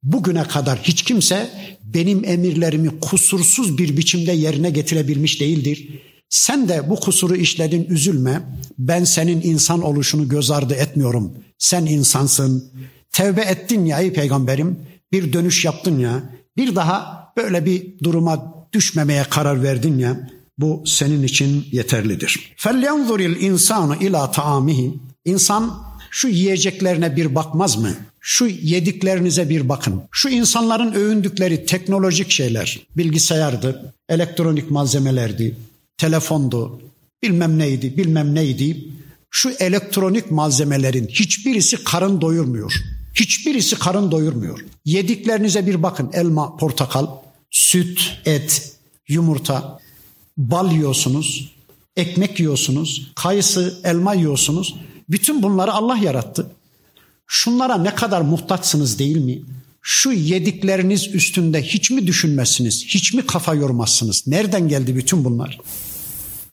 bugüne 0.06 0.44
kadar 0.44 0.80
hiç 0.80 1.02
kimse 1.02 1.50
benim 1.84 2.26
emirlerimi 2.26 3.00
kusursuz 3.00 3.78
bir 3.78 3.98
biçimde 3.98 4.32
yerine 4.32 4.70
getirebilmiş 4.70 5.42
değildir. 5.42 5.90
Sen 6.30 6.70
de 6.70 6.90
bu 6.90 6.96
kusuru 6.96 7.36
işledin 7.36 7.86
üzülme. 7.90 8.42
Ben 8.80 9.04
senin 9.04 9.42
insan 9.42 9.82
oluşunu 9.82 10.30
göz 10.30 10.52
ardı 10.52 10.74
etmiyorum. 10.74 11.34
Sen 11.58 11.86
insansın. 11.86 12.72
Tevbe 13.12 13.42
ettin 13.42 13.86
ya 13.86 14.00
ey 14.00 14.14
peygamberim. 14.14 14.80
Bir 15.12 15.34
dönüş 15.34 15.66
yaptın 15.66 16.00
ya. 16.00 16.24
Bir 16.58 16.76
daha 16.76 17.26
böyle 17.38 17.66
bir 17.66 18.00
duruma 18.04 18.56
düşmemeye 18.74 19.24
karar 19.24 19.64
verdin 19.64 19.98
ya. 19.98 20.30
Bu 20.59 20.83
senin 20.87 21.23
için 21.23 21.67
yeterlidir. 21.73 22.53
فَلْيَنْظُرِ 22.57 23.35
الْاِنْسَانُ 23.35 24.05
ila 24.05 24.31
taamihi. 24.31 24.95
İnsan 25.25 25.83
şu 26.11 26.29
yiyeceklerine 26.29 27.17
bir 27.17 27.35
bakmaz 27.35 27.77
mı? 27.77 27.91
Şu 28.21 28.47
yediklerinize 28.47 29.49
bir 29.49 29.69
bakın. 29.69 30.03
Şu 30.13 30.29
insanların 30.29 30.93
övündükleri 30.93 31.67
teknolojik 31.67 32.31
şeyler, 32.31 32.81
bilgisayardı, 32.97 33.95
elektronik 34.09 34.71
malzemelerdi, 34.71 35.57
telefondu, 35.99 36.81
bilmem 37.23 37.59
neydi, 37.59 37.97
bilmem 37.97 38.35
neydi. 38.35 38.85
Şu 39.31 39.51
elektronik 39.51 40.31
malzemelerin 40.31 41.07
hiçbirisi 41.07 41.85
karın 41.85 42.21
doyurmuyor. 42.21 42.73
Hiçbirisi 43.15 43.79
karın 43.79 44.11
doyurmuyor. 44.11 44.65
Yediklerinize 44.85 45.67
bir 45.67 45.83
bakın. 45.83 46.11
Elma, 46.13 46.57
portakal, 46.57 47.07
süt, 47.51 48.01
et, 48.25 48.73
yumurta 49.09 49.81
bal 50.38 50.72
yiyorsunuz, 50.72 51.52
ekmek 51.96 52.40
yiyorsunuz, 52.40 53.12
kayısı, 53.16 53.80
elma 53.84 54.14
yiyorsunuz. 54.14 54.76
Bütün 55.10 55.44
bunları 55.44 55.74
Allah 55.74 55.98
yarattı. 55.98 56.52
Şunlara 57.28 57.78
ne 57.78 57.96
kadar 57.96 58.22
muhtaçsınız 58.22 59.00
değil 59.00 59.18
mi? 59.18 59.42
Şu 59.82 60.12
yedikleriniz 60.12 61.16
üstünde 61.16 61.62
hiç 61.64 61.92
mi 61.92 62.08
düşünmezsiniz? 62.08 62.86
Hiç 62.88 63.14
mi 63.14 63.26
kafa 63.26 63.54
yormazsınız? 63.54 64.28
Nereden 64.28 64.68
geldi 64.68 64.96
bütün 64.96 65.26
bunlar? 65.26 65.60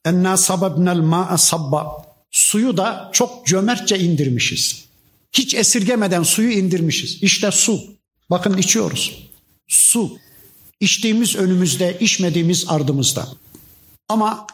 Enna 0.05 0.37
sababnel 0.37 0.97
ma'a 0.99 1.39
sabba. 1.39 2.07
Suyu 2.31 2.77
da 2.77 3.11
çok 3.13 3.47
cömertçe 3.47 3.99
indirmişiz. 3.99 4.85
Hiç 5.33 5.55
esirgemeden 5.55 6.23
suyu 6.23 6.51
indirmişiz. 6.51 7.23
İşte 7.23 7.51
su. 7.51 7.81
Bakın 8.31 8.59
içiyoruz. 8.59 9.29
Su. 9.69 10.19
İçtiğimiz 10.81 11.37
önümüzde, 11.37 11.97
içmediğimiz 12.01 12.65
ardımızda. 12.69 13.29
Ama 14.13 14.47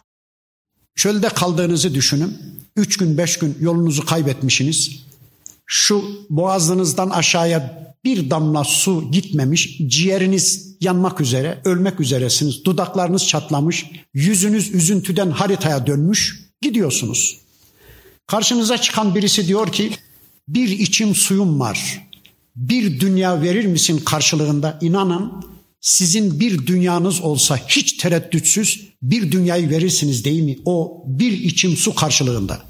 çölde 0.96 1.28
kaldığınızı 1.28 1.94
düşünün. 1.94 2.38
Üç 2.76 2.96
gün, 2.96 3.18
beş 3.18 3.38
gün 3.38 3.56
yolunuzu 3.60 4.06
kaybetmişsiniz. 4.06 4.90
Şu 5.66 6.04
boğazınızdan 6.30 7.10
aşağıya 7.10 7.94
bir 8.04 8.30
damla 8.30 8.64
su 8.64 9.10
gitmemiş, 9.10 9.78
ciğeriniz 9.86 10.76
yanmak 10.80 11.20
üzere, 11.20 11.60
ölmek 11.64 12.00
üzeresiniz. 12.00 12.64
Dudaklarınız 12.64 13.26
çatlamış, 13.26 13.86
yüzünüz 14.14 14.74
üzüntüden 14.74 15.30
haritaya 15.30 15.86
dönmüş, 15.86 16.50
gidiyorsunuz. 16.62 17.38
Karşınıza 18.26 18.78
çıkan 18.78 19.14
birisi 19.14 19.46
diyor 19.48 19.72
ki, 19.72 19.92
bir 20.48 20.68
içim 20.68 21.14
suyum 21.14 21.60
var. 21.60 22.08
Bir 22.56 23.00
dünya 23.00 23.42
verir 23.42 23.66
misin 23.66 23.98
karşılığında? 23.98 24.78
İnanın 24.80 25.32
sizin 25.80 26.40
bir 26.40 26.66
dünyanız 26.66 27.20
olsa 27.20 27.56
hiç 27.56 27.92
tereddütsüz 27.92 28.88
bir 29.02 29.32
dünyayı 29.32 29.70
verirsiniz 29.70 30.24
değil 30.24 30.42
mi? 30.42 30.58
O 30.64 31.04
bir 31.06 31.32
içim 31.32 31.76
su 31.76 31.94
karşılığında. 31.94 32.60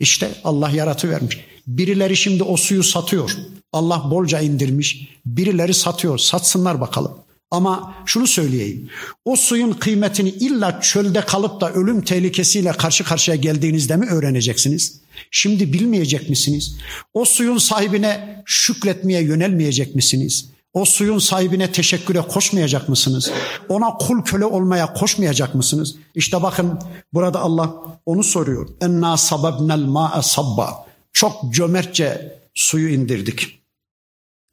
İşte 0.00 0.30
Allah 0.44 0.70
yaratıvermiş. 0.70 1.38
Birileri 1.66 2.16
şimdi 2.16 2.42
o 2.42 2.56
suyu 2.56 2.82
satıyor. 2.82 3.36
Allah 3.72 4.10
bolca 4.10 4.40
indirmiş. 4.40 5.08
Birileri 5.26 5.74
satıyor. 5.74 6.18
Satsınlar 6.18 6.80
bakalım. 6.80 7.12
Ama 7.50 7.94
şunu 8.06 8.26
söyleyeyim. 8.26 8.88
O 9.24 9.36
suyun 9.36 9.72
kıymetini 9.72 10.28
illa 10.28 10.80
çölde 10.80 11.20
kalıp 11.20 11.60
da 11.60 11.72
ölüm 11.72 12.02
tehlikesiyle 12.02 12.72
karşı 12.72 13.04
karşıya 13.04 13.36
geldiğinizde 13.36 13.96
mi 13.96 14.06
öğreneceksiniz? 14.06 15.00
Şimdi 15.30 15.72
bilmeyecek 15.72 16.30
misiniz? 16.30 16.76
O 17.14 17.24
suyun 17.24 17.58
sahibine 17.58 18.42
şükretmeye 18.46 19.22
yönelmeyecek 19.22 19.94
misiniz? 19.94 20.48
O 20.72 20.84
suyun 20.84 21.18
sahibine 21.18 21.72
teşekküre 21.72 22.20
koşmayacak 22.20 22.88
mısınız? 22.88 23.30
Ona 23.68 23.94
kul 23.94 24.22
köle 24.22 24.44
olmaya 24.44 24.92
koşmayacak 24.92 25.54
mısınız? 25.54 25.94
İşte 26.14 26.42
bakın 26.42 26.78
burada 27.12 27.40
Allah 27.40 27.74
onu 28.06 28.24
soruyor. 28.24 28.68
Enna 28.80 29.16
sababnel 29.16 29.80
ma'a 29.80 30.22
sabba. 30.22 30.86
Çok 31.12 31.54
cömertçe 31.54 32.38
suyu 32.54 32.88
indirdik. 32.88 33.62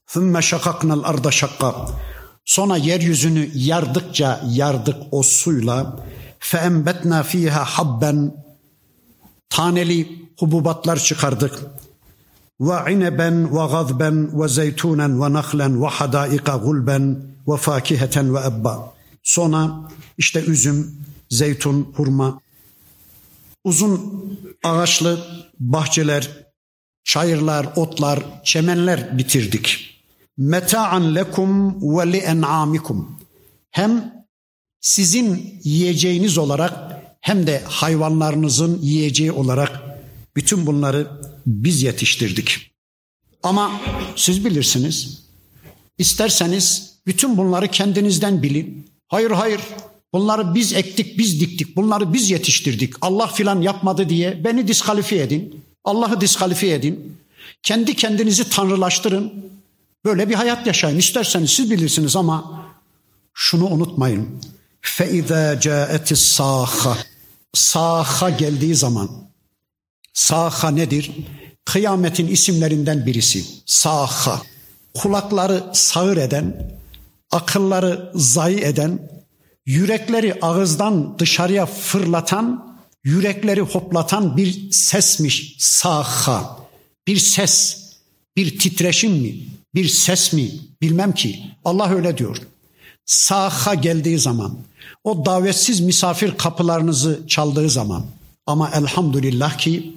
Thumma 0.08 0.42
şakaknal 0.42 1.04
arda 1.04 1.32
şakka. 1.32 1.76
Sonra 2.46 2.78
yeryüzünü 2.78 3.50
yardıkça 3.54 4.42
yardık 4.50 4.98
o 5.12 5.24
suyla. 5.24 6.00
Feembetna 6.40 7.24
fiha 7.24 7.66
habben. 7.66 8.46
Taneli 9.50 10.30
hububatlar 10.40 10.98
çıkardık. 10.98 11.62
Nahlen 15.34 15.82
ve 15.84 15.88
hadaika 15.88 16.58
gulben 16.58 17.22
ve 17.48 17.58
fakiheten 17.58 18.36
ve 18.36 18.40
ebba. 18.40 18.94
Sonra 19.24 19.90
işte 20.18 20.44
üzüm, 20.46 20.96
zeytun, 21.30 21.94
hurma, 21.96 22.42
uzun 23.64 24.24
ağaçlı 24.64 25.20
bahçeler, 25.60 26.30
çayırlar, 27.04 27.68
otlar, 27.76 28.20
çemenler 28.44 29.18
bitirdik. 29.18 29.96
Meta'an 30.38 31.16
lekum 31.16 31.82
ve 31.98 32.12
li 32.12 32.18
en'amikum. 32.18 33.20
Hem 33.72 34.14
sizin 34.82 35.60
yiyeceğiniz 35.64 36.38
olarak 36.38 36.74
hem 37.22 37.48
de 37.48 37.62
hayvanlarınızın 37.66 38.80
yiyeceği 38.82 39.32
olarak 39.32 39.82
bütün 40.36 40.66
bunları 40.66 41.08
biz 41.47 41.83
yetiştirdik. 41.83 42.71
Ama 43.43 43.81
siz 44.17 44.45
bilirsiniz. 44.45 45.21
İsterseniz 45.99 46.95
bütün 47.07 47.37
bunları 47.37 47.69
kendinizden 47.69 48.43
bilin. 48.43 48.87
Hayır 49.09 49.31
hayır 49.31 49.61
bunları 50.13 50.55
biz 50.55 50.73
ektik 50.73 51.19
biz 51.19 51.41
diktik 51.41 51.77
bunları 51.77 52.13
biz 52.13 52.31
yetiştirdik. 52.31 52.95
Allah 53.01 53.27
filan 53.27 53.61
yapmadı 53.61 54.09
diye 54.09 54.45
beni 54.45 54.69
diskalifiye 54.69 55.23
edin. 55.23 55.65
Allah'ı 55.85 56.21
diskalifiye 56.21 56.75
edin. 56.75 57.17
Kendi 57.63 57.97
kendinizi 57.97 58.51
tanrılaştırın. 58.51 59.33
Böyle 60.05 60.29
bir 60.29 60.35
hayat 60.35 60.67
yaşayın. 60.67 60.99
İsterseniz 60.99 61.51
siz 61.51 61.71
bilirsiniz 61.71 62.17
ama 62.17 62.67
şunu 63.35 63.67
unutmayın. 63.67 64.29
فَاِذَا 64.83 65.61
جَاءَتِ 65.61 66.15
السَّاخَ 66.15 66.97
Saha 67.55 68.31
geldiği 68.31 68.75
zaman 68.75 69.24
Saha 70.16 70.72
nedir? 70.72 71.12
Kıyametin 71.66 72.28
isimlerinden 72.28 73.06
birisi. 73.06 73.46
Saha. 73.66 74.42
Kulakları 74.94 75.64
sağır 75.74 76.18
eden, 76.18 76.78
akılları 77.32 78.12
zayi 78.16 78.60
eden, 78.60 79.00
yürekleri 79.66 80.40
ağızdan 80.42 81.20
dışarıya 81.20 81.66
fırlatan, 81.66 82.78
yürekleri 83.04 83.62
hoplatan 83.62 84.38
bir 84.38 84.72
sesmiş. 84.72 85.56
Saha. 85.60 86.60
Bir 87.08 87.18
ses, 87.18 87.84
bir 88.36 88.60
titreşim 88.60 89.12
mi, 89.12 89.36
bir 89.76 89.88
ses 89.88 90.34
mi 90.34 90.52
bilmem 90.82 91.12
ki. 91.12 91.44
Allah 91.66 91.90
öyle 91.90 92.18
diyor. 92.18 92.38
Saha 93.06 93.74
geldiği 93.74 94.20
zaman, 94.20 94.58
o 95.04 95.26
davetsiz 95.26 95.80
misafir 95.80 96.38
kapılarınızı 96.38 97.22
çaldığı 97.28 97.70
zaman 97.70 98.06
ama 98.46 98.70
elhamdülillah 98.70 99.58
ki 99.58 99.96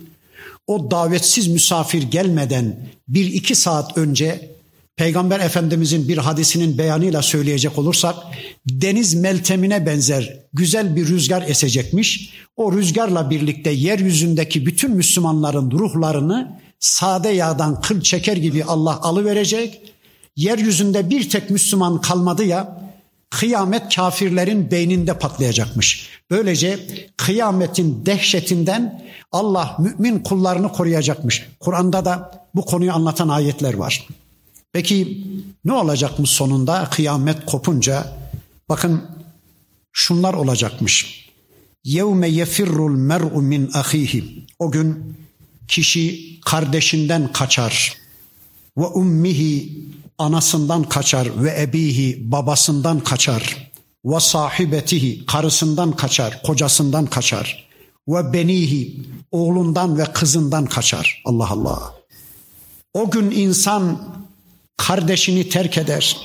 o 0.69 0.91
davetsiz 0.91 1.49
misafir 1.49 2.03
gelmeden 2.03 2.77
bir 3.09 3.25
iki 3.25 3.55
saat 3.55 3.99
önce 3.99 4.51
Peygamber 4.97 5.41
Efendimizin 5.41 6.09
bir 6.09 6.19
hadisinin 6.19 6.79
beyanıyla 6.79 7.23
söyleyecek 7.23 7.79
olursak 7.79 8.17
deniz 8.67 9.15
meltemine 9.15 9.87
benzer 9.87 10.37
güzel 10.53 10.97
bir 10.97 11.09
rüzgar 11.09 11.43
esecekmiş. 11.49 12.31
O 12.57 12.73
rüzgarla 12.73 13.31
birlikte 13.31 13.71
yeryüzündeki 13.71 14.67
bütün 14.67 14.91
Müslümanların 14.91 15.71
ruhlarını 15.71 16.61
sade 16.81 17.29
yağdan 17.29 17.81
kıl 17.81 18.01
çeker 18.01 18.37
gibi 18.37 18.65
Allah 18.65 19.01
alıverecek. 19.03 19.81
Yeryüzünde 20.37 21.11
bir 21.11 21.31
tek 21.31 21.51
Müslüman 21.51 22.01
kalmadı 22.01 22.45
ya 22.45 22.81
kıyamet 23.31 23.95
kafirlerin 23.95 24.71
beyninde 24.71 25.19
patlayacakmış. 25.19 26.18
Böylece 26.31 26.87
kıyametin 27.17 28.07
dehşetinden 28.07 29.03
Allah 29.33 29.77
mümin 29.79 30.19
kullarını 30.19 30.73
koruyacakmış. 30.73 31.49
Kur'an'da 31.61 32.05
da 32.05 32.47
bu 32.55 32.65
konuyu 32.65 32.93
anlatan 32.93 33.29
ayetler 33.29 33.75
var. 33.75 34.09
Peki 34.73 35.27
ne 35.65 35.73
olacakmış 35.73 36.31
sonunda 36.31 36.89
kıyamet 36.91 37.47
kopunca? 37.47 38.17
Bakın 38.69 39.03
şunlar 39.93 40.35
olacakmış. 40.35 41.29
Yevme 41.85 42.29
yefirrul 42.29 42.97
mer'u 42.97 43.43
min 43.43 43.71
ahihi. 43.75 44.47
O 44.59 44.71
gün 44.71 45.17
kişi 45.69 46.41
kardeşinden 46.41 47.33
kaçar. 47.33 47.97
Ve 48.79 48.87
ummihi 48.87 49.85
anasından 50.19 50.83
kaçar 50.83 51.45
ve 51.45 51.61
ebihi 51.61 52.33
babasından 52.33 53.01
kaçar. 53.01 53.68
Ve 54.05 54.21
sahibetihi 54.21 55.27
karısından 55.27 55.93
kaçar, 55.93 56.43
kocasından 56.43 57.07
kaçar. 57.07 57.69
Ve 58.09 58.33
benihi 58.33 59.01
oğlundan 59.31 59.99
ve 59.99 60.05
kızından 60.05 60.67
kaçar. 60.67 61.23
Allah 61.25 61.51
Allah. 61.51 61.95
O 62.95 63.11
gün 63.11 63.31
insan 63.31 64.15
kardeşini 64.77 65.49
terk 65.49 65.79
eder. 65.79 66.17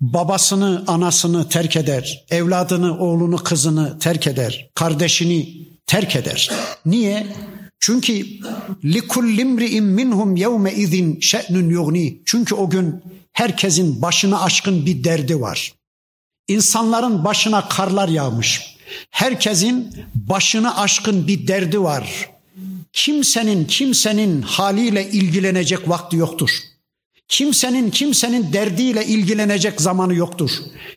Babasını, 0.00 0.84
anasını 0.86 1.48
terk 1.48 1.76
eder. 1.76 2.24
Evladını, 2.30 2.98
oğlunu, 2.98 3.36
kızını 3.36 3.98
terk 3.98 4.26
eder. 4.26 4.70
Kardeşini 4.74 5.68
terk 5.86 6.16
eder. 6.16 6.50
Niye? 6.86 7.26
Çünkü 7.80 8.26
likullimri'in 8.84 9.84
minhum 9.84 10.36
yevme 10.36 10.72
izin 10.72 11.20
şe'nun 11.20 11.68
yugni. 11.68 12.22
Çünkü 12.26 12.54
o 12.54 12.70
gün 12.70 13.02
herkesin 13.32 14.02
başına 14.02 14.40
aşkın 14.40 14.86
bir 14.86 15.04
derdi 15.04 15.40
var. 15.40 15.72
İnsanların 16.50 17.24
başına 17.24 17.68
karlar 17.68 18.08
yağmış. 18.08 18.76
Herkesin 19.10 19.94
başına 20.14 20.76
aşkın 20.76 21.26
bir 21.26 21.46
derdi 21.46 21.80
var. 21.80 22.30
Kimsenin 22.92 23.64
kimsenin 23.64 24.42
haliyle 24.42 25.10
ilgilenecek 25.10 25.88
vakti 25.88 26.16
yoktur. 26.16 26.50
Kimsenin 27.30 27.90
kimsenin 27.90 28.52
derdiyle 28.52 29.06
ilgilenecek 29.06 29.80
zamanı 29.80 30.14
yoktur. 30.14 30.50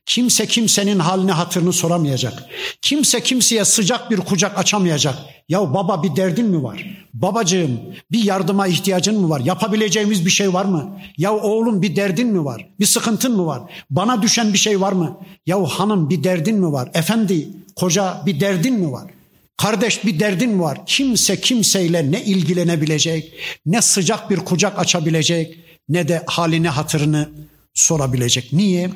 Kimse 0.05 0.45
kimsenin 0.45 0.99
halini 0.99 1.31
hatırını 1.31 1.73
soramayacak. 1.73 2.43
Kimse 2.81 3.21
kimseye 3.21 3.65
sıcak 3.65 4.11
bir 4.11 4.17
kucak 4.17 4.57
açamayacak. 4.57 5.15
Ya 5.49 5.73
baba 5.73 6.03
bir 6.03 6.15
derdin 6.15 6.45
mi 6.45 6.63
var? 6.63 7.05
Babacığım 7.13 7.79
bir 8.11 8.23
yardıma 8.23 8.67
ihtiyacın 8.67 9.21
mı 9.21 9.29
var? 9.29 9.39
Yapabileceğimiz 9.39 10.25
bir 10.25 10.31
şey 10.31 10.53
var 10.53 10.65
mı? 10.65 10.99
Ya 11.17 11.34
oğlum 11.34 11.81
bir 11.81 11.95
derdin 11.95 12.27
mi 12.27 12.45
var? 12.45 12.67
Bir 12.79 12.86
sıkıntın 12.86 13.36
mı 13.36 13.45
var? 13.45 13.61
Bana 13.89 14.21
düşen 14.21 14.53
bir 14.53 14.57
şey 14.57 14.81
var 14.81 14.93
mı? 14.93 15.17
Ya 15.45 15.63
hanım 15.63 16.09
bir 16.09 16.23
derdin 16.23 16.59
mi 16.59 16.71
var? 16.71 16.89
Efendi, 16.93 17.47
koca 17.75 18.21
bir 18.25 18.39
derdin 18.39 18.73
mi 18.73 18.91
var? 18.91 19.11
Kardeş 19.57 20.05
bir 20.05 20.19
derdin 20.19 20.59
var? 20.59 20.77
Kimse 20.86 21.41
kimseyle 21.41 22.11
ne 22.11 22.23
ilgilenebilecek, 22.23 23.34
ne 23.65 23.81
sıcak 23.81 24.29
bir 24.29 24.38
kucak 24.38 24.79
açabilecek, 24.79 25.62
ne 25.89 26.07
de 26.07 26.23
halini 26.25 26.69
hatırını 26.69 27.29
sorabilecek. 27.73 28.53
Niye? 28.53 28.89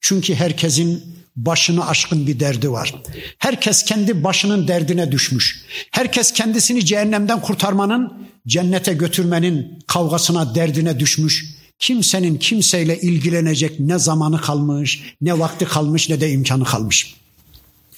Çünkü 0.00 0.34
herkesin 0.34 1.18
başını 1.36 1.88
aşkın 1.88 2.26
bir 2.26 2.40
derdi 2.40 2.72
var. 2.72 2.94
Herkes 3.38 3.82
kendi 3.82 4.24
başının 4.24 4.68
derdine 4.68 5.12
düşmüş. 5.12 5.64
Herkes 5.90 6.32
kendisini 6.32 6.84
cehennemden 6.84 7.40
kurtarmanın, 7.40 8.12
cennete 8.46 8.92
götürmenin 8.92 9.78
kavgasına, 9.86 10.54
derdine 10.54 11.00
düşmüş. 11.00 11.58
Kimsenin 11.78 12.36
kimseyle 12.36 13.00
ilgilenecek 13.00 13.80
ne 13.80 13.98
zamanı 13.98 14.40
kalmış, 14.40 15.02
ne 15.20 15.38
vakti 15.38 15.64
kalmış, 15.64 16.08
ne 16.08 16.20
de 16.20 16.30
imkanı 16.30 16.64
kalmış. 16.64 17.14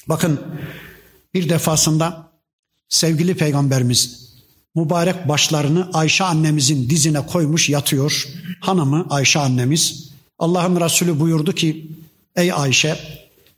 Bakın 0.09 0.41
bir 1.35 1.49
defasında 1.49 2.31
sevgili 2.89 3.35
peygamberimiz 3.35 4.30
mübarek 4.75 5.29
başlarını 5.29 5.91
Ayşe 5.93 6.25
annemizin 6.25 6.91
dizine 6.91 7.27
koymuş 7.27 7.69
yatıyor. 7.69 8.29
Hanımı 8.61 9.07
Ayşe 9.11 9.39
annemiz 9.39 10.11
Allah'ın 10.39 10.81
Resulü 10.81 11.21
buyurdu 11.21 11.53
ki 11.53 11.91
ey 12.37 12.53
Ayşe 12.53 12.97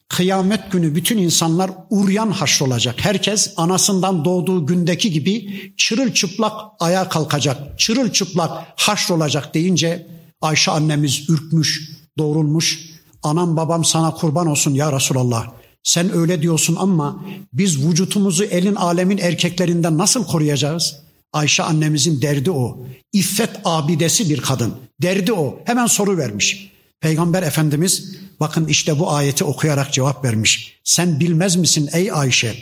kıyamet 0.09 0.73
günü 0.73 0.95
bütün 0.95 1.19
insanlar 1.19 1.71
uryan 1.91 2.31
haşrolacak. 2.31 3.05
Herkes 3.05 3.55
anasından 3.57 4.25
doğduğu 4.25 4.67
gündeki 4.67 5.11
gibi 5.11 5.73
çırılçıplak 5.77 6.53
ayağa 6.81 7.09
kalkacak. 7.09 7.79
Çırılçıplak 7.79 8.51
haşrolacak 8.77 9.55
deyince 9.55 10.07
Ayşe 10.41 10.71
annemiz 10.71 11.31
ürkmüş, 11.31 11.91
doğrulmuş. 12.19 12.93
Anam 13.23 13.57
babam 13.57 13.85
sana 13.85 14.15
kurban 14.15 14.47
olsun 14.47 14.75
ya 14.75 14.93
Resulallah. 14.93 15.62
Sen 15.83 16.17
öyle 16.17 16.43
diyorsun 16.43 16.77
ama 16.79 17.25
biz 17.53 17.87
vücutumuzu 17.87 18.45
elin 18.45 18.75
alemin 18.75 19.19
erkeklerinden 19.19 19.99
nasıl 19.99 20.27
koruyacağız? 20.27 20.97
Ayşe 21.33 21.63
annemizin 21.63 22.23
derdi 22.23 22.51
o. 22.51 22.79
İffet 23.13 23.51
abidesi 23.65 24.31
bir 24.31 24.41
kadın. 24.41 24.75
Derdi 25.03 25.33
o. 25.33 25.59
Hemen 25.65 25.87
soru 25.87 26.17
vermiş. 26.17 26.73
Peygamber 27.01 27.43
Efendimiz 27.43 28.17
bakın 28.43 28.67
işte 28.67 28.99
bu 28.99 29.11
ayeti 29.11 29.45
okuyarak 29.45 29.93
cevap 29.93 30.25
vermiş. 30.25 30.79
Sen 30.85 31.21
bilmez 31.21 31.57
misin 31.57 31.91
ey 31.93 32.13
Ayşe? 32.13 32.55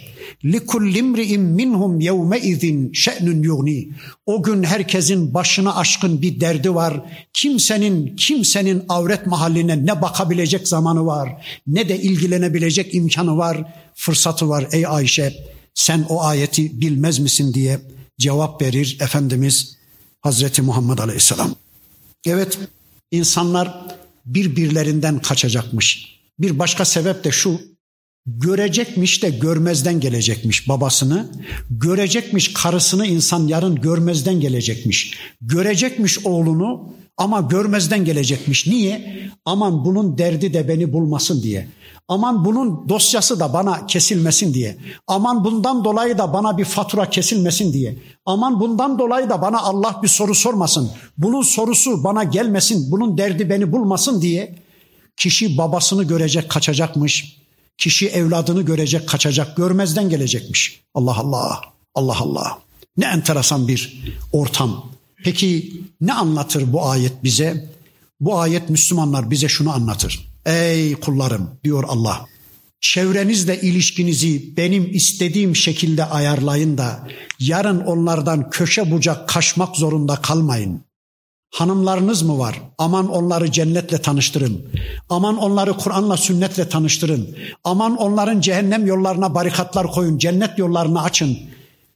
Minhum 1.38 2.00
yevme 2.00 2.40
izin 2.40 2.92
şe'nün 2.92 3.42
yugni. 3.42 3.88
O 4.26 4.42
gün 4.42 4.62
herkesin 4.62 5.34
başına 5.34 5.76
aşkın 5.76 6.22
bir 6.22 6.40
derdi 6.40 6.74
var. 6.74 7.00
Kimsenin 7.32 8.16
kimsenin 8.16 8.84
avret 8.88 9.26
mahalline 9.26 9.86
ne 9.86 10.02
bakabilecek 10.02 10.68
zamanı 10.68 11.06
var 11.06 11.28
ne 11.66 11.88
de 11.88 12.00
ilgilenebilecek 12.00 12.94
imkanı 12.94 13.36
var, 13.36 13.74
fırsatı 13.94 14.48
var 14.48 14.66
ey 14.72 14.86
Ayşe. 14.86 15.34
Sen 15.74 16.06
o 16.08 16.22
ayeti 16.22 16.80
bilmez 16.80 17.18
misin 17.18 17.54
diye 17.54 17.80
cevap 18.18 18.62
verir 18.62 18.98
Efendimiz 19.00 19.76
Hazreti 20.20 20.62
Muhammed 20.62 20.98
Aleyhisselam. 20.98 21.54
Evet 22.26 22.58
insanlar 23.10 23.99
birbirlerinden 24.26 25.18
kaçacakmış. 25.18 26.20
Bir 26.38 26.58
başka 26.58 26.84
sebep 26.84 27.24
de 27.24 27.30
şu 27.30 27.60
görecekmiş 28.26 29.22
de 29.22 29.30
görmezden 29.30 30.00
gelecekmiş 30.00 30.68
babasını. 30.68 31.30
Görecekmiş 31.70 32.52
karısını 32.52 33.06
insan 33.06 33.46
yarın 33.46 33.74
görmezden 33.74 34.40
gelecekmiş. 34.40 35.14
Görecekmiş 35.40 36.26
oğlunu 36.26 36.92
ama 37.16 37.40
görmezden 37.40 38.04
gelecekmiş. 38.04 38.66
Niye? 38.66 39.20
Aman 39.44 39.84
bunun 39.84 40.18
derdi 40.18 40.54
de 40.54 40.68
beni 40.68 40.92
bulmasın 40.92 41.42
diye. 41.42 41.68
Aman 42.11 42.44
bunun 42.44 42.88
dosyası 42.88 43.40
da 43.40 43.52
bana 43.52 43.86
kesilmesin 43.86 44.54
diye. 44.54 44.78
Aman 45.06 45.44
bundan 45.44 45.84
dolayı 45.84 46.18
da 46.18 46.32
bana 46.32 46.58
bir 46.58 46.64
fatura 46.64 47.11
kesilmesin 47.11 47.72
diye. 47.72 47.98
Aman 48.26 48.61
bundan 48.61 48.98
dolayı 48.98 49.30
da 49.30 49.42
bana 49.42 49.61
Allah 49.61 50.00
bir 50.02 50.08
soru 50.08 50.34
sormasın. 50.34 50.90
Bunun 51.18 51.42
sorusu 51.42 52.04
bana 52.04 52.24
gelmesin. 52.24 52.90
Bunun 52.92 53.18
derdi 53.18 53.50
beni 53.50 53.72
bulmasın 53.72 54.22
diye. 54.22 54.54
Kişi 55.16 55.58
babasını 55.58 56.04
görecek 56.04 56.50
kaçacakmış. 56.50 57.36
Kişi 57.78 58.08
evladını 58.08 58.62
görecek 58.62 59.08
kaçacak. 59.08 59.56
Görmezden 59.56 60.08
gelecekmiş. 60.08 60.82
Allah 60.94 61.16
Allah. 61.16 61.61
Allah 61.94 62.16
Allah. 62.20 62.58
Ne 62.96 63.06
enteresan 63.06 63.68
bir 63.68 64.04
ortam. 64.32 64.84
Peki 65.24 65.72
ne 66.00 66.12
anlatır 66.12 66.72
bu 66.72 66.86
ayet 66.86 67.24
bize? 67.24 67.70
Bu 68.20 68.38
ayet 68.38 68.70
Müslümanlar 68.70 69.30
bize 69.30 69.48
şunu 69.48 69.72
anlatır. 69.72 70.29
Ey 70.47 70.95
kullarım 70.95 71.51
diyor 71.64 71.84
Allah. 71.88 72.26
Çevrenizle 72.80 73.61
ilişkinizi 73.61 74.57
benim 74.57 74.95
istediğim 74.95 75.57
şekilde 75.57 76.05
ayarlayın 76.05 76.78
da 76.78 77.09
yarın 77.38 77.80
onlardan 77.80 78.51
köşe 78.51 78.91
bucak 78.91 79.28
kaçmak 79.28 79.76
zorunda 79.76 80.16
kalmayın. 80.16 80.80
Hanımlarınız 81.55 82.22
mı 82.22 82.38
var? 82.38 82.62
Aman 82.78 83.09
onları 83.09 83.53
cennetle 83.53 83.99
tanıştırın. 83.99 84.68
Aman 85.09 85.38
onları 85.38 85.72
Kur'an'la 85.72 86.16
sünnetle 86.16 86.68
tanıştırın. 86.68 87.36
Aman 87.64 87.97
onların 87.97 88.41
cehennem 88.41 88.86
yollarına 88.86 89.34
barikatlar 89.34 89.93
koyun, 89.93 90.18
cennet 90.18 90.59
yollarını 90.59 91.03
açın. 91.03 91.38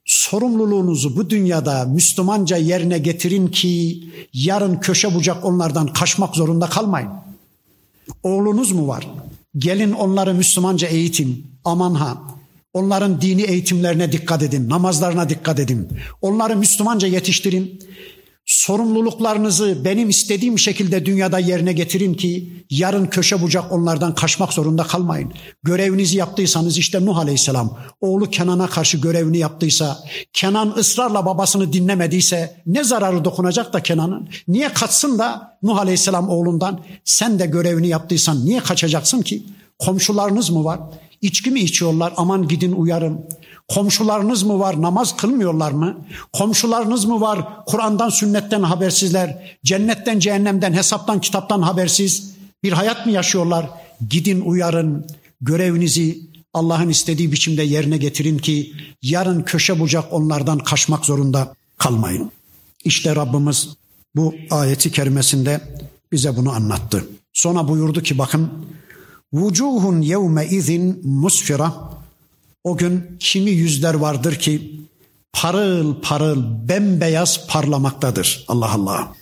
Sorumluluğunuzu 0.05 1.17
bu 1.17 1.31
dünyada 1.31 1.85
Müslümanca 1.85 2.57
yerine 2.57 2.99
getirin 2.99 3.49
ki 3.49 4.05
yarın 4.33 4.77
köşe 4.77 5.15
bucak 5.15 5.45
onlardan 5.45 5.87
kaçmak 5.87 6.37
zorunda 6.37 6.67
kalmayın. 6.67 7.11
Oğlunuz 8.23 8.73
mu 8.73 8.89
var? 8.89 9.07
Gelin 9.59 9.93
onları 9.93 10.35
Müslümanca 10.35 10.89
eğitin. 10.89 11.47
Aman 11.65 11.95
ha. 11.95 12.23
Onların 12.73 13.21
dini 13.21 13.43
eğitimlerine 13.43 14.13
dikkat 14.13 14.43
edin, 14.43 14.69
namazlarına 14.69 15.29
dikkat 15.29 15.59
edin. 15.59 15.89
Onları 16.23 16.57
Müslümanca 16.57 17.09
yetiştirin. 17.09 17.81
Sorumluluklarınızı 18.47 19.85
benim 19.85 20.09
istediğim 20.11 20.59
şekilde 20.59 21.07
dünyada 21.07 21.39
yerine 21.39 21.73
getirin 21.73 22.15
ki 22.15 22.53
yarın 22.71 23.07
köşe 23.07 23.43
bucak 23.43 23.73
onlardan 23.73 24.15
kaçmak 24.15 24.53
zorunda 24.53 24.83
kalmayın. 24.83 25.33
Görevinizi 25.63 26.17
yaptıysanız 26.17 26.79
işte 26.79 27.05
Nuh 27.05 27.19
Aleyhisselam 27.19 27.79
oğlu 28.01 28.31
Kenan'a 28.31 28.67
karşı 28.67 28.97
görevini 28.97 29.39
yaptıysa, 29.39 29.99
Kenan 30.33 30.75
ısrarla 30.77 31.27
babasını 31.27 31.73
dinlemediyse 31.73 32.63
ne 32.67 32.85
zararı 32.85 33.25
dokunacak 33.25 33.73
da 33.73 33.83
Kenan'ın? 33.83 34.29
Niye 34.49 34.69
kaçsın 34.69 35.19
da 35.19 35.59
Nuh 35.63 35.79
Aleyhisselam 35.79 36.29
oğlundan? 36.29 36.81
Sen 37.05 37.39
de 37.39 37.47
görevini 37.47 37.89
yaptıysan 37.89 38.45
niye 38.45 38.61
kaçacaksın 38.61 39.23
ki? 39.23 39.43
Komşularınız 39.79 40.51
mı 40.51 40.65
var? 40.65 40.81
İçki 41.21 41.51
mi 41.51 41.61
içiyorlar? 41.61 42.13
Aman 42.17 42.49
gidin 42.49 42.73
uyarın. 42.73 43.21
Komşularınız 43.69 44.43
mı 44.43 44.59
var 44.59 44.83
namaz 44.83 45.17
kılmıyorlar 45.17 45.73
mı? 45.73 45.99
Komşularınız 46.33 47.05
mı 47.05 47.21
var 47.21 47.65
Kur'an'dan 47.67 48.09
sünnetten 48.09 48.63
habersizler? 48.63 49.59
Cennetten 49.65 50.19
cehennemden 50.19 50.73
hesaptan 50.73 51.21
kitaptan 51.21 51.63
habersiz 51.63 52.35
bir 52.63 52.73
hayat 52.73 53.07
mı 53.07 53.13
yaşıyorlar? 53.13 53.71
Gidin 54.11 54.41
uyarın 54.41 55.07
görevinizi 55.41 56.21
Allah'ın 56.55 56.89
istediği 56.89 57.33
biçimde 57.33 57.63
yerine 57.63 57.97
getirin 57.97 58.39
ki 58.39 58.73
yarın 59.03 59.43
köşe 59.43 59.81
bucak 59.81 60.13
onlardan 60.13 60.59
kaçmak 60.59 61.07
zorunda 61.07 61.55
kalmayın. 61.79 62.31
İşte 62.85 63.17
Rabbimiz 63.17 63.69
bu 64.17 64.35
ayeti 64.51 64.93
kerimesinde 64.93 65.61
bize 66.13 66.37
bunu 66.37 66.53
anlattı. 66.53 67.05
Sonra 67.33 67.69
buyurdu 67.69 68.03
ki 68.03 68.19
bakın 68.19 68.51
Vucuhun 69.33 70.01
yevme 70.01 70.47
izin 70.47 71.01
musfira 71.05 71.75
o 72.65 72.77
gün 72.77 73.17
kimi 73.21 73.51
yüzler 73.51 73.95
vardır 73.95 74.35
ki 74.35 74.81
parıl 75.33 75.95
parıl 76.03 76.69
bembeyaz 76.69 77.47
parlamaktadır. 77.47 78.45
Allah 78.49 78.73
Allah. 78.73 79.15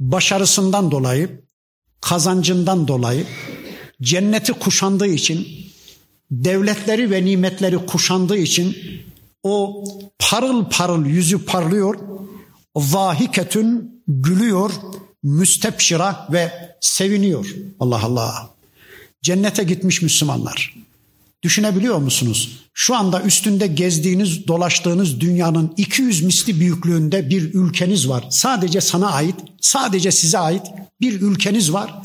Başarısından 0.00 0.90
dolayı, 0.90 1.40
kazancından 2.00 2.88
dolayı, 2.88 3.26
cenneti 4.02 4.52
kuşandığı 4.52 5.06
için, 5.06 5.48
devletleri 6.30 7.10
ve 7.10 7.24
nimetleri 7.24 7.86
kuşandığı 7.86 8.36
için 8.36 8.76
o 9.42 9.84
parıl 10.18 10.64
parıl 10.64 11.06
yüzü 11.06 11.44
parlıyor, 11.44 11.98
vahiketün 12.76 14.02
gülüyor, 14.08 14.70
müstepşira 15.22 16.28
ve 16.32 16.52
seviniyor. 16.80 17.54
Allah 17.80 18.04
Allah. 18.04 18.50
Cennete 19.22 19.64
gitmiş 19.64 20.02
Müslümanlar. 20.02 20.79
Düşünebiliyor 21.42 21.98
musunuz? 21.98 22.58
Şu 22.74 22.96
anda 22.96 23.22
üstünde 23.22 23.66
gezdiğiniz, 23.66 24.46
dolaştığınız 24.48 25.20
dünyanın 25.20 25.74
200 25.76 26.22
misli 26.22 26.60
büyüklüğünde 26.60 27.30
bir 27.30 27.54
ülkeniz 27.54 28.08
var. 28.08 28.24
Sadece 28.30 28.80
sana 28.80 29.10
ait, 29.10 29.34
sadece 29.60 30.10
size 30.10 30.38
ait 30.38 30.62
bir 31.00 31.20
ülkeniz 31.20 31.72
var. 31.72 32.02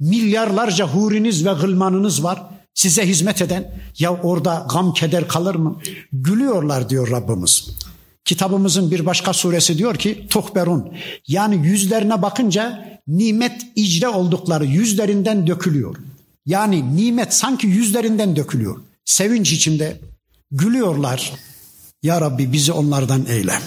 Milyarlarca 0.00 0.88
huriniz 0.88 1.46
ve 1.46 1.52
gılmanınız 1.52 2.24
var. 2.24 2.42
Size 2.74 3.08
hizmet 3.08 3.42
eden 3.42 3.74
ya 3.98 4.12
orada 4.22 4.66
gam 4.72 4.94
keder 4.94 5.28
kalır 5.28 5.54
mı? 5.54 5.80
Gülüyorlar 6.12 6.88
diyor 6.88 7.10
Rabbimiz. 7.10 7.68
Kitabımızın 8.24 8.90
bir 8.90 9.06
başka 9.06 9.32
suresi 9.32 9.78
diyor 9.78 9.94
ki 9.96 10.26
Tuhberun 10.30 10.92
yani 11.28 11.66
yüzlerine 11.66 12.22
bakınca 12.22 12.84
nimet 13.06 13.66
icra 13.76 14.10
oldukları 14.10 14.64
yüzlerinden 14.64 15.46
dökülüyor. 15.46 15.96
Yani 16.46 16.96
nimet 16.96 17.34
sanki 17.34 17.66
yüzlerinden 17.66 18.36
dökülüyor. 18.36 18.80
Sevinç 19.04 19.52
içinde 19.52 20.00
gülüyorlar. 20.50 21.32
Ya 22.02 22.20
Rabbi 22.20 22.52
bizi 22.52 22.72
onlardan 22.72 23.26
eyle. 23.26 23.58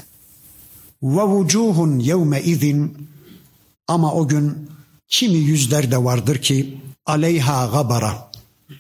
Ve 1.04 1.24
vucuhun 1.24 2.00
yevme 2.00 2.42
izin 2.42 3.10
ama 3.88 4.14
o 4.14 4.28
gün 4.28 4.70
kimi 5.08 5.38
yüzler 5.38 5.92
de 5.92 6.04
vardır 6.04 6.42
ki 6.42 6.78
aleyha 7.06 7.66
gabara 7.66 8.32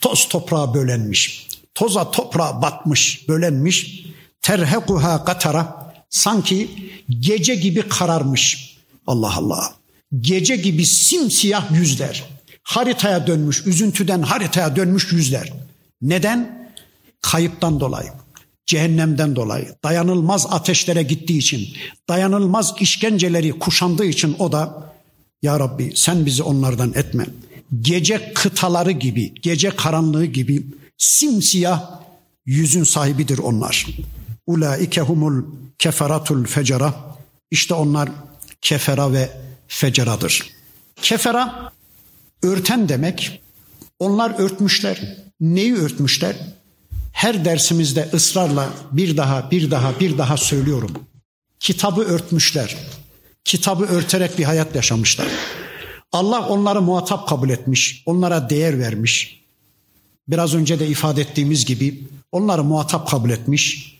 toz 0.02 0.28
toprağa 0.30 0.74
bölenmiş. 0.74 1.48
Toza 1.76 2.12
toprağa 2.12 2.62
batmış, 2.62 3.30
bölenmiş. 3.30 4.06
Terhekuha 4.42 5.26
katara 5.26 5.94
sanki 6.10 6.70
gece 7.10 7.56
gibi 7.56 7.82
kararmış. 7.90 8.76
Allah 9.08 9.36
Allah. 9.38 9.74
Gece 10.20 10.56
gibi 10.56 10.86
simsiyah 10.86 11.72
yüzler. 11.72 12.35
Haritaya 12.66 13.28
dönmüş, 13.28 13.68
üzüntüden 13.68 14.22
haritaya 14.22 14.76
dönmüş 14.76 15.12
yüzler. 15.12 15.54
Neden? 16.02 16.70
Kayıptan 17.22 17.80
dolayı, 17.80 18.10
cehennemden 18.66 19.36
dolayı, 19.36 19.76
dayanılmaz 19.84 20.46
ateşlere 20.50 21.04
gittiği 21.04 21.38
için, 21.38 21.68
dayanılmaz 22.10 22.74
işkenceleri 22.80 23.60
kuşandığı 23.60 24.06
için 24.06 24.36
o 24.40 24.52
da 24.52 24.94
Ya 25.42 25.60
Rabbi 25.60 25.92
sen 25.96 26.26
bizi 26.26 26.44
onlardan 26.44 26.94
etme. 26.96 27.26
Gece 27.82 28.34
kıtaları 28.34 28.92
gibi, 28.92 29.34
gece 29.42 29.70
karanlığı 29.70 30.26
gibi 30.26 30.66
simsiyah 30.98 32.02
yüzün 32.46 32.84
sahibidir 32.84 33.38
onlar. 33.38 33.88
Ulaike 34.48 35.02
humul 35.02 35.44
keferatul 35.78 36.46
fecera. 36.46 36.94
İşte 37.52 37.74
onlar 37.74 38.10
kefera 38.62 39.14
ve 39.14 39.30
feceradır. 39.68 40.50
Kefera 41.02 41.72
örten 42.46 42.90
demek. 42.90 43.42
Onlar 44.00 44.40
örtmüşler. 44.40 45.18
Neyi 45.40 45.76
örtmüşler? 45.76 46.36
Her 47.12 47.46
dersimizde 47.46 48.10
ısrarla 48.14 48.70
bir 48.92 49.18
daha, 49.18 49.52
bir 49.52 49.72
daha, 49.72 50.00
bir 50.00 50.18
daha 50.18 50.38
söylüyorum. 50.38 50.92
Kitabı 51.60 52.02
örtmüşler. 52.02 52.78
Kitabı 53.46 53.86
örterek 53.86 54.38
bir 54.38 54.44
hayat 54.44 54.76
yaşamışlar. 54.76 55.28
Allah 56.12 56.48
onları 56.48 56.82
muhatap 56.82 57.28
kabul 57.28 57.50
etmiş, 57.50 58.04
onlara 58.06 58.50
değer 58.50 58.80
vermiş. 58.80 59.44
Biraz 60.28 60.56
önce 60.56 60.80
de 60.80 60.88
ifade 60.88 61.22
ettiğimiz 61.22 61.66
gibi 61.66 62.04
onları 62.32 62.64
muhatap 62.64 63.10
kabul 63.10 63.30
etmiş. 63.30 63.96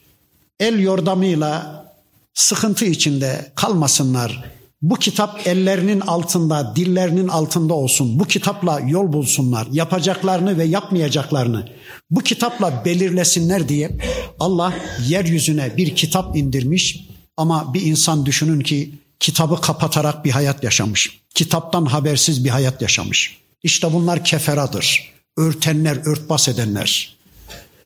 El 0.60 0.80
yordamıyla 0.80 1.86
sıkıntı 2.34 2.86
içinde 2.86 3.52
kalmasınlar, 3.56 4.44
bu 4.90 4.96
kitap 4.96 5.48
ellerinin 5.48 6.00
altında, 6.00 6.76
dillerinin 6.76 7.28
altında 7.28 7.74
olsun. 7.74 8.20
Bu 8.20 8.26
kitapla 8.26 8.80
yol 8.80 9.14
bulsunlar. 9.14 9.68
Yapacaklarını 9.72 10.58
ve 10.58 10.64
yapmayacaklarını 10.64 11.70
bu 12.12 12.20
kitapla 12.20 12.86
belirlesinler 12.86 13.70
diye 13.70 13.98
Allah 14.40 14.74
yeryüzüne 15.08 15.78
bir 15.78 15.96
kitap 15.96 16.38
indirmiş. 16.38 17.06
Ama 17.38 17.74
bir 17.74 17.82
insan 17.82 18.26
düşünün 18.26 18.60
ki 18.60 18.94
kitabı 19.20 19.62
kapatarak 19.62 20.26
bir 20.26 20.32
hayat 20.32 20.64
yaşamış. 20.64 21.22
Kitaptan 21.36 21.86
habersiz 21.86 22.46
bir 22.46 22.50
hayat 22.50 22.82
yaşamış. 22.82 23.38
İşte 23.64 23.94
bunlar 23.94 24.24
keferadır. 24.24 25.14
Örtenler, 25.38 25.98
örtbas 26.06 26.48
edenler. 26.48 27.16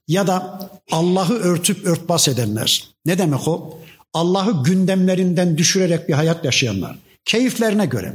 Ya 0.08 0.28
da 0.28 0.70
Allah'ı 0.91 1.34
örtüp 1.34 1.86
örtbas 1.86 2.28
edenler. 2.28 2.88
Ne 3.06 3.18
demek 3.18 3.47
o? 3.47 3.80
Allah'ı 4.14 4.64
gündemlerinden 4.64 5.57
düşürerek 5.57 6.10
bir 6.10 6.14
hayat 6.14 6.45
yaşayanlar. 6.45 6.95
Keyiflerine 7.26 7.86
göre. 7.86 8.14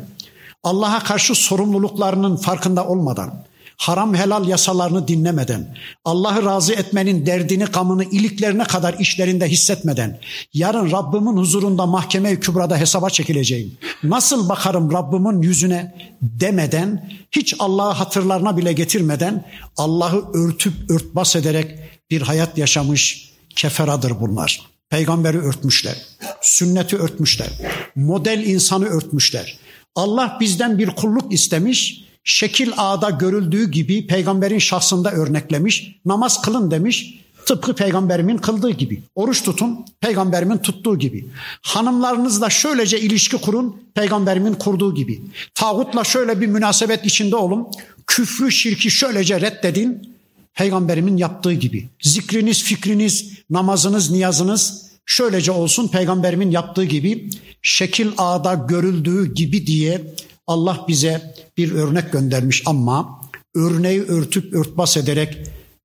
Allah'a 0.62 0.99
karşı 0.99 1.34
sorumluluklarının 1.34 2.36
farkında 2.36 2.86
olmadan, 2.86 3.45
haram 3.76 4.14
helal 4.14 4.49
yasalarını 4.49 5.09
dinlemeden, 5.09 5.76
Allah'ı 6.05 6.45
razı 6.45 6.72
etmenin 6.72 7.26
derdini, 7.26 7.66
kamını 7.66 8.05
iliklerine 8.05 8.64
kadar 8.64 8.95
işlerinde 8.99 9.49
hissetmeden, 9.49 10.20
yarın 10.55 10.90
Rabbimin 10.90 11.36
huzurunda 11.36 11.86
mahkeme-i 11.86 12.40
kübrada 12.40 12.76
hesaba 12.76 13.11
çekileceğim. 13.11 13.78
Nasıl 14.03 14.49
bakarım 14.49 14.92
Rabbimin 14.92 15.42
yüzüne 15.42 15.95
demeden, 16.22 17.11
hiç 17.30 17.55
Allah'ı 17.59 17.92
hatırlarına 17.92 18.57
bile 18.57 18.72
getirmeden, 18.72 19.45
Allah'ı 19.76 20.24
örtüp 20.34 20.90
örtbas 20.90 21.36
ederek 21.36 21.78
bir 22.11 22.22
hayat 22.22 22.59
yaşamış 22.59 23.30
keferadır 23.57 24.20
bunlar. 24.20 24.74
Peygamberi 24.91 25.39
örtmüşler. 25.39 25.97
Sünneti 26.43 26.97
örtmüşler. 26.97 27.49
Model 27.97 28.39
insanı 28.47 28.87
örtmüşler. 28.87 29.59
Allah 29.95 30.37
bizden 30.41 30.78
bir 30.78 30.91
kulluk 30.91 31.32
istemiş. 31.32 32.05
Şekil 32.24 32.72
ağda 32.76 33.11
görüldüğü 33.11 33.70
gibi 33.70 34.07
peygamberin 34.07 34.59
şahsında 34.59 35.12
örneklemiş. 35.12 35.97
Namaz 36.05 36.43
kılın 36.43 36.70
demiş. 36.70 37.20
Tıpkı 37.47 37.74
peygamberimin 37.74 38.37
kıldığı 38.37 38.70
gibi. 38.70 39.03
Oruç 39.14 39.43
tutun 39.43 39.87
peygamberimin 40.01 40.59
tuttuğu 40.59 40.99
gibi. 40.99 41.26
Hanımlarınızla 41.62 42.51
şöylece 42.51 43.01
ilişki 43.01 43.37
kurun 43.37 43.82
peygamberimin 43.95 44.55
kurduğu 44.55 44.95
gibi. 44.95 45.20
Tağutla 45.55 46.05
şöyle 46.05 46.41
bir 46.41 46.47
münasebet 46.47 47.05
içinde 47.07 47.37
olun. 47.37 47.66
Küfrü 48.07 48.53
şirki 48.53 48.91
şöylece 48.91 49.41
reddedin 49.41 50.14
peygamberimin 50.55 51.16
yaptığı 51.16 51.53
gibi. 51.53 51.89
Zikriniz, 52.03 52.62
fikriniz, 52.64 53.32
namazınız, 53.55 54.11
niyazınız 54.11 54.85
şöylece 55.07 55.53
olsun 55.53 55.89
peygamberimin 55.89 56.51
yaptığı 56.51 56.85
gibi 56.85 57.31
şekil 57.63 58.13
ağda 58.19 58.55
görüldüğü 58.55 59.35
gibi 59.35 59.67
diye 59.67 60.15
Allah 60.47 60.85
bize 60.89 61.35
bir 61.57 61.73
örnek 61.73 62.13
göndermiş 62.13 62.63
ama 62.67 63.21
örneği 63.55 64.03
örtüp 64.03 64.55
örtbas 64.55 64.97
ederek 64.97 65.39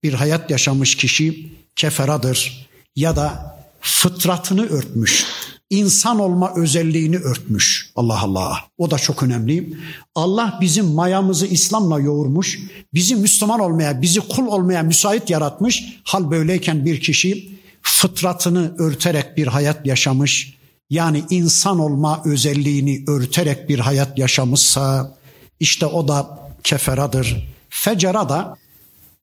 bir 0.04 0.14
hayat 0.14 0.52
yaşamış 0.52 0.96
kişi 0.96 1.48
keferadır 1.76 2.70
ya 2.96 3.16
da 3.16 3.58
fıtratını 3.82 4.66
örtmüş 4.70 5.26
insan 5.70 6.20
olma 6.20 6.54
özelliğini 6.56 7.18
örtmüş. 7.18 7.92
Allah 7.96 8.22
Allah. 8.22 8.58
O 8.78 8.92
da 8.92 8.98
çok 8.98 9.24
önemli. 9.24 9.78
Allah 10.16 10.58
bizim 10.62 10.86
mayamızı 10.86 11.48
İslam'la 11.48 12.00
yoğurmuş. 12.00 12.60
Bizi 12.94 13.16
Müslüman 13.16 13.60
olmaya, 13.60 14.02
bizi 14.02 14.20
kul 14.20 14.48
olmaya 14.48 14.84
müsait 14.84 15.30
yaratmış. 15.30 16.00
Hal 16.04 16.32
böyleyken 16.32 16.86
bir 16.86 17.02
kişi 17.02 17.59
fıtratını 18.00 18.76
örterek 18.78 19.38
bir 19.38 19.48
hayat 19.48 19.86
yaşamış. 19.86 20.54
Yani 20.90 21.24
insan 21.30 21.80
olma 21.80 22.22
özelliğini 22.26 23.04
örterek 23.08 23.70
bir 23.70 23.80
hayat 23.80 24.18
yaşamışsa 24.18 25.18
işte 25.60 25.86
o 25.86 26.08
da 26.08 26.40
keferadır. 26.64 27.48
Fecera 27.70 28.30
da 28.30 28.58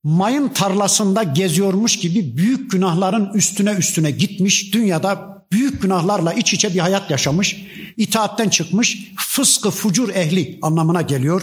mayın 0.05 0.49
tarlasında 0.49 1.23
geziyormuş 1.23 1.97
gibi 1.97 2.37
büyük 2.37 2.71
günahların 2.71 3.35
üstüne 3.35 3.71
üstüne 3.71 4.11
gitmiş. 4.11 4.75
Dünyada 4.75 5.45
büyük 5.53 5.83
günahlarla 5.83 6.33
iç 6.33 6.55
içe 6.55 6.75
bir 6.75 6.79
hayat 6.79 7.11
yaşamış, 7.11 7.57
itaatten 7.97 8.49
çıkmış, 8.49 9.13
fıskı 9.17 9.71
fucur 9.71 10.09
ehli 10.09 10.59
anlamına 10.63 11.03
geliyor. 11.03 11.43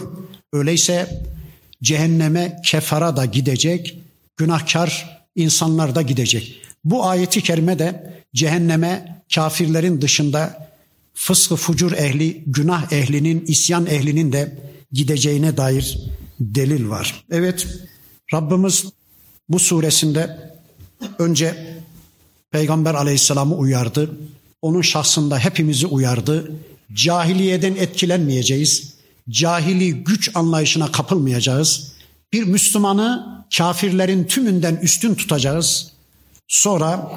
Öyleyse 0.52 1.22
cehenneme 1.82 2.56
kefara 2.64 3.16
da 3.16 3.24
gidecek, 3.24 3.98
günahkar 4.36 5.20
insanlar 5.36 5.94
da 5.94 6.02
gidecek. 6.02 6.63
Bu 6.84 7.06
ayeti 7.06 7.42
kerime 7.42 7.78
de 7.78 8.20
cehenneme 8.34 9.22
kafirlerin 9.34 10.00
dışında 10.00 10.68
fıskı 11.14 11.56
fucur 11.56 11.92
ehli, 11.92 12.42
günah 12.46 12.92
ehlinin, 12.92 13.44
isyan 13.46 13.86
ehlinin 13.86 14.32
de 14.32 14.58
gideceğine 14.92 15.56
dair 15.56 15.98
delil 16.40 16.88
var. 16.88 17.24
Evet 17.30 17.66
Rabbimiz 18.34 18.84
bu 19.48 19.58
suresinde 19.58 20.54
önce 21.18 21.74
Peygamber 22.50 22.94
aleyhisselamı 22.94 23.54
uyardı. 23.54 24.10
Onun 24.62 24.82
şahsında 24.82 25.38
hepimizi 25.38 25.86
uyardı. 25.86 26.52
Cahiliyeden 26.92 27.74
etkilenmeyeceğiz. 27.74 28.94
Cahili 29.30 29.92
güç 29.94 30.30
anlayışına 30.34 30.92
kapılmayacağız. 30.92 31.92
Bir 32.32 32.42
Müslümanı 32.42 33.26
kafirlerin 33.56 34.24
tümünden 34.24 34.76
üstün 34.76 35.14
tutacağız. 35.14 35.93
Sonra 36.48 37.10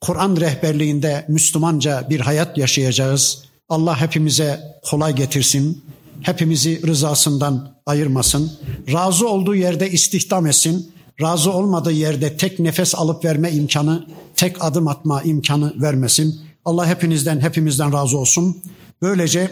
Kur'an 0.00 0.36
rehberliğinde 0.36 1.24
Müslümanca 1.28 2.06
bir 2.10 2.20
hayat 2.20 2.58
yaşayacağız. 2.58 3.42
Allah 3.68 4.00
hepimize 4.00 4.60
kolay 4.90 5.14
getirsin. 5.14 5.84
Hepimizi 6.22 6.86
rızasından 6.86 7.74
ayırmasın. 7.86 8.52
Razı 8.92 9.28
olduğu 9.28 9.54
yerde 9.54 9.90
istihdam 9.90 10.46
etsin. 10.46 10.92
razı 11.22 11.52
olmadığı 11.52 11.92
yerde 11.92 12.36
tek 12.36 12.58
nefes 12.58 12.94
alıp 12.94 13.24
verme 13.24 13.50
imkanı, 13.50 14.06
tek 14.36 14.64
adım 14.64 14.88
atma 14.88 15.22
imkanı 15.22 15.82
vermesin. 15.82 16.40
Allah 16.64 16.86
hepinizden, 16.86 17.40
hepimizden 17.40 17.92
razı 17.92 18.18
olsun. 18.18 18.62
Böylece 19.02 19.50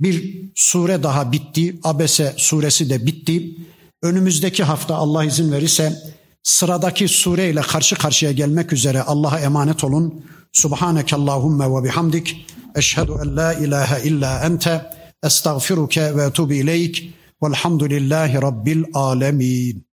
bir 0.00 0.42
sure 0.54 1.02
daha 1.02 1.32
bitti. 1.32 1.78
Abese 1.84 2.34
suresi 2.36 2.90
de 2.90 3.06
bitti. 3.06 3.56
Önümüzdeki 4.02 4.64
hafta 4.64 4.94
Allah 4.94 5.24
izin 5.24 5.52
verirse 5.52 6.02
sıradaki 6.42 7.08
sureyle 7.08 7.60
karşı 7.60 7.96
karşıya 7.96 8.32
gelmek 8.32 8.72
üzere 8.72 9.02
Allah'a 9.02 9.40
emanet 9.40 9.84
olun. 9.84 10.24
Subhaneke 10.52 11.16
Allahümme 11.16 11.70
ve 11.70 11.84
bihamdik. 11.84 12.46
Eşhedü 12.74 13.12
en 13.24 13.36
la 13.36 13.54
ilahe 13.54 14.08
illa 14.08 14.44
ente. 14.44 14.90
Estağfiruke 15.22 16.16
ve 16.16 16.24
etubu 16.24 16.52
ileyk. 16.52 17.14
Velhamdülillahi 17.42 18.42
Rabbil 18.42 18.84
alemin. 18.94 19.91